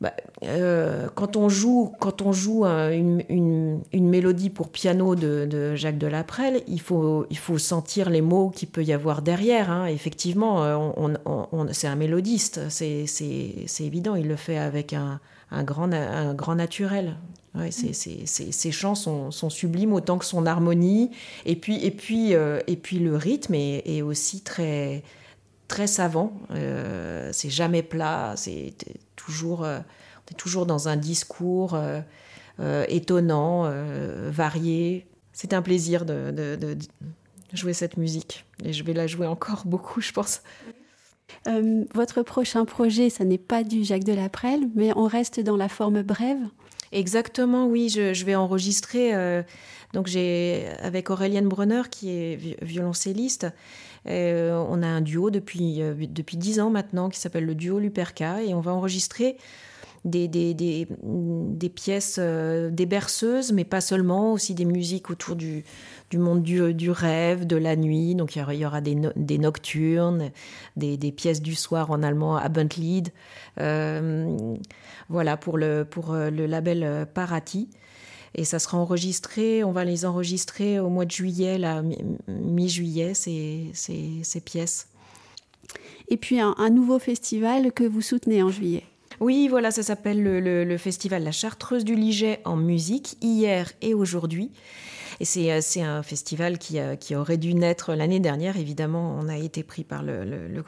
Bah, 0.00 0.12
euh, 0.42 1.08
quand 1.14 1.36
on 1.36 1.48
joue, 1.48 1.92
quand 2.00 2.20
on 2.20 2.30
joue 2.30 2.66
une, 2.66 3.22
une, 3.30 4.08
mélodie 4.08 4.50
pour 4.50 4.68
piano 4.68 5.14
de, 5.14 5.46
de, 5.46 5.74
Jacques 5.74 5.96
Delaprelle, 5.96 6.62
il 6.68 6.82
faut, 6.82 7.26
il 7.30 7.38
faut 7.38 7.56
sentir 7.56 8.10
les 8.10 8.20
mots 8.20 8.50
qu'il 8.50 8.68
peut 8.68 8.84
y 8.84 8.92
avoir 8.92 9.22
derrière. 9.22 9.70
Hein. 9.70 9.86
Effectivement, 9.86 10.62
euh, 10.64 10.76
on, 10.76 11.66
c'est 11.72 11.86
un 11.86 11.96
mélodiste, 11.96 12.68
c'est, 12.68 13.06
c'est 13.06 13.84
évident, 13.84 14.16
il 14.16 14.28
le 14.28 14.36
fait 14.36 14.58
avec 14.58 14.92
un, 14.92 15.18
un, 15.50 15.64
grand, 15.64 15.90
un 15.92 16.34
grand 16.34 16.56
naturel. 16.56 17.16
Ouais, 17.56 17.70
ces 17.70 18.72
chants 18.72 18.94
sont, 18.94 19.50
sublimes 19.50 19.92
autant 19.92 20.18
que 20.18 20.24
son 20.24 20.46
harmonie. 20.46 21.10
Et 21.46 21.56
puis, 21.56 21.82
et 21.84 21.90
puis, 21.90 22.34
euh, 22.34 22.60
et 22.66 22.76
puis 22.76 22.98
le 22.98 23.16
rythme 23.16 23.54
est, 23.54 24.02
aussi 24.02 24.42
très, 24.42 25.02
très 25.68 25.86
savant. 25.86 26.32
Euh, 26.50 27.30
c'est 27.32 27.50
jamais 27.50 27.82
plat. 27.82 28.34
C'est 28.36 28.74
toujours, 29.14 29.64
euh, 29.64 29.78
on 29.78 30.32
est 30.32 30.36
toujours 30.36 30.66
dans 30.66 30.88
un 30.88 30.96
discours 30.96 31.78
étonnant, 32.88 33.72
varié. 34.30 35.06
C'est 35.32 35.54
un 35.54 35.62
plaisir 35.62 36.04
de, 36.04 36.30
de, 36.30 36.76
jouer 37.52 37.72
cette 37.72 37.96
musique. 37.96 38.44
Et 38.64 38.74
je 38.74 38.84
vais 38.84 38.92
la 38.92 39.06
jouer 39.06 39.26
encore 39.26 39.62
beaucoup, 39.66 40.02
je 40.02 40.12
pense. 40.12 40.42
votre 41.94 42.22
prochain 42.22 42.66
projet, 42.66 43.08
ça 43.08 43.24
n'est 43.24 43.38
pas 43.38 43.64
du 43.64 43.82
Jacques 43.82 44.04
Delaprelle, 44.04 44.68
mais 44.74 44.92
on 44.94 45.06
reste 45.06 45.40
dans 45.40 45.56
la 45.56 45.70
forme 45.70 46.02
brève. 46.02 46.40
Exactement, 46.92 47.66
oui, 47.66 47.88
je, 47.88 48.24
vais 48.24 48.34
enregistrer. 48.34 49.14
Euh, 49.14 49.42
donc 49.92 50.06
j'ai 50.06 50.66
avec 50.80 51.10
Aurélienne 51.10 51.48
Brunner 51.48 51.82
qui 51.90 52.10
est 52.10 52.62
violoncelliste. 52.62 53.46
Euh, 54.08 54.64
on 54.68 54.82
a 54.82 54.86
un 54.86 55.00
duo 55.00 55.30
depuis 55.30 55.82
euh, 55.82 55.94
depuis 55.98 56.36
dix 56.36 56.60
ans 56.60 56.70
maintenant 56.70 57.08
qui 57.08 57.18
s'appelle 57.18 57.44
le 57.44 57.56
duo 57.56 57.80
Luperca 57.80 58.40
et 58.42 58.54
on 58.54 58.60
va 58.60 58.72
enregistrer 58.72 59.36
des, 60.06 60.28
des, 60.28 60.54
des, 60.54 61.68
pièces, 61.68 62.18
des 62.18 62.86
berceuses, 62.86 63.52
mais 63.52 63.64
pas 63.64 63.80
seulement, 63.80 64.32
aussi 64.32 64.54
des 64.54 64.64
musiques 64.64 65.10
autour 65.10 65.36
du, 65.36 65.64
du 66.10 66.18
monde 66.18 66.42
du, 66.42 66.72
du, 66.72 66.90
rêve, 66.90 67.46
de 67.46 67.56
la 67.56 67.76
nuit. 67.76 68.14
Donc 68.14 68.36
il 68.36 68.54
y 68.54 68.64
aura, 68.64 68.80
des, 68.80 68.96
des, 69.16 69.38
nocturnes, 69.38 70.30
des, 70.76 70.96
des, 70.96 71.12
pièces 71.12 71.42
du 71.42 71.54
soir 71.54 71.90
en 71.90 72.02
allemand, 72.02 72.36
Abendlied. 72.36 73.12
Euh, 73.60 74.56
voilà, 75.08 75.36
pour 75.36 75.58
le, 75.58 75.84
pour 75.84 76.12
euh, 76.12 76.30
le 76.30 76.46
label 76.46 76.82
euh, 76.82 77.04
Parati. 77.04 77.68
Et 78.34 78.44
ça 78.44 78.58
sera 78.58 78.76
enregistré, 78.76 79.64
on 79.64 79.72
va 79.72 79.84
les 79.84 80.04
enregistrer 80.04 80.78
au 80.78 80.90
mois 80.90 81.06
de 81.06 81.10
juillet, 81.10 81.58
mi-juillet, 82.28 83.14
ces, 83.14 83.70
ces, 83.72 84.20
ces, 84.22 84.40
pièces. 84.42 84.88
Et 86.08 86.18
puis 86.18 86.38
un, 86.38 86.54
nouveau 86.70 86.98
festival 86.98 87.72
que 87.72 87.84
vous 87.84 88.02
soutenez 88.02 88.42
en 88.42 88.50
juillet. 88.50 88.84
Oui, 89.20 89.48
voilà, 89.48 89.70
ça 89.70 89.82
s'appelle 89.82 90.22
le, 90.22 90.76
festival 90.76 91.24
La 91.24 91.32
Chartreuse 91.32 91.84
du 91.84 91.94
Liget 91.94 92.40
en 92.44 92.56
musique, 92.56 93.16
hier 93.22 93.72
et 93.80 93.94
aujourd'hui. 93.94 94.52
Et 95.20 95.24
c'est, 95.24 95.50
euh, 95.50 95.60
un 95.82 96.02
festival 96.02 96.58
qui, 96.58 96.78
qui, 97.00 97.14
aurait 97.14 97.38
dû 97.38 97.54
naître 97.54 97.94
l'année 97.94 98.20
dernière. 98.20 98.58
Évidemment, 98.58 99.18
on 99.18 99.28
a 99.28 99.38
été 99.38 99.62
pris 99.62 99.84
par 99.84 100.02
le, 100.02 100.62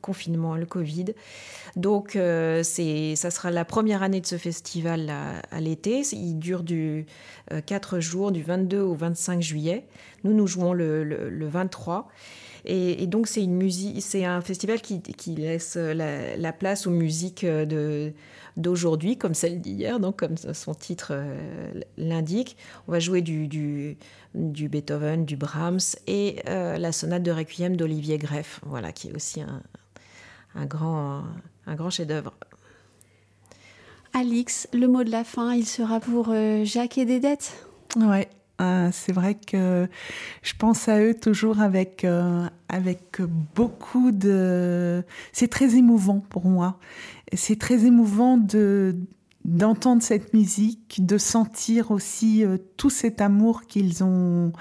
confinement, 0.00 0.54
le 0.54 0.66
Covid. 0.66 1.06
Donc, 1.74 2.14
euh, 2.14 2.62
ça 2.62 3.30
sera 3.30 3.50
la 3.50 3.64
première 3.64 4.04
année 4.04 4.20
de 4.20 4.26
ce 4.26 4.38
festival 4.38 5.10
à, 5.50 5.60
l'été. 5.60 6.02
Il 6.12 6.38
dure 6.38 6.62
du 6.62 7.06
4 7.66 7.96
euh, 7.96 8.00
jours, 8.00 8.30
du 8.30 8.42
22 8.42 8.80
au 8.80 8.94
25 8.94 9.42
juillet. 9.42 9.86
Nous, 10.22 10.32
nous 10.32 10.46
jouons 10.46 10.72
le, 10.72 11.48
23. 11.48 12.08
Et, 12.66 13.06
donc 13.06 13.28
c'est 13.28 13.42
une 13.42 13.56
musique, 13.56 14.02
c'est 14.02 14.24
un 14.24 14.40
festival 14.40 14.80
qui, 14.80 15.00
qui 15.00 15.34
laisse 15.36 15.76
la, 15.76 16.36
la, 16.36 16.52
place 16.52 16.86
aux 16.86 16.90
musiques 16.90 17.44
de 17.44 18.12
d'aujourd'hui, 18.56 19.18
comme 19.18 19.34
celle 19.34 19.60
d'hier, 19.60 20.00
donc 20.00 20.18
comme 20.18 20.36
son 20.36 20.74
titre 20.74 21.08
euh, 21.12 21.72
l'indique. 21.96 22.56
On 22.88 22.92
va 22.92 23.00
jouer 23.00 23.20
du, 23.20 23.48
du, 23.48 23.98
du, 24.34 24.68
Beethoven, 24.68 25.24
du 25.24 25.36
Brahms 25.36 25.78
et 26.06 26.40
euh, 26.48 26.78
la 26.78 26.92
sonate 26.92 27.22
de 27.22 27.30
Requiem 27.30 27.76
d'Olivier 27.76 28.18
Greff, 28.18 28.60
voilà, 28.64 28.92
qui 28.92 29.08
est 29.08 29.14
aussi 29.14 29.42
un, 29.42 29.62
un 30.54 30.66
grand, 30.66 31.24
un 31.66 31.74
grand 31.74 31.90
chef-d'œuvre. 31.90 32.34
Alix, 34.14 34.68
le 34.72 34.88
mot 34.88 35.04
de 35.04 35.10
la 35.10 35.24
fin, 35.24 35.52
il 35.52 35.66
sera 35.66 36.00
pour 36.00 36.28
euh, 36.30 36.64
Jacques 36.64 36.96
et 36.96 37.04
Dédette? 37.04 37.52
Ouais, 37.96 38.28
c'est 38.58 39.12
vrai 39.12 39.34
que 39.34 39.88
je 40.42 40.52
pense 40.58 40.88
à 40.88 41.00
eux 41.00 41.14
toujours 41.14 41.60
avec 41.60 42.06
avec 42.68 43.20
beaucoup 43.54 44.12
de. 44.12 45.04
C'est 45.32 45.48
très 45.48 45.76
émouvant 45.76 46.20
pour 46.30 46.46
moi 46.46 46.78
c'est 47.32 47.58
très 47.58 47.84
émouvant 47.84 48.36
de 48.36 48.96
d'entendre 49.44 50.02
cette 50.02 50.34
musique, 50.34 51.06
de 51.06 51.18
sentir 51.18 51.92
aussi 51.92 52.44
euh, 52.44 52.56
tout 52.76 52.90
cet 52.90 53.20
amour 53.20 53.62
qu'ils 53.62 54.02
ont 54.02 54.52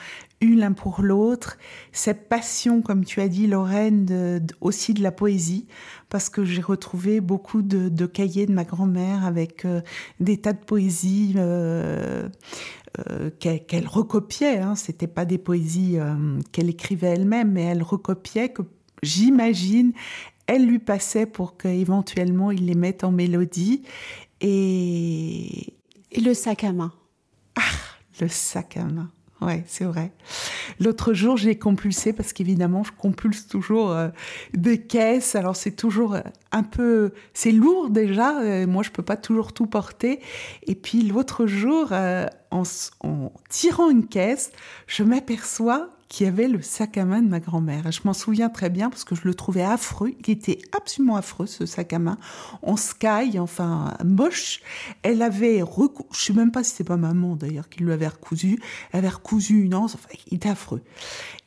eu 0.41 0.55
l'un 0.55 0.73
pour 0.73 1.01
l'autre, 1.01 1.57
cette 1.91 2.27
passion, 2.27 2.81
comme 2.81 3.05
tu 3.05 3.21
as 3.21 3.27
dit, 3.27 3.47
Lorraine, 3.47 4.45
aussi 4.61 4.93
de 4.93 5.01
la 5.01 5.11
poésie, 5.11 5.65
parce 6.09 6.29
que 6.29 6.43
j'ai 6.45 6.61
retrouvé 6.61 7.21
beaucoup 7.21 7.61
de, 7.61 8.05
cahiers 8.05 8.45
de 8.45 8.53
ma 8.53 8.63
grand-mère 8.63 9.25
avec 9.25 9.65
euh, 9.65 9.81
des 10.19 10.37
tas 10.37 10.53
de 10.53 10.63
poésies 10.63 11.33
euh, 11.37 12.29
qu'elle 13.39 13.87
recopiait. 13.87 14.59
Hein. 14.59 14.75
C'était 14.75 15.07
pas 15.07 15.25
des 15.25 15.37
poésies 15.37 15.97
qu'elle 16.51 16.69
écrivait 16.69 17.07
elle-même, 17.07 17.51
mais 17.51 17.63
elle 17.63 17.83
recopiait 17.83 18.49
que 18.49 18.61
j'imagine 19.03 19.91
elle 20.47 20.65
lui 20.65 20.79
passait 20.79 21.25
pour 21.25 21.57
qu'éventuellement 21.57 22.51
il 22.51 22.65
les 22.65 22.75
mette 22.75 23.03
en 23.03 23.11
mélodie. 23.11 23.83
Et... 24.41 25.73
Et 26.11 26.21
le 26.21 26.33
sac 26.33 26.63
à 26.63 26.71
main. 26.71 26.93
Ah, 27.55 27.61
le 28.21 28.27
sac 28.27 28.77
à 28.77 28.85
main. 28.85 29.11
Ouais, 29.41 29.63
c'est 29.67 29.83
vrai. 29.83 30.11
L'autre 30.79 31.13
jour, 31.13 31.35
j'ai 31.35 31.57
compulsé 31.57 32.13
parce 32.13 32.31
qu'évidemment, 32.31 32.83
je 32.83 32.91
compulse 32.91 33.47
toujours 33.47 33.91
euh, 33.91 34.07
des 34.53 34.81
caisses. 34.81 35.35
Alors, 35.35 35.57
c'est 35.57 35.75
toujours 35.75 36.15
euh, 36.15 36.21
un 36.53 36.63
peu, 36.63 37.11
c'est 37.33 37.51
lourd 37.51 37.89
déjà. 37.89 38.39
Euh, 38.39 38.65
moi, 38.65 38.81
je 38.81 38.91
peux 38.91 39.03
pas 39.03 39.17
toujours 39.17 39.51
tout 39.51 39.65
porter. 39.65 40.21
Et 40.67 40.75
puis 40.75 41.01
l'autre 41.01 41.47
jour, 41.47 41.91
en, 41.91 42.63
en, 43.01 43.31
tirant 43.49 43.89
une 43.89 44.07
caisse, 44.07 44.51
je 44.87 45.03
m'aperçois 45.03 45.89
qui 46.07 46.25
avait 46.25 46.47
le 46.47 46.61
sac 46.61 46.97
à 46.97 47.05
main 47.05 47.21
de 47.21 47.27
ma 47.27 47.39
grand-mère. 47.39 47.91
Je 47.91 48.01
m'en 48.05 48.13
souviens 48.13 48.49
très 48.49 48.69
bien 48.69 48.89
parce 48.89 49.03
que 49.03 49.15
je 49.15 49.21
le 49.23 49.33
trouvais 49.33 49.63
affreux. 49.63 50.13
Il 50.19 50.29
était 50.31 50.59
absolument 50.77 51.15
affreux, 51.15 51.47
ce 51.47 51.65
sac 51.65 51.93
à 51.93 51.99
main. 51.99 52.17
En 52.61 52.77
sky, 52.77 53.39
enfin, 53.39 53.95
moche. 54.03 54.61
Elle 55.01 55.21
avait 55.21 55.61
recousu, 55.61 56.07
je 56.13 56.25
sais 56.25 56.33
même 56.33 56.51
pas 56.51 56.63
si 56.63 56.75
c'est 56.75 56.83
pas 56.83 56.97
maman 56.97 57.35
d'ailleurs 57.35 57.69
qui 57.69 57.83
lui 57.83 57.91
avait 57.91 58.07
recousu. 58.07 58.59
Elle 58.91 58.99
avait 58.99 59.09
recousu 59.09 59.63
une 59.63 59.73
anse, 59.73 59.95
enfin, 59.95 60.09
il 60.27 60.35
était 60.35 60.49
affreux. 60.49 60.83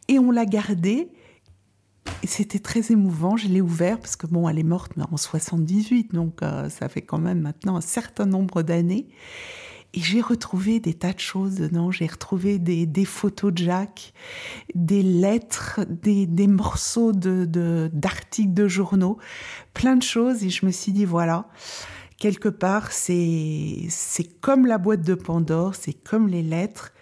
Et 0.09 0.19
on 0.19 0.31
l'a 0.31 0.47
gardé. 0.47 1.09
C'était 2.25 2.59
très 2.59 2.91
émouvant. 2.91 3.37
Je 3.37 3.49
l'ai 3.49 3.61
ouvert 3.61 4.01
parce 4.01 4.17
que 4.17 4.27
bon, 4.27 4.49
elle 4.49 4.59
est 4.59 4.65
morte 4.65 4.93
en 4.99 5.17
78, 5.17 6.15
donc 6.15 6.43
euh, 6.43 6.69
ça 6.71 6.89
fait 6.89 7.03
quand 7.03 7.19
même 7.19 7.41
maintenant 7.41 7.77
un 7.77 7.83
certain 7.83 8.25
nombre 8.25 8.63
d'années. 8.63 9.09
Et 9.95 10.01
j'ai 10.01 10.21
retrouvé 10.21 10.81
des 10.81 10.93
tas 10.95 11.15
de 11.15 11.19
choses 11.19 11.55
dedans. 11.57 11.91
J'ai 11.91 12.07
retrouvé 12.07 12.59
des, 12.59 13.05
photos 13.05 13.53
de 13.53 13.59
Jacques, 13.59 14.13
des 14.75 15.03
lettres, 15.03 15.81
des, 15.89 16.47
morceaux 16.47 17.13
d'articles 17.13 18.53
de, 18.53 18.69
journaux, 18.69 19.19
plein 19.73 19.97
de 19.97 20.03
choses. 20.03 20.45
Et 20.45 20.51
je 20.51 20.67
me 20.67 20.71
suis 20.71 20.93
dit, 20.93 21.07
voilà, 21.07 21.49
quelque 22.19 22.51
part, 22.51 22.93
c'est, 22.93 23.87
c'est 23.89 24.41
comme 24.41 24.67
la 24.67 24.77
boîte 24.77 25.03
de 25.03 25.15
Pandore, 25.15 25.75
c'est 25.75 25.95
comme 25.95 26.29
les 26.29 26.43
lettres. 26.43 26.93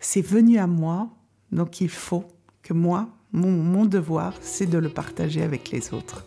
C'est 0.00 0.22
venu 0.22 0.58
à 0.58 0.66
moi. 0.66 1.10
Donc 1.52 1.80
il 1.80 1.90
faut 1.90 2.24
que 2.62 2.72
moi, 2.72 3.08
mon, 3.30 3.50
mon 3.52 3.84
devoir, 3.84 4.34
c'est 4.40 4.66
de 4.66 4.78
le 4.78 4.88
partager 4.88 5.42
avec 5.42 5.70
les 5.70 5.94
autres. 5.94 6.26